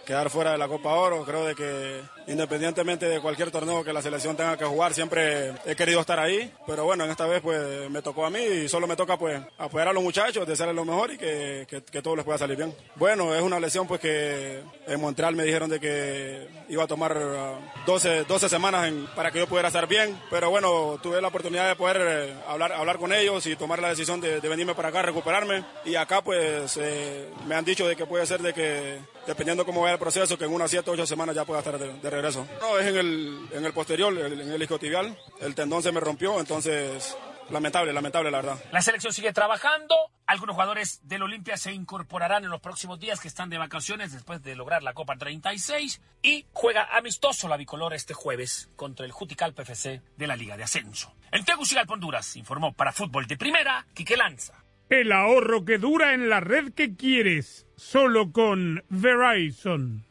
quedar 0.05 0.29
fuera 0.29 0.51
de 0.51 0.57
la 0.57 0.67
Copa 0.67 0.89
Oro. 0.93 1.23
Creo 1.25 1.45
de 1.45 1.55
que 1.55 2.01
independientemente 2.27 3.07
de 3.07 3.21
cualquier 3.21 3.51
torneo 3.51 3.83
que 3.83 3.93
la 3.93 4.01
selección 4.01 4.35
tenga 4.35 4.57
que 4.57 4.65
jugar, 4.65 4.93
siempre 4.93 5.53
he 5.65 5.75
querido 5.75 5.99
estar 6.01 6.19
ahí. 6.19 6.51
Pero 6.67 6.85
bueno, 6.85 7.03
en 7.05 7.11
esta 7.11 7.25
vez 7.25 7.41
pues 7.41 7.89
me 7.89 8.01
tocó 8.01 8.25
a 8.25 8.29
mí 8.29 8.39
y 8.39 8.67
solo 8.69 8.87
me 8.87 8.95
toca 8.95 9.17
pues 9.17 9.41
apoyar 9.57 9.87
a 9.89 9.93
los 9.93 10.03
muchachos, 10.03 10.47
desearles 10.47 10.75
lo 10.75 10.85
mejor 10.85 11.13
y 11.13 11.17
que, 11.17 11.65
que, 11.69 11.83
que 11.83 12.01
todo 12.01 12.15
les 12.15 12.25
pueda 12.25 12.37
salir 12.37 12.57
bien. 12.57 12.75
Bueno, 12.95 13.33
es 13.35 13.41
una 13.41 13.59
lesión 13.59 13.87
pues 13.87 13.99
que 14.01 14.61
en 14.87 14.99
Montreal 15.01 15.35
me 15.35 15.43
dijeron 15.43 15.69
de 15.69 15.79
que 15.79 16.47
iba 16.69 16.83
a 16.83 16.87
tomar 16.87 17.15
uh, 17.17 17.85
12, 17.85 18.23
12 18.25 18.49
semanas 18.49 18.87
en- 18.87 19.05
para 19.15 19.31
que 19.31 19.39
yo 19.39 19.47
pudiera 19.47 19.67
estar 19.67 19.87
bien. 19.87 20.19
Pero 20.29 20.49
bueno, 20.49 20.99
tuve 21.01 21.21
la 21.21 21.27
oportunidad 21.29 21.67
de 21.67 21.75
poder 21.75 21.97
eh, 22.01 22.33
hablar, 22.47 22.71
hablar 22.73 22.97
con 22.97 23.13
ellos 23.13 23.45
y 23.45 23.55
tomar 23.55 23.79
la 23.79 23.89
decisión 23.89 24.00
de, 24.07 24.41
de 24.41 24.49
venirme 24.49 24.73
para 24.75 24.89
acá 24.89 24.99
a 24.99 25.03
recuperarme. 25.03 25.63
Y 25.85 25.95
acá 25.95 26.21
pues 26.23 26.77
eh, 26.81 27.29
me 27.47 27.55
han 27.55 27.65
dicho 27.65 27.87
de 27.87 27.95
que 27.95 28.05
puede 28.05 28.25
ser 28.25 28.41
de 28.41 28.53
que 28.53 28.99
dependiendo 29.27 29.65
cómo 29.65 29.81
vaya 29.81 29.93
el 29.93 29.99
proceso, 29.99 30.37
que 30.37 30.45
en 30.45 30.53
unas 30.53 30.69
7 30.71 30.89
o 30.89 30.93
8 30.93 31.05
semanas 31.05 31.35
ya 31.35 31.45
pueda 31.45 31.59
estar 31.59 31.77
de, 31.77 31.93
de 31.93 32.09
regreso. 32.09 32.45
No, 32.59 32.77
es 32.79 32.87
en 32.87 32.97
el, 32.97 33.39
en 33.53 33.65
el 33.65 33.73
posterior, 33.73 34.17
el- 34.17 34.41
en 34.41 34.51
el 34.51 34.61
isquiotibial. 34.61 35.17
El 35.39 35.55
tendón 35.55 35.83
se 35.83 35.91
me 35.91 35.99
rompió, 35.99 36.39
entonces 36.39 37.15
lamentable, 37.51 37.93
lamentable 37.93 38.31
la 38.31 38.41
verdad. 38.41 38.63
La 38.71 38.81
selección 38.81 39.13
sigue 39.13 39.33
trabajando. 39.33 39.95
Algunos 40.25 40.53
jugadores 40.53 40.99
del 41.03 41.23
Olimpia 41.23 41.57
se 41.57 41.73
incorporarán 41.73 42.43
en 42.43 42.49
los 42.49 42.61
próximos 42.61 42.99
días 42.99 43.19
que 43.19 43.27
están 43.27 43.49
de 43.49 43.57
vacaciones 43.57 44.13
después 44.13 44.41
de 44.41 44.55
lograr 44.55 44.83
la 44.83 44.93
Copa 44.93 45.17
36 45.17 46.01
y 46.21 46.45
juega 46.53 46.87
amistoso 46.95 47.47
la 47.47 47.57
bicolor 47.57 47.93
este 47.93 48.13
jueves 48.13 48.69
contra 48.75 49.05
el 49.05 49.11
Juticalpa 49.11 49.63
FC 49.63 50.01
de 50.15 50.27
la 50.27 50.35
Liga 50.35 50.57
de 50.57 50.63
Ascenso. 50.63 51.13
En 51.31 51.45
Tegucigalpa, 51.45 51.93
Honduras, 51.93 52.35
informó 52.35 52.73
para 52.73 52.91
Fútbol 52.91 53.27
de 53.27 53.37
Primera, 53.37 53.85
Quique 53.93 54.17
Lanza. 54.17 54.63
El 54.89 55.11
ahorro 55.11 55.63
que 55.63 55.77
dura 55.77 56.13
en 56.13 56.29
la 56.29 56.41
red 56.41 56.73
que 56.73 56.95
quieres, 56.95 57.65
solo 57.77 58.31
con 58.31 58.83
Verizon. 58.89 60.10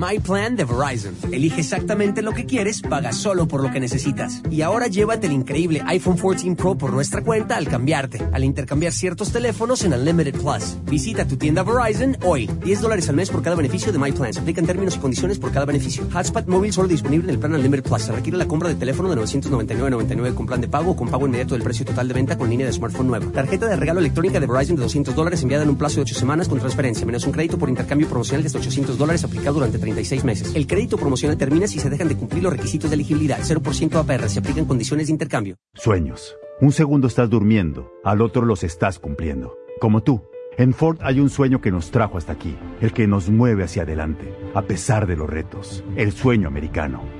My 0.00 0.18
Plan 0.18 0.56
de 0.56 0.64
Verizon. 0.64 1.14
Elige 1.30 1.60
exactamente 1.60 2.22
lo 2.22 2.32
que 2.32 2.46
quieres, 2.46 2.80
paga 2.80 3.12
solo 3.12 3.46
por 3.46 3.62
lo 3.62 3.70
que 3.70 3.80
necesitas. 3.80 4.40
Y 4.50 4.62
ahora 4.62 4.86
llévate 4.86 5.26
el 5.26 5.34
increíble 5.34 5.82
iPhone 5.84 6.16
14 6.16 6.56
Pro 6.56 6.78
por 6.78 6.90
nuestra 6.90 7.22
cuenta 7.22 7.58
al 7.58 7.68
cambiarte, 7.68 8.26
al 8.32 8.42
intercambiar 8.42 8.94
ciertos 8.94 9.30
teléfonos 9.30 9.84
en 9.84 9.92
Unlimited 9.92 10.40
Plus. 10.40 10.78
Visita 10.86 11.28
tu 11.28 11.36
tienda 11.36 11.62
Verizon 11.64 12.16
hoy. 12.24 12.48
10 12.64 12.80
dólares 12.80 13.10
al 13.10 13.16
mes 13.16 13.28
por 13.28 13.42
cada 13.42 13.56
beneficio 13.56 13.92
de 13.92 13.98
My 13.98 14.10
Plan. 14.12 14.32
Se 14.32 14.40
aplican 14.40 14.64
términos 14.64 14.96
y 14.96 15.00
condiciones 15.00 15.38
por 15.38 15.52
cada 15.52 15.66
beneficio. 15.66 16.08
Hotspot 16.10 16.46
móvil 16.46 16.72
solo 16.72 16.88
disponible 16.88 17.24
en 17.24 17.34
el 17.34 17.38
plan 17.38 17.52
Unlimited 17.52 17.84
Plus. 17.84 18.00
Se 18.00 18.12
requiere 18.12 18.38
la 18.38 18.48
compra 18.48 18.70
de 18.70 18.76
teléfono 18.76 19.10
de 19.10 19.20
999.99 19.20 20.32
con 20.32 20.46
plan 20.46 20.62
de 20.62 20.68
pago 20.68 20.92
o 20.92 20.96
con 20.96 21.10
pago 21.10 21.26
inmediato 21.26 21.52
del 21.52 21.62
precio 21.62 21.84
total 21.84 22.08
de 22.08 22.14
venta 22.14 22.38
con 22.38 22.48
línea 22.48 22.66
de 22.66 22.72
smartphone 22.72 23.06
nueva. 23.06 23.30
Tarjeta 23.32 23.66
de 23.66 23.76
regalo 23.76 24.00
electrónica 24.00 24.40
de 24.40 24.46
Verizon 24.46 24.76
de 24.76 24.82
200 24.82 25.14
dólares 25.14 25.42
enviada 25.42 25.64
en 25.64 25.68
un 25.68 25.76
plazo 25.76 25.96
de 25.96 26.02
8 26.02 26.14
semanas 26.14 26.48
con 26.48 26.58
transferencia, 26.58 27.04
menos 27.04 27.26
un 27.26 27.32
crédito 27.32 27.58
por 27.58 27.68
intercambio 27.68 28.08
promocional 28.08 28.42
de 28.42 28.46
hasta 28.46 28.60
800 28.60 28.96
dólares 28.96 29.24
aplicado 29.24 29.56
durante 29.56 29.78
36 29.90 30.24
meses. 30.24 30.54
El 30.54 30.66
crédito 30.66 30.96
promocional 30.96 31.36
termina 31.36 31.66
si 31.66 31.78
se 31.78 31.90
dejan 31.90 32.08
de 32.08 32.16
cumplir 32.16 32.42
los 32.42 32.52
requisitos 32.52 32.90
de 32.90 32.94
elegibilidad. 32.94 33.38
0% 33.40 33.94
APR. 33.96 34.28
Se 34.28 34.38
aplican 34.38 34.64
condiciones 34.64 35.08
de 35.08 35.12
intercambio. 35.12 35.56
Sueños. 35.74 36.36
Un 36.60 36.72
segundo 36.72 37.06
estás 37.06 37.30
durmiendo, 37.30 37.90
al 38.04 38.20
otro 38.20 38.44
los 38.44 38.64
estás 38.64 38.98
cumpliendo. 38.98 39.56
Como 39.80 40.02
tú. 40.02 40.22
En 40.58 40.74
Ford 40.74 40.98
hay 41.00 41.20
un 41.20 41.30
sueño 41.30 41.62
que 41.62 41.70
nos 41.70 41.90
trajo 41.90 42.18
hasta 42.18 42.32
aquí, 42.32 42.54
el 42.82 42.92
que 42.92 43.06
nos 43.06 43.30
mueve 43.30 43.64
hacia 43.64 43.84
adelante, 43.84 44.34
a 44.52 44.62
pesar 44.62 45.06
de 45.06 45.16
los 45.16 45.30
retos, 45.30 45.82
el 45.96 46.12
sueño 46.12 46.48
americano. 46.48 47.19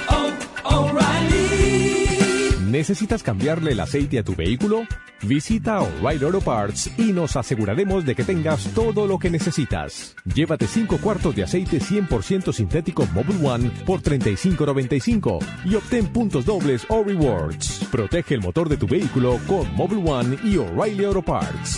¿Necesitas 2.71 3.21
cambiarle 3.21 3.73
el 3.73 3.81
aceite 3.81 4.17
a 4.17 4.23
tu 4.23 4.33
vehículo? 4.33 4.83
Visita 5.23 5.81
O'Reilly 5.81 6.23
Auto 6.23 6.39
Parts 6.39 6.89
y 6.97 7.11
nos 7.11 7.35
aseguraremos 7.35 8.05
de 8.05 8.15
que 8.15 8.23
tengas 8.23 8.63
todo 8.73 9.07
lo 9.07 9.19
que 9.19 9.29
necesitas. 9.29 10.15
Llévate 10.33 10.67
5 10.67 10.99
cuartos 10.99 11.35
de 11.35 11.43
aceite 11.43 11.81
100% 11.81 12.53
sintético 12.53 13.05
Mobile 13.07 13.45
One 13.45 13.71
por 13.85 14.01
$35.95 14.01 15.39
y 15.65 15.75
obtén 15.75 16.07
puntos 16.13 16.45
dobles 16.45 16.85
o 16.87 17.03
rewards. 17.03 17.85
Protege 17.91 18.35
el 18.35 18.41
motor 18.41 18.69
de 18.69 18.77
tu 18.77 18.87
vehículo 18.87 19.37
con 19.47 19.69
Mobile 19.75 20.09
One 20.09 20.37
y 20.41 20.55
O'Reilly 20.55 21.03
Auto 21.03 21.21
Parts. 21.21 21.77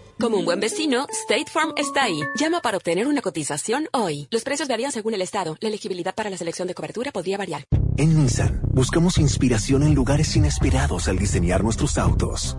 Como 0.21 0.37
un 0.37 0.45
buen 0.45 0.59
vecino, 0.59 1.07
State 1.09 1.47
Farm 1.51 1.73
está 1.77 2.03
ahí. 2.03 2.21
Llama 2.35 2.61
para 2.61 2.77
obtener 2.77 3.07
una 3.07 3.23
cotización 3.23 3.87
hoy. 3.91 4.27
Los 4.29 4.43
precios 4.43 4.69
varían 4.69 4.91
según 4.91 5.15
el 5.15 5.21
estado. 5.23 5.57
La 5.59 5.69
elegibilidad 5.69 6.13
para 6.13 6.29
la 6.29 6.37
selección 6.37 6.67
de 6.67 6.75
cobertura 6.75 7.11
podría 7.11 7.39
variar. 7.39 7.63
En 7.97 8.21
Nissan, 8.21 8.61
buscamos 8.71 9.17
inspiración 9.17 9.81
en 9.81 9.95
lugares 9.95 10.35
inesperados 10.35 11.07
al 11.07 11.17
diseñar 11.17 11.63
nuestros 11.63 11.97
autos. 11.97 12.55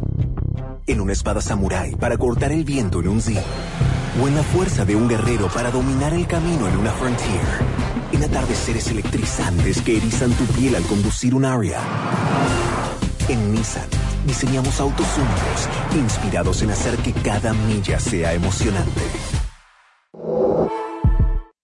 En 0.88 1.00
una 1.00 1.12
espada 1.12 1.40
samurái 1.40 1.94
para 1.94 2.18
cortar 2.18 2.50
el 2.50 2.64
viento 2.64 2.98
en 2.98 3.06
un 3.06 3.22
Z. 3.22 3.40
O 4.20 4.26
en 4.26 4.34
la 4.34 4.42
fuerza 4.42 4.84
de 4.84 4.96
un 4.96 5.08
guerrero 5.08 5.46
para 5.46 5.70
dominar 5.70 6.14
el 6.14 6.26
camino 6.26 6.66
en 6.66 6.76
una 6.76 6.90
Frontier. 6.90 7.46
En 8.10 8.24
atardeceres 8.24 8.88
electrizantes 8.88 9.80
que 9.82 9.98
erizan 9.98 10.32
tu 10.32 10.46
piel 10.46 10.74
al 10.74 10.82
conducir 10.82 11.32
un 11.32 11.44
Aria. 11.44 11.80
En 13.28 13.54
Nissan, 13.54 13.88
diseñamos 14.26 14.80
autos 14.80 15.06
únicos, 15.16 15.68
inspirados 15.96 16.62
en 16.62 16.70
hacer 16.70 16.96
que 16.98 17.12
cada 17.12 17.52
milla 17.52 17.98
sea 17.98 18.32
emocionante. 18.32 19.02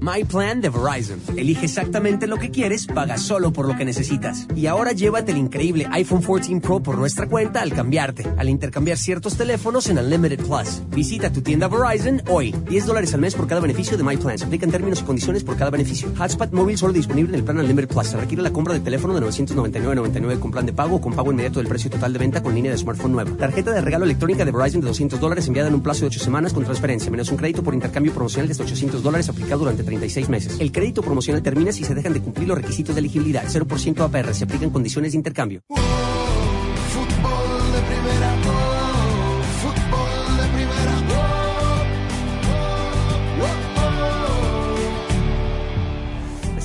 My 0.00 0.24
Plan 0.24 0.62
de 0.62 0.70
Verizon. 0.70 1.20
Elige 1.36 1.66
exactamente 1.66 2.26
lo 2.26 2.38
que 2.38 2.50
quieres, 2.50 2.86
paga 2.86 3.18
solo 3.18 3.52
por 3.52 3.68
lo 3.68 3.76
que 3.76 3.84
necesitas. 3.84 4.46
Y 4.56 4.66
ahora 4.66 4.92
llévate 4.92 5.32
el 5.32 5.38
increíble 5.38 5.86
iPhone 5.90 6.22
14 6.22 6.60
Pro 6.60 6.80
por 6.80 6.96
nuestra 6.96 7.28
cuenta 7.28 7.60
al 7.60 7.74
cambiarte, 7.74 8.26
al 8.38 8.48
intercambiar 8.48 8.96
ciertos 8.96 9.36
teléfonos 9.36 9.88
en 9.88 9.98
Unlimited 9.98 10.38
Plus. 10.38 10.82
Visita 10.90 11.30
tu 11.30 11.42
tienda 11.42 11.68
Verizon 11.68 12.22
hoy. 12.28 12.54
10 12.70 12.86
dólares 12.86 13.12
al 13.12 13.20
mes 13.20 13.34
por 13.34 13.46
cada 13.46 13.60
beneficio 13.60 13.98
de 13.98 14.04
My 14.04 14.16
Plan. 14.16 14.38
Se 14.38 14.46
aplican 14.46 14.70
términos 14.70 15.00
y 15.00 15.04
condiciones 15.04 15.44
por 15.44 15.56
cada 15.56 15.70
beneficio. 15.70 16.08
Hotspot 16.16 16.52
móvil 16.52 16.78
solo 16.78 16.94
disponible 16.94 17.34
en 17.34 17.40
el 17.40 17.44
plan 17.44 17.58
Unlimited 17.58 17.88
Plus. 17.88 18.06
Se 18.08 18.16
requiere 18.16 18.42
la 18.42 18.52
compra 18.52 18.72
del 18.72 18.82
teléfono 18.82 19.14
de 19.14 19.26
999.99 19.26 20.38
con 20.38 20.50
plan 20.50 20.64
de 20.64 20.72
pago 20.72 20.96
o 20.96 21.00
con 21.00 21.12
pago 21.12 21.30
inmediato 21.30 21.58
del 21.58 21.68
precio 21.68 21.90
total 21.90 22.14
de 22.14 22.18
venta 22.18 22.42
con 22.42 22.54
línea 22.54 22.72
de 22.72 22.78
smartphone 22.78 23.12
nueva. 23.12 23.36
Tarjeta 23.36 23.72
de 23.72 23.82
regalo 23.82 24.06
electrónica 24.06 24.46
de 24.46 24.50
Verizon 24.50 24.80
de 24.80 24.86
200 24.86 25.20
dólares 25.20 25.46
enviada 25.46 25.68
en 25.68 25.74
un 25.74 25.82
plazo 25.82 26.00
de 26.00 26.06
8 26.06 26.20
semanas 26.20 26.54
con 26.54 26.64
transferencia, 26.64 27.10
menos 27.10 27.30
un 27.30 27.36
crédito 27.36 27.62
por 27.62 27.74
intercambio 27.74 28.12
promocional 28.14 28.48
de 28.48 28.52
hasta 28.52 28.64
800 28.64 29.02
dólares 29.02 29.28
aplicado 29.28 29.60
durante 29.60 29.89
36 29.90 30.28
meses. 30.28 30.60
El 30.60 30.70
crédito 30.70 31.02
promocional 31.02 31.42
termina 31.42 31.72
si 31.72 31.84
se 31.84 31.94
dejan 31.94 32.12
de 32.12 32.20
cumplir 32.20 32.46
los 32.46 32.56
requisitos 32.56 32.94
de 32.94 33.00
elegibilidad. 33.00 33.44
0% 33.44 34.00
APR. 34.00 34.34
Se 34.34 34.44
aplican 34.44 34.70
condiciones 34.70 35.12
de 35.12 35.18
intercambio. 35.18 35.62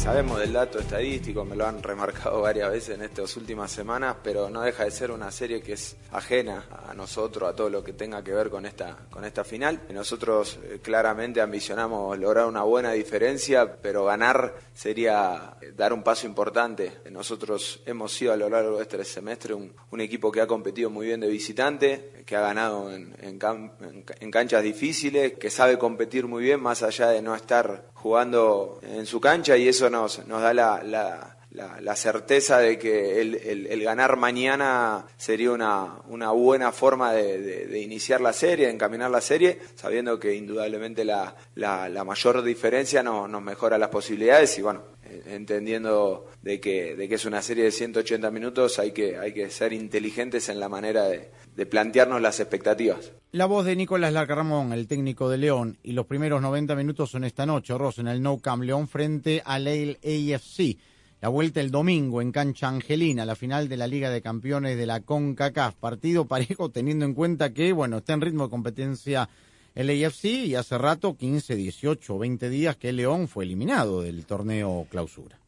Sabemos 0.06 0.39
del 0.39 0.53
dato 0.53 0.78
estadístico, 0.78 1.43
me 1.43 1.56
lo 1.56 1.66
han 1.66 1.82
remarcado 1.82 2.39
varias 2.43 2.72
veces 2.72 2.95
en 2.95 3.01
estas 3.01 3.36
últimas 3.38 3.72
semanas, 3.72 4.16
pero 4.24 4.51
no 4.51 4.62
deja 4.62 4.84
de 4.86 4.91
ser 4.91 5.10
una 5.10 5.32
serie 5.32 5.64
que 5.64 5.74
es 5.74 5.97
ajena 6.12 6.68
a 6.88 6.93
nosotros, 6.93 7.49
a 7.49 7.56
todo 7.56 7.72
lo 7.72 7.84
que 7.84 7.93
tenga 7.93 8.24
que 8.24 8.32
ver 8.32 8.51
con 8.51 8.68
esta, 8.68 8.95
con 9.10 9.26
esta 9.26 9.43
final. 9.43 9.82
Nosotros 9.89 10.60
eh, 10.64 10.80
claramente 10.82 11.41
ambicionamos 11.41 12.20
lograr 12.20 12.45
una 12.45 12.62
buena 12.62 12.91
diferencia, 12.91 13.78
pero 13.82 14.06
ganar 14.06 14.53
sería 14.76 15.58
eh, 15.60 15.74
dar 15.76 15.91
un 15.91 16.03
paso 16.03 16.28
importante. 16.28 16.99
Nosotros 17.10 17.82
hemos 17.88 18.14
sido 18.14 18.32
a 18.32 18.38
lo 18.38 18.47
largo 18.47 18.78
de 18.78 18.84
este 18.84 19.03
semestre 19.03 19.56
un, 19.56 19.74
equipo 19.99 20.32
que 20.32 20.39
ha 20.41 20.45
competido 20.47 20.91
muy 20.91 21.08
bien 21.08 21.20
de 21.22 21.28
visitante, 21.28 22.24
que 22.28 22.36
ha 22.36 22.41
ganado 22.41 22.91
en- 22.93 23.16
en 23.22 24.32
canchas 24.32 24.62
difíciles, 24.62 25.34
que 25.34 25.49
sabe 25.49 25.80
competir 25.80 26.28
muy 26.28 26.43
bien 26.43 26.62
más 26.62 26.84
allá 26.84 27.10
de 27.10 27.22
no 27.24 27.34
estar 27.34 27.95
jugando 28.06 28.78
en 28.84 29.08
su 29.08 29.20
cancha 29.20 29.58
y 29.58 29.68
eso 29.68 29.89
nos, 29.89 30.28
nos 30.28 30.39
da 30.39 30.53
la, 30.53 30.84
la- 30.84 31.35
la- 31.56 31.80
la 31.82 31.95
certeza 31.95 32.60
de 32.60 32.78
que 32.78 33.22
el, 33.22 33.82
ganar 33.84 34.18
mañana 34.18 35.06
sería 35.18 35.51
una, 35.51 36.32
buena 36.32 36.72
forma 36.72 37.14
de, 37.14 37.82
iniciar 37.82 38.22
la 38.22 38.34
serie, 38.34 38.68
de 38.68 38.74
encaminar 38.74 39.10
la 39.10 39.22
serie, 39.22 39.60
sabiendo 39.76 40.20
que 40.20 40.36
indudablemente 40.36 41.06
la, 41.06 41.36
la- 41.56 42.03
mayor 42.03 42.43
diferencia 42.43 43.01
no- 43.01 43.28
nos 43.28 43.41
mejora 43.41 43.78
las 43.78 43.89
posibilidades 43.89 44.58
y 44.60 44.62
bueno, 44.62 44.84
entendiendo 45.28 46.28
de 46.41 46.60
que, 46.60 46.95
de 46.95 47.08
que 47.08 47.16
es 47.16 47.26
una 47.26 47.41
serie 47.41 47.64
de 47.66 47.72
180 47.72 48.32
minutos, 48.32 48.80
hay 48.80 48.91
que, 48.91 49.18
hay 49.18 49.34
que 49.34 49.49
ser 49.49 49.74
inteligentes 49.74 50.49
en 50.49 50.60
la 50.60 50.70
manera 50.70 51.03
de, 51.06 51.30
plantearnos 51.66 52.22
las 52.22 52.39
expectativas. 52.39 53.12
La 53.32 53.45
voz 53.45 53.66
de 53.66 53.76
Nicolás 53.76 54.12
Larramón, 54.14 54.74
el 54.74 54.88
técnico 54.88 55.30
de 55.30 55.38
León, 55.38 55.78
y 55.84 55.91
los 55.93 56.06
primeros 56.06 56.41
90 56.41 56.76
minutos 56.76 57.12
son 57.12 57.24
esta 57.24 57.45
noche, 57.45 57.78
Ross, 57.78 57.99
en 57.99 58.08
el 58.08 58.22
No 58.22 58.39
Camp 58.39 58.64
León 58.64 58.88
frente 58.88 59.41
al 59.45 59.68
AFC. 59.68 60.78
La 61.22 61.30
vuelta 61.30 61.61
el 61.61 61.72
domingo 61.72 62.22
en 62.22 62.32
cancha 62.32 62.68
Angelina, 62.68 63.26
la 63.26 63.36
final 63.36 63.70
de 63.70 63.78
la 63.78 63.88
Liga 63.88 64.09
de 64.09 64.22
Campeones 64.22 64.78
de 64.78 64.86
la 64.86 64.99
CONCACAF. 64.99 65.76
Partido 65.76 66.26
parejo 66.26 66.70
teniendo 66.70 67.05
en 67.05 67.13
cuenta 67.13 67.53
que, 67.53 67.72
bueno, 67.72 67.97
está 67.97 68.13
en 68.13 68.22
ritmo 68.22 68.43
de 68.43 68.49
competencia 68.49 69.30
el 69.74 69.89
AFC 69.89 70.26
y 70.26 70.55
hace 70.55 70.78
rato, 70.78 71.16
15, 71.18 71.55
18, 71.55 72.18
20 72.18 72.49
días 72.49 72.78
que 72.78 72.93
León 72.93 73.28
fue 73.28 73.45
eliminado 73.45 74.01
del 74.01 74.26
torneo 74.26 74.88
clausura. 74.89 75.39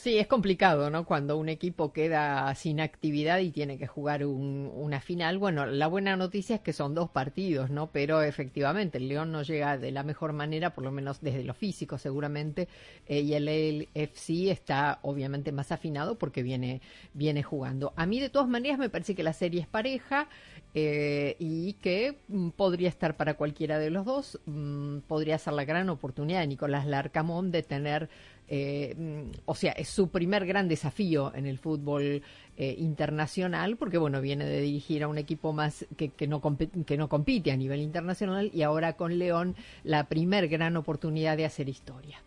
Sí, 0.00 0.16
es 0.16 0.28
complicado, 0.28 0.90
¿no? 0.90 1.04
Cuando 1.04 1.36
un 1.36 1.48
equipo 1.48 1.92
queda 1.92 2.54
sin 2.54 2.78
actividad 2.80 3.40
y 3.40 3.50
tiene 3.50 3.78
que 3.78 3.88
jugar 3.88 4.24
un- 4.24 4.70
una 4.72 5.00
final. 5.00 5.38
Bueno, 5.38 5.66
la 5.66 5.88
buena 5.88 6.16
noticia 6.16 6.54
es 6.54 6.60
que 6.62 6.72
son 6.72 6.94
dos 6.94 7.10
partidos, 7.10 7.68
¿no? 7.70 7.90
Pero 7.90 8.22
efectivamente, 8.22 8.98
el 8.98 9.08
León 9.08 9.32
no 9.32 9.42
llega 9.42 9.76
de 9.76 9.90
la 9.90 10.04
mejor 10.04 10.32
manera, 10.34 10.72
por 10.72 10.84
lo 10.84 10.92
menos 10.92 11.20
desde 11.20 11.42
lo 11.42 11.52
físico, 11.52 11.98
seguramente. 11.98 12.68
eh, 13.08 13.22
y 13.22 13.34
el 13.34 13.88
FC 13.94 14.50
está 14.52 15.00
obviamente 15.02 15.50
más 15.50 15.72
afinado 15.72 16.16
porque 16.16 16.42
viene, 16.44 16.80
viene 17.12 17.42
jugando. 17.42 17.92
A 17.96 18.06
mí, 18.06 18.20
de 18.20 18.28
todas 18.30 18.48
maneras, 18.48 18.78
me 18.78 18.90
parece 18.90 19.14
que 19.16 19.22
la 19.24 19.32
serie 19.32 19.62
es 19.62 19.66
pareja 19.66 20.28
eh, 20.74 21.36
y 21.38 21.74
que 21.74 22.18
mm, 22.28 22.50
podría 22.50 22.88
estar 22.88 23.16
para 23.16 23.34
cualquiera 23.34 23.78
de 23.78 23.90
los 23.90 24.04
dos. 24.04 24.40
Mm, 24.46 24.98
podría 25.06 25.38
ser 25.38 25.54
la 25.54 25.64
gran 25.64 25.88
oportunidad 25.88 26.40
de 26.40 26.46
Nicolás 26.46 26.86
Larcamón 26.86 27.50
de 27.50 27.62
tener 27.62 28.08
eh, 28.50 28.94
mm, 28.96 29.40
o 29.44 29.54
sea, 29.54 29.72
es 29.72 29.88
su 29.88 30.08
primer 30.08 30.46
gran 30.46 30.68
desafío 30.68 31.34
en 31.34 31.46
el 31.46 31.58
fútbol 31.58 32.22
eh, 32.56 32.74
internacional, 32.78 33.76
porque 33.76 33.98
bueno, 33.98 34.20
viene 34.22 34.46
de 34.46 34.62
dirigir 34.62 35.02
a 35.02 35.08
un 35.08 35.18
equipo 35.18 35.52
más 35.52 35.86
que, 35.96 36.08
que, 36.08 36.26
no 36.26 36.40
que 36.86 36.96
no 36.96 37.08
compite 37.08 37.52
a 37.52 37.56
nivel 37.56 37.80
internacional 37.80 38.50
y 38.52 38.62
ahora 38.62 38.94
con 38.94 39.18
León 39.18 39.54
la 39.84 40.08
primer 40.08 40.48
gran 40.48 40.76
oportunidad 40.76 41.36
de 41.36 41.44
hacer 41.44 41.68
historia. 41.68 42.22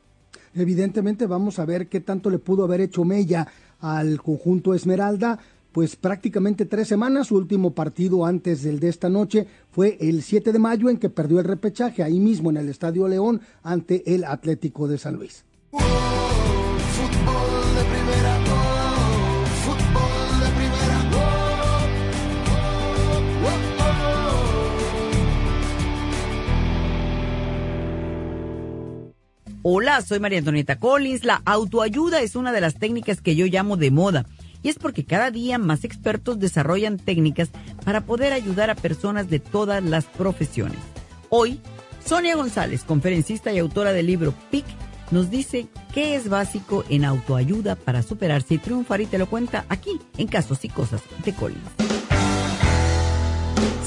Evidentemente 0.54 1.26
vamos 1.26 1.60
a 1.60 1.66
ver 1.66 1.88
qué 1.88 2.02
tanto 2.02 2.30
le 2.30 2.38
pudo 2.38 2.66
haber 2.66 2.82
hecho 2.82 3.04
Mella 3.04 3.48
al 3.80 4.22
conjunto 4.22 4.76
Esmeralda. 4.76 5.40
Pues 5.72 5.96
prácticamente 5.96 6.66
tres 6.66 6.90
semanas, 6.90 7.28
su 7.28 7.38
último 7.38 7.74
partido 7.74 8.26
antes 8.26 8.62
del 8.62 8.82
de 8.82 8.90
esta 8.90 9.08
noche 9.08 9.48
fue 9.72 9.98
el 10.02 10.22
7 10.22 10.52
de 10.52 10.60
mayo 10.60 10.90
en 10.90 10.98
que 10.98 11.10
perdió 11.10 11.40
el 11.40 11.46
repechaje 11.46 12.04
ahí 12.04 12.20
mismo 12.20 12.50
en 12.50 12.58
el 12.58 12.68
Estadio 12.68 13.08
León 13.08 13.42
ante 13.64 14.14
el 14.14 14.26
Atlético 14.26 14.90
de 14.90 14.98
San 14.98 15.16
Luis. 15.16 15.46
Hola, 29.64 30.02
soy 30.02 30.20
María 30.20 30.40
Antonieta 30.40 30.80
Collins. 30.80 31.24
La 31.24 31.42
autoayuda 31.46 32.22
es 32.22 32.36
una 32.36 32.52
de 32.52 32.62
las 32.62 32.76
técnicas 32.76 33.22
que 33.22 33.36
yo 33.36 33.46
llamo 33.46 33.78
de 33.78 33.92
moda. 33.92 34.26
Y 34.64 34.70
es 34.70 34.78
porque 34.78 35.06
cada 35.06 35.32
día 35.32 35.58
más 35.58 35.84
expertos 35.84 36.40
desarrollan 36.40 36.98
técnicas 36.98 37.50
para 37.84 38.02
poder 38.02 38.34
ayudar 38.34 38.70
a 38.70 38.76
personas 38.76 39.30
de 39.30 39.40
todas 39.40 39.84
las 39.84 40.06
profesiones. 40.06 40.80
Hoy, 41.30 41.60
Sonia 42.06 42.36
González, 42.36 42.84
conferencista 42.84 43.52
y 43.52 43.60
autora 43.60 43.94
del 43.94 44.08
libro 44.08 44.34
PIC, 44.52 44.66
nos 45.12 45.30
dice 45.30 45.68
qué 45.94 46.16
es 46.16 46.30
básico 46.30 46.84
en 46.90 47.06
autoayuda 47.06 47.76
para 47.76 48.02
superarse 48.02 48.56
y 48.56 48.58
triunfar 48.58 49.02
y 49.02 49.06
te 49.06 49.18
lo 49.18 49.30
cuenta 49.30 49.66
aquí 49.70 50.00
en 50.18 50.28
Casos 50.28 50.64
y 50.64 50.70
Cosas 50.70 51.02
de 51.26 51.34
Collins. 51.34 52.21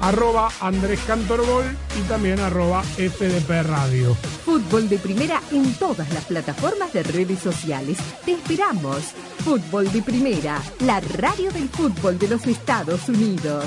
Arroba 0.00 0.50
Andrés 0.60 1.00
Cantorbol 1.06 1.64
y 1.98 2.02
también 2.08 2.38
arroba 2.38 2.82
FDP 2.82 3.62
Radio. 3.64 4.14
Fútbol 4.44 4.88
de 4.88 4.98
primera 4.98 5.42
en 5.50 5.74
todas 5.74 6.12
las 6.12 6.24
plataformas 6.24 6.92
de 6.92 7.02
redes 7.02 7.40
sociales. 7.40 7.98
Te 8.24 8.32
esperamos. 8.32 9.12
Fútbol 9.44 9.90
de 9.90 10.02
primera, 10.02 10.62
la 10.80 11.00
radio 11.00 11.50
del 11.50 11.68
fútbol 11.68 12.18
de 12.18 12.28
los 12.28 12.46
Estados 12.46 13.08
Unidos. 13.08 13.64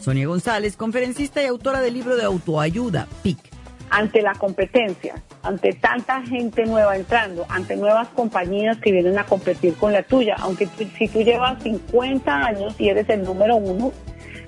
Sonia 0.00 0.26
González, 0.26 0.76
conferencista 0.76 1.42
y 1.42 1.46
autora 1.46 1.80
del 1.80 1.94
libro 1.94 2.16
de 2.16 2.24
autoayuda, 2.24 3.08
PIC. 3.22 3.55
Ante 3.96 4.20
la 4.20 4.34
competencia, 4.34 5.14
ante 5.42 5.72
tanta 5.72 6.20
gente 6.20 6.66
nueva 6.66 6.96
entrando, 6.96 7.46
ante 7.48 7.76
nuevas 7.76 8.08
compañías 8.08 8.76
que 8.76 8.92
vienen 8.92 9.18
a 9.18 9.24
competir 9.24 9.74
con 9.74 9.94
la 9.94 10.02
tuya, 10.02 10.36
aunque 10.38 10.66
si 10.66 11.08
tú 11.08 11.22
llevas 11.22 11.62
50 11.62 12.30
años 12.30 12.74
y 12.78 12.90
eres 12.90 13.08
el 13.08 13.22
número 13.22 13.56
uno, 13.56 13.92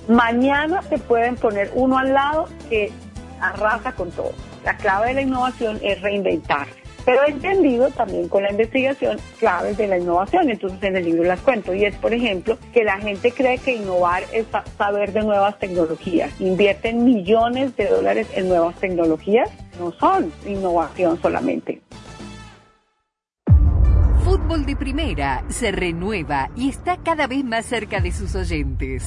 mañana 0.06 0.82
te 0.90 0.98
pueden 0.98 1.36
poner 1.36 1.70
uno 1.74 1.96
al 1.96 2.12
lado 2.12 2.46
que 2.68 2.92
arrasa 3.40 3.92
con 3.92 4.10
todo. 4.10 4.32
La 4.66 4.76
clave 4.76 5.08
de 5.08 5.14
la 5.14 5.22
innovación 5.22 5.78
es 5.82 5.98
reinventarse. 6.02 6.87
Pero 7.08 7.22
he 7.26 7.30
entendido 7.30 7.88
también 7.88 8.28
con 8.28 8.42
la 8.42 8.50
investigación 8.50 9.18
claves 9.38 9.78
de 9.78 9.86
la 9.86 9.96
innovación, 9.96 10.50
entonces 10.50 10.82
en 10.82 10.94
el 10.94 11.06
libro 11.06 11.24
las 11.24 11.40
cuento. 11.40 11.72
Y 11.72 11.86
es, 11.86 11.94
por 11.96 12.12
ejemplo, 12.12 12.58
que 12.74 12.84
la 12.84 12.98
gente 12.98 13.32
cree 13.32 13.56
que 13.56 13.76
innovar 13.76 14.24
es 14.30 14.44
sa- 14.52 14.62
saber 14.76 15.14
de 15.14 15.22
nuevas 15.22 15.58
tecnologías. 15.58 16.38
Invierten 16.38 17.06
millones 17.06 17.74
de 17.76 17.86
dólares 17.86 18.26
en 18.34 18.48
nuevas 18.48 18.74
tecnologías, 18.76 19.48
no 19.80 19.90
son 19.92 20.30
innovación 20.46 21.18
solamente. 21.22 21.80
Fútbol 24.22 24.66
de 24.66 24.76
primera 24.76 25.44
se 25.48 25.72
renueva 25.72 26.50
y 26.54 26.68
está 26.68 26.98
cada 26.98 27.26
vez 27.26 27.42
más 27.42 27.64
cerca 27.64 28.00
de 28.00 28.12
sus 28.12 28.34
oyentes. 28.34 29.06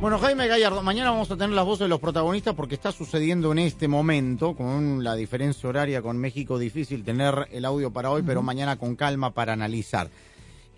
Bueno, 0.00 0.20
Jaime 0.20 0.46
Gallardo, 0.46 0.80
mañana 0.84 1.10
vamos 1.10 1.28
a 1.32 1.36
tener 1.36 1.56
las 1.56 1.64
voces 1.64 1.80
de 1.80 1.88
los 1.88 1.98
protagonistas 1.98 2.54
porque 2.54 2.76
está 2.76 2.92
sucediendo 2.92 3.50
en 3.50 3.58
este 3.58 3.88
momento, 3.88 4.54
con 4.54 5.02
la 5.02 5.16
diferencia 5.16 5.68
horaria 5.68 6.00
con 6.02 6.16
México, 6.18 6.56
difícil 6.56 7.02
tener 7.02 7.48
el 7.50 7.64
audio 7.64 7.92
para 7.92 8.08
hoy, 8.12 8.22
pero 8.22 8.40
mañana 8.40 8.76
con 8.76 8.94
calma 8.94 9.32
para 9.34 9.54
analizar. 9.54 10.08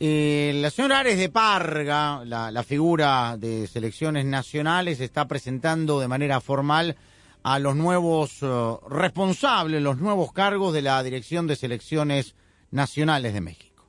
Eh, 0.00 0.52
la 0.62 0.70
señora 0.70 1.00
Ares 1.00 1.18
de 1.18 1.28
Parga, 1.28 2.24
la, 2.24 2.50
la 2.50 2.62
figura 2.62 3.36
de 3.38 3.66
selecciones 3.66 4.24
nacionales, 4.24 5.00
está 5.00 5.28
presentando 5.28 6.00
de 6.00 6.08
manera 6.08 6.40
formal 6.40 6.96
a 7.42 7.58
los 7.58 7.76
nuevos 7.76 8.38
eh, 8.40 8.46
responsables, 8.88 9.82
los 9.82 9.98
nuevos 9.98 10.32
cargos 10.32 10.72
de 10.72 10.80
la 10.80 11.02
Dirección 11.02 11.46
de 11.46 11.56
Selecciones 11.56 12.34
Nacionales 12.70 13.34
de 13.34 13.42
México. 13.42 13.84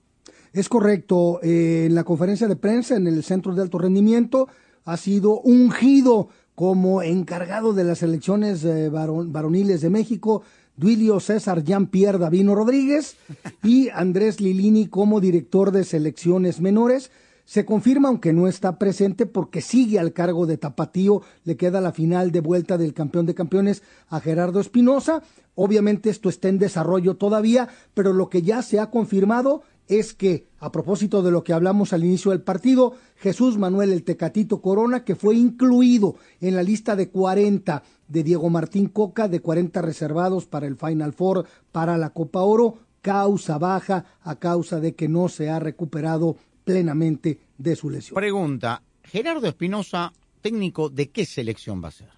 Es 0.51 0.67
correcto. 0.67 1.39
eh, 1.41 1.85
en 1.85 1.95
la 1.95 2.03
conferencia 2.03 2.49
de 2.49 2.57
prensa 2.57 2.97
en 2.97 3.07
el 3.07 3.23
Centro 3.23 3.55
de 3.55 3.61
Alto 3.61 3.77
Rendimiento 3.77 4.49
ha 4.85 4.97
sido 4.97 5.39
ungido 5.41 6.29
como 6.55 7.01
encargado 7.01 7.73
de 7.73 7.83
las 7.83 7.99
selecciones 7.99 8.63
eh, 8.63 8.89
varon- 8.91 9.31
varoniles 9.31 9.81
de 9.81 9.89
México 9.89 10.43
Duilio 10.77 11.19
César 11.19 11.63
Jean-Pierre 11.63 12.17
Davino 12.17 12.55
Rodríguez 12.55 13.15
y 13.63 13.89
Andrés 13.89 14.39
Lilini 14.41 14.87
como 14.87 15.19
director 15.19 15.71
de 15.71 15.83
selecciones 15.83 16.59
menores. 16.61 17.11
Se 17.45 17.65
confirma, 17.65 18.07
aunque 18.07 18.31
no 18.31 18.47
está 18.47 18.77
presente, 18.79 19.25
porque 19.25 19.59
sigue 19.61 19.99
al 19.99 20.13
cargo 20.13 20.45
de 20.45 20.57
Tapatío. 20.57 21.21
Le 21.43 21.57
queda 21.57 21.81
la 21.81 21.91
final 21.91 22.31
de 22.31 22.39
vuelta 22.39 22.77
del 22.77 22.93
campeón 22.93 23.25
de 23.25 23.35
campeones 23.35 23.83
a 24.07 24.21
Gerardo 24.21 24.61
Espinosa. 24.61 25.21
Obviamente 25.55 26.09
esto 26.09 26.29
está 26.29 26.47
en 26.47 26.59
desarrollo 26.59 27.15
todavía, 27.15 27.67
pero 27.93 28.13
lo 28.13 28.29
que 28.29 28.41
ya 28.41 28.61
se 28.61 28.79
ha 28.79 28.89
confirmado 28.89 29.63
es 29.91 30.13
que, 30.13 30.47
a 30.59 30.71
propósito 30.71 31.21
de 31.21 31.31
lo 31.31 31.43
que 31.43 31.51
hablamos 31.51 31.91
al 31.91 32.05
inicio 32.05 32.31
del 32.31 32.41
partido, 32.41 32.95
Jesús 33.17 33.57
Manuel 33.57 33.91
el 33.91 34.03
Tecatito 34.03 34.61
Corona, 34.61 35.03
que 35.03 35.15
fue 35.15 35.35
incluido 35.35 36.15
en 36.39 36.55
la 36.55 36.63
lista 36.63 36.95
de 36.95 37.09
40 37.09 37.83
de 38.07 38.23
Diego 38.23 38.49
Martín 38.49 38.87
Coca, 38.87 39.27
de 39.27 39.41
40 39.41 39.81
reservados 39.81 40.45
para 40.45 40.65
el 40.65 40.77
Final 40.77 41.11
Four, 41.11 41.45
para 41.73 41.97
la 41.97 42.11
Copa 42.11 42.39
Oro, 42.41 42.77
causa 43.01 43.57
baja 43.57 44.05
a 44.21 44.37
causa 44.37 44.79
de 44.79 44.95
que 44.95 45.09
no 45.09 45.27
se 45.27 45.49
ha 45.49 45.59
recuperado 45.59 46.37
plenamente 46.63 47.39
de 47.57 47.75
su 47.75 47.89
lesión. 47.89 48.15
Pregunta, 48.15 48.83
Gerardo 49.03 49.47
Espinosa, 49.47 50.13
técnico 50.39 50.89
de 50.89 51.09
qué 51.09 51.25
selección 51.25 51.83
va 51.83 51.89
a 51.89 51.91
ser? 51.91 52.09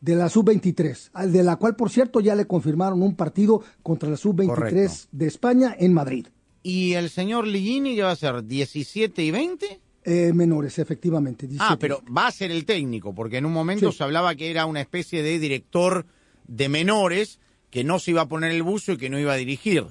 De 0.00 0.14
la 0.14 0.30
sub-23, 0.30 1.28
de 1.28 1.42
la 1.42 1.56
cual, 1.56 1.76
por 1.76 1.90
cierto, 1.90 2.20
ya 2.20 2.34
le 2.34 2.46
confirmaron 2.46 3.02
un 3.02 3.14
partido 3.14 3.62
contra 3.82 4.08
la 4.08 4.16
sub-23 4.16 5.08
de 5.12 5.26
España 5.26 5.76
en 5.78 5.92
Madrid. 5.92 6.28
¿Y 6.64 6.94
el 6.94 7.10
señor 7.10 7.46
Ligini 7.46 7.94
qué 7.94 8.02
va 8.02 8.10
a 8.12 8.16
ser? 8.16 8.34
¿17 8.36 9.22
y 9.22 9.30
20? 9.30 9.80
Eh, 10.06 10.32
menores, 10.34 10.78
efectivamente. 10.78 11.46
17. 11.46 11.72
Ah, 11.72 11.78
pero 11.78 12.02
va 12.14 12.26
a 12.26 12.30
ser 12.32 12.50
el 12.50 12.64
técnico, 12.64 13.14
porque 13.14 13.36
en 13.36 13.44
un 13.46 13.52
momento 13.52 13.92
Sí. 13.92 13.98
se 13.98 14.04
hablaba 14.04 14.34
que 14.34 14.50
era 14.50 14.64
una 14.66 14.80
especie 14.80 15.22
de 15.22 15.38
director 15.38 16.06
de 16.48 16.68
menores 16.68 17.38
que 17.70 17.84
no 17.84 17.98
se 17.98 18.12
iba 18.12 18.22
a 18.22 18.28
poner 18.28 18.50
el 18.50 18.62
buzo 18.62 18.92
y 18.92 18.96
que 18.96 19.10
no 19.10 19.18
iba 19.20 19.34
a 19.34 19.36
dirigir. 19.36 19.84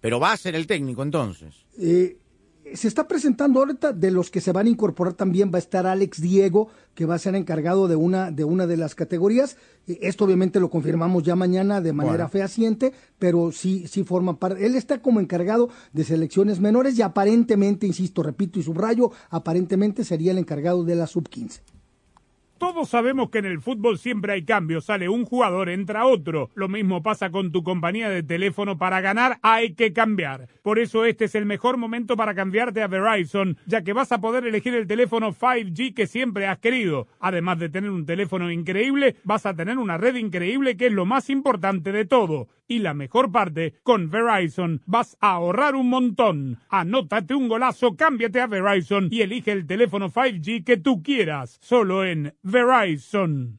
Pero 0.00 0.18
va 0.20 0.32
a 0.32 0.36
ser 0.36 0.54
el 0.54 0.66
técnico 0.66 1.02
entonces. 1.02 1.54
Eh, 1.78 2.16
se 2.76 2.88
está 2.88 3.06
presentando 3.08 3.60
ahorita 3.60 3.92
de 3.92 4.10
los 4.10 4.30
que 4.30 4.40
se 4.40 4.52
van 4.52 4.66
a 4.66 4.70
incorporar 4.70 5.14
también 5.14 5.50
va 5.52 5.56
a 5.56 5.58
estar 5.58 5.86
Alex 5.86 6.20
Diego 6.20 6.68
que 6.94 7.06
va 7.06 7.14
a 7.14 7.18
ser 7.18 7.34
encargado 7.34 7.88
de 7.88 7.96
una 7.96 8.30
de 8.30 8.44
una 8.44 8.66
de 8.66 8.76
las 8.76 8.94
categorías 8.94 9.56
Eh, 9.86 9.98
esto 10.02 10.24
obviamente 10.24 10.60
lo 10.60 10.70
confirmamos 10.70 11.24
ya 11.24 11.34
mañana 11.34 11.80
de 11.80 11.92
manera 11.92 12.24
Bueno. 12.24 12.28
fehaciente 12.30 12.92
pero 13.18 13.50
sí 13.50 13.86
sí 13.88 14.04
forma 14.04 14.38
parte 14.38 14.64
él 14.64 14.74
está 14.76 15.02
como 15.02 15.18
encargado 15.20 15.70
de 15.92 16.04
selecciones 16.04 16.60
menores 16.60 16.96
y 16.98 17.02
aparentemente 17.02 17.86
insisto 17.86 18.22
repito 18.22 18.58
y 18.58 18.62
subrayo 18.62 19.10
aparentemente 19.30 20.04
sería 20.04 20.30
el 20.32 20.38
encargado 20.38 20.84
de 20.84 20.94
la 20.94 21.06
sub 21.06 21.28
15 21.28 21.60
Todos 22.62 22.90
sabemos 22.90 23.28
que 23.30 23.38
en 23.38 23.46
el 23.46 23.60
fútbol 23.60 23.98
siempre 23.98 24.34
hay 24.34 24.44
cambios, 24.44 24.84
sale 24.84 25.08
un 25.08 25.24
jugador, 25.24 25.68
entra 25.68 26.06
otro. 26.06 26.48
Lo 26.54 26.68
mismo 26.68 27.02
pasa 27.02 27.30
con 27.30 27.50
tu 27.50 27.64
compañía 27.64 28.08
de 28.08 28.22
teléfono, 28.22 28.78
para 28.78 29.00
ganar 29.00 29.40
hay 29.42 29.74
que 29.74 29.92
cambiar. 29.92 30.46
Por 30.62 30.78
eso 30.78 31.04
este 31.04 31.24
es 31.24 31.34
el 31.34 31.44
mejor 31.44 31.76
momento 31.76 32.16
para 32.16 32.36
cambiarte 32.36 32.80
a 32.80 32.86
Verizon, 32.86 33.58
ya 33.66 33.82
que 33.82 33.92
vas 33.92 34.12
a 34.12 34.20
poder 34.20 34.46
elegir 34.46 34.76
el 34.76 34.86
teléfono 34.86 35.32
5G 35.32 35.92
que 35.92 36.06
siempre 36.06 36.46
has 36.46 36.60
querido. 36.60 37.08
Además 37.18 37.58
de 37.58 37.68
tener 37.68 37.90
un 37.90 38.06
teléfono 38.06 38.48
increíble, 38.48 39.16
vas 39.24 39.44
a 39.44 39.56
tener 39.56 39.76
una 39.76 39.98
red 39.98 40.14
increíble 40.14 40.76
que 40.76 40.86
es 40.86 40.92
lo 40.92 41.04
más 41.04 41.30
importante 41.30 41.90
de 41.90 42.04
todo. 42.04 42.46
Y 42.68 42.78
la 42.78 42.94
mejor 42.94 43.30
parte, 43.30 43.74
con 43.82 44.08
Verizon 44.08 44.80
vas 44.86 45.18
a 45.20 45.32
ahorrar 45.32 45.74
un 45.74 45.90
montón. 45.90 46.58
Anótate 46.70 47.34
un 47.34 47.48
golazo, 47.48 47.96
cámbiate 47.96 48.40
a 48.40 48.46
Verizon 48.46 49.08
y 49.10 49.20
elige 49.20 49.52
el 49.52 49.66
teléfono 49.66 50.10
5G 50.10 50.64
que 50.64 50.76
tú 50.78 51.02
quieras, 51.02 51.58
solo 51.60 52.04
en 52.04 52.34
Verizon. 52.52 53.58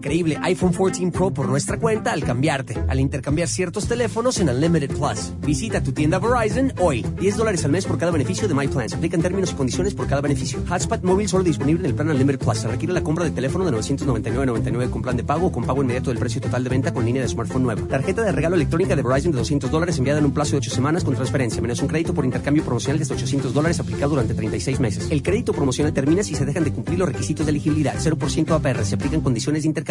increíble 0.01 0.39
iPhone 0.41 0.71
14 0.73 1.11
Pro 1.11 1.31
por 1.31 1.47
nuestra 1.47 1.77
cuenta 1.77 2.11
al 2.11 2.23
cambiarte, 2.23 2.75
al 2.87 2.99
intercambiar 2.99 3.47
ciertos 3.47 3.87
teléfonos 3.87 4.39
en 4.39 4.49
Unlimited 4.49 4.89
Plus. 4.89 5.31
Visita 5.41 5.83
tu 5.83 5.91
tienda 5.91 6.17
Verizon 6.17 6.73
hoy. 6.79 7.05
10 7.19 7.37
dólares 7.37 7.63
al 7.65 7.71
mes 7.71 7.85
por 7.85 7.99
cada 7.99 8.11
beneficio 8.11 8.47
de 8.47 8.55
My 8.55 8.67
Plan. 8.67 8.89
Se 8.89 8.95
aplican 8.95 9.21
términos 9.21 9.51
y 9.51 9.55
condiciones 9.55 9.93
por 9.93 10.07
cada 10.07 10.21
beneficio. 10.21 10.59
Hotspot 10.67 11.03
móvil 11.03 11.29
solo 11.29 11.43
disponible 11.43 11.81
en 11.81 11.85
el 11.91 11.93
plan 11.93 12.09
Unlimited 12.09 12.39
Plus. 12.39 12.57
Se 12.57 12.67
requiere 12.67 12.93
la 12.93 13.03
compra 13.03 13.25
de 13.25 13.31
teléfono 13.31 13.63
de 13.63 13.77
999.99 13.77 14.89
con 14.89 15.03
plan 15.03 15.15
de 15.15 15.23
pago 15.23 15.47
o 15.47 15.51
con 15.51 15.65
pago 15.65 15.83
inmediato 15.83 16.09
del 16.09 16.17
precio 16.17 16.41
total 16.41 16.63
de 16.63 16.69
venta 16.71 16.91
con 16.91 17.05
línea 17.05 17.21
de 17.21 17.27
smartphone 17.27 17.61
nueva. 17.61 17.87
Tarjeta 17.87 18.23
de 18.23 18.31
regalo 18.31 18.55
electrónica 18.55 18.95
de 18.95 19.03
Verizon 19.03 19.31
de 19.31 19.37
200 19.37 19.69
dólares 19.69 19.99
enviada 19.99 20.17
en 20.17 20.25
un 20.25 20.33
plazo 20.33 20.53
de 20.53 20.57
8 20.57 20.71
semanas 20.71 21.03
con 21.03 21.13
transferencia, 21.13 21.61
menos 21.61 21.79
un 21.79 21.87
crédito 21.87 22.15
por 22.15 22.25
intercambio 22.25 22.63
promocional 22.63 22.97
de 22.97 23.03
hasta 23.03 23.13
800 23.13 23.53
dólares 23.53 23.79
aplicado 23.79 24.09
durante 24.09 24.33
36 24.33 24.79
meses. 24.79 25.11
El 25.11 25.21
crédito 25.21 25.53
promocional 25.53 25.93
termina 25.93 26.23
si 26.23 26.33
se 26.33 26.43
dejan 26.43 26.63
de 26.63 26.71
cumplir 26.71 26.97
los 26.97 27.07
requisitos 27.07 27.45
de 27.45 27.51
elegibilidad. 27.51 27.93
0% 27.99 28.51
APR. 28.55 28.83
Se 28.83 28.95
aplican 28.95 29.21
condiciones 29.21 29.61
de 29.61 29.67
intercambio. 29.67 29.90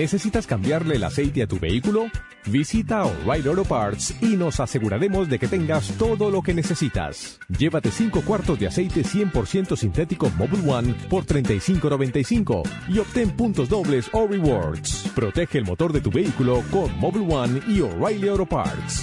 ¿Necesitas 0.00 0.46
cambiarle 0.46 0.96
el 0.96 1.04
aceite 1.04 1.42
a 1.42 1.46
tu 1.46 1.58
vehículo? 1.58 2.06
Visita 2.46 3.04
O'Reilly 3.04 3.48
Auto 3.48 3.64
Parts 3.64 4.14
y 4.22 4.34
nos 4.34 4.58
aseguraremos 4.58 5.28
de 5.28 5.38
que 5.38 5.46
tengas 5.46 5.92
todo 5.98 6.30
lo 6.30 6.40
que 6.40 6.54
necesitas. 6.54 7.38
Llévate 7.48 7.90
5 7.90 8.22
cuartos 8.22 8.58
de 8.58 8.66
aceite 8.66 9.02
100% 9.02 9.76
sintético 9.76 10.30
Mobile 10.38 10.72
One 10.72 10.94
por 11.10 11.26
$35.95 11.26 12.62
y 12.88 12.98
obtén 12.98 13.30
puntos 13.32 13.68
dobles 13.68 14.08
o 14.12 14.26
rewards. 14.26 15.10
Protege 15.14 15.58
el 15.58 15.66
motor 15.66 15.92
de 15.92 16.00
tu 16.00 16.10
vehículo 16.10 16.62
con 16.70 16.98
Mobile 16.98 17.34
One 17.34 17.60
y 17.68 17.82
O'Reilly 17.82 18.28
Auto 18.28 18.46
Parts. 18.46 19.02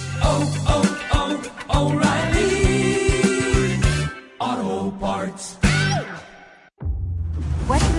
Auto 4.40 4.98
Parts. 4.98 5.57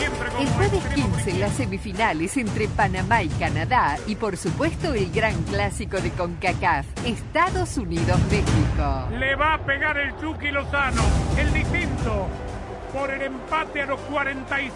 El 0.00 0.48
jueves 0.52 0.82
15 0.94 1.34
las 1.34 1.52
semifinales 1.52 2.34
entre 2.38 2.68
Panamá 2.68 3.22
y 3.22 3.28
Canadá 3.28 3.98
y 4.06 4.16
por 4.16 4.38
supuesto 4.38 4.94
el 4.94 5.10
gran 5.12 5.34
clásico 5.42 6.00
de 6.00 6.10
CONCACAF, 6.12 6.86
Estados 7.04 7.76
Unidos-México. 7.76 9.08
Le 9.18 9.34
va 9.34 9.54
a 9.54 9.58
pegar 9.58 9.98
el 9.98 10.18
Chucky 10.18 10.52
Lozano, 10.52 11.02
el 11.36 11.52
distinto, 11.52 12.28
por 12.94 13.10
el 13.10 13.20
empate 13.20 13.82
a 13.82 13.86
los 13.86 14.00
46. 14.00 14.72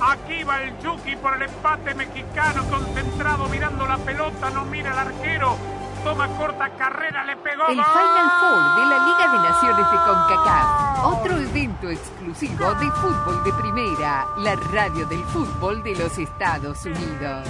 Aquí 0.00 0.44
va 0.44 0.62
el 0.62 0.78
Chucky 0.78 1.16
por 1.16 1.34
el 1.34 1.42
empate 1.42 1.94
mexicano, 1.94 2.62
concentrado, 2.70 3.48
mirando 3.48 3.84
la 3.84 3.98
pelota, 3.98 4.50
no 4.50 4.64
mira 4.66 4.92
al 4.92 5.08
arquero. 5.08 5.56
Toma 6.04 6.28
corta 6.38 6.70
carrera, 6.78 7.24
le 7.24 7.36
pegó. 7.36 7.66
El. 7.66 7.74
Final 7.74 8.30
Four 8.40 8.76
de 8.76 8.86
la 8.86 9.04
Liga 9.06 9.32
de 9.32 9.48
Naciones 9.48 9.90
de 9.90 9.96
CONCACAF, 9.96 11.04
otro 11.04 11.36
evento 11.36 11.69
exclusivo 11.88 12.74
de 12.74 12.90
fútbol 12.90 13.42
de 13.44 13.52
primera, 13.52 14.26
la 14.38 14.56
radio 14.56 15.06
del 15.06 15.22
fútbol 15.24 15.82
de 15.82 15.94
los 15.96 16.18
Estados 16.18 16.84
Unidos. 16.84 17.46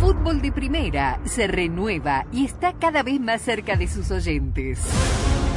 Fútbol 0.00 0.42
de 0.42 0.52
Primera 0.52 1.20
se 1.24 1.46
renueva 1.46 2.26
y 2.30 2.44
está 2.44 2.74
cada 2.74 3.02
vez 3.02 3.20
más 3.20 3.40
cerca 3.40 3.76
de 3.76 3.86
sus 3.86 4.10
oyentes. 4.10 4.80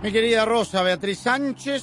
Mi 0.00 0.12
querida 0.12 0.44
Rosa 0.44 0.82
Beatriz 0.82 1.18
Sánchez, 1.18 1.82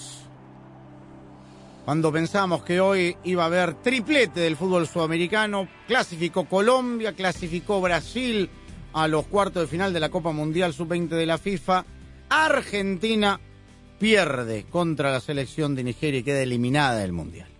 cuando 1.83 2.13
pensamos 2.13 2.63
que 2.63 2.79
hoy 2.79 3.17
iba 3.25 3.43
a 3.43 3.47
haber 3.47 3.73
triplete 3.75 4.39
del 4.39 4.55
fútbol 4.55 4.87
sudamericano, 4.87 5.67
clasificó 5.85 6.45
Colombia, 6.45 7.11
clasificó 7.11 7.81
Brasil 7.81 8.49
a 8.93 9.09
los 9.09 9.27
cuartos 9.27 9.63
de 9.63 9.67
final 9.67 9.91
de 9.91 9.99
la 9.99 10.07
Copa 10.07 10.31
Mundial 10.31 10.73
Sub-20 10.73 11.09
de 11.09 11.25
la 11.25 11.37
FIFA, 11.37 11.85
Argentina 12.29 13.41
pierde 13.99 14.63
contra 14.69 15.11
la 15.11 15.19
selección 15.19 15.75
de 15.75 15.83
Nigeria 15.83 16.21
y 16.21 16.23
queda 16.23 16.41
eliminada 16.41 16.99
del 16.99 17.11
Mundial. 17.11 17.54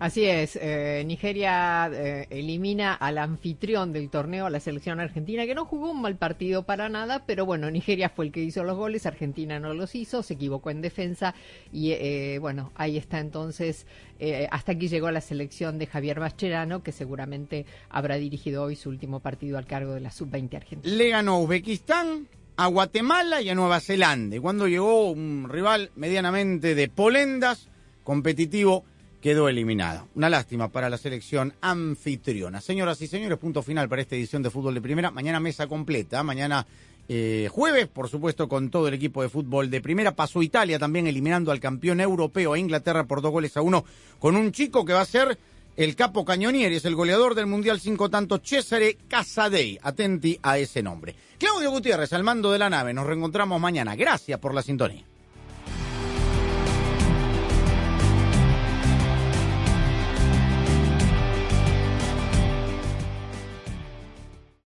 Así 0.00 0.24
es, 0.24 0.56
eh, 0.56 1.04
Nigeria 1.06 1.90
eh, 1.92 2.26
elimina 2.30 2.94
al 2.94 3.18
anfitrión 3.18 3.92
del 3.92 4.08
torneo, 4.08 4.48
la 4.48 4.58
selección 4.58 4.98
argentina, 4.98 5.44
que 5.44 5.54
no 5.54 5.66
jugó 5.66 5.90
un 5.90 6.00
mal 6.00 6.16
partido 6.16 6.62
para 6.62 6.88
nada, 6.88 7.24
pero 7.26 7.44
bueno, 7.44 7.70
Nigeria 7.70 8.08
fue 8.08 8.24
el 8.24 8.32
que 8.32 8.42
hizo 8.42 8.64
los 8.64 8.78
goles, 8.78 9.04
Argentina 9.04 9.60
no 9.60 9.74
los 9.74 9.94
hizo, 9.94 10.22
se 10.22 10.32
equivocó 10.32 10.70
en 10.70 10.80
defensa 10.80 11.34
y 11.70 11.92
eh, 11.92 12.38
bueno, 12.40 12.72
ahí 12.76 12.96
está 12.96 13.18
entonces, 13.18 13.86
eh, 14.18 14.48
hasta 14.50 14.72
aquí 14.72 14.88
llegó 14.88 15.10
la 15.10 15.20
selección 15.20 15.78
de 15.78 15.86
Javier 15.86 16.18
Mascherano, 16.18 16.82
que 16.82 16.92
seguramente 16.92 17.66
habrá 17.90 18.16
dirigido 18.16 18.62
hoy 18.62 18.76
su 18.76 18.88
último 18.88 19.20
partido 19.20 19.58
al 19.58 19.66
cargo 19.66 19.92
de 19.92 20.00
la 20.00 20.10
sub-20 20.10 20.56
argentina. 20.56 20.96
Le 20.96 21.10
ganó 21.10 21.40
Uzbekistán 21.40 22.26
a 22.56 22.68
Guatemala 22.68 23.42
y 23.42 23.50
a 23.50 23.54
Nueva 23.54 23.80
Zelanda. 23.80 24.34
Y 24.34 24.38
Cuando 24.38 24.66
llegó 24.66 25.10
un 25.10 25.46
rival 25.50 25.90
medianamente 25.94 26.74
de 26.74 26.88
polendas, 26.88 27.68
competitivo, 28.02 28.84
quedó 29.20 29.48
eliminada. 29.48 30.06
Una 30.14 30.28
lástima 30.28 30.68
para 30.68 30.90
la 30.90 30.98
selección 30.98 31.54
anfitriona. 31.60 32.60
Señoras 32.60 33.00
y 33.02 33.06
señores, 33.06 33.38
punto 33.38 33.62
final 33.62 33.88
para 33.88 34.02
esta 34.02 34.16
edición 34.16 34.42
de 34.42 34.50
Fútbol 34.50 34.74
de 34.74 34.80
Primera. 34.80 35.10
Mañana 35.10 35.40
mesa 35.40 35.66
completa, 35.66 36.22
mañana 36.22 36.66
eh, 37.08 37.48
jueves, 37.50 37.88
por 37.88 38.08
supuesto, 38.08 38.48
con 38.48 38.70
todo 38.70 38.88
el 38.88 38.94
equipo 38.94 39.22
de 39.22 39.28
fútbol 39.28 39.68
de 39.68 39.80
Primera. 39.80 40.14
Pasó 40.14 40.42
Italia 40.42 40.78
también 40.78 41.06
eliminando 41.06 41.50
al 41.50 41.60
campeón 41.60 42.00
europeo 42.00 42.52
a 42.52 42.58
Inglaterra 42.58 43.04
por 43.04 43.20
dos 43.20 43.32
goles 43.32 43.56
a 43.56 43.62
uno, 43.62 43.84
con 44.18 44.36
un 44.36 44.52
chico 44.52 44.84
que 44.84 44.92
va 44.92 45.00
a 45.00 45.06
ser 45.06 45.36
el 45.76 45.96
capo 45.96 46.24
cañonieri, 46.24 46.76
es 46.76 46.84
el 46.84 46.94
goleador 46.94 47.34
del 47.34 47.46
Mundial 47.46 47.80
cinco 47.80 48.10
tantos, 48.10 48.42
Cesare 48.44 48.96
Casadei. 49.08 49.78
Atenti 49.82 50.38
a 50.42 50.58
ese 50.58 50.82
nombre. 50.82 51.14
Claudio 51.38 51.70
Gutiérrez, 51.70 52.12
al 52.12 52.22
mando 52.22 52.52
de 52.52 52.58
la 52.58 52.70
nave. 52.70 52.92
Nos 52.92 53.06
reencontramos 53.06 53.60
mañana. 53.60 53.96
Gracias 53.96 54.38
por 54.38 54.54
la 54.54 54.62
sintonía. 54.62 55.09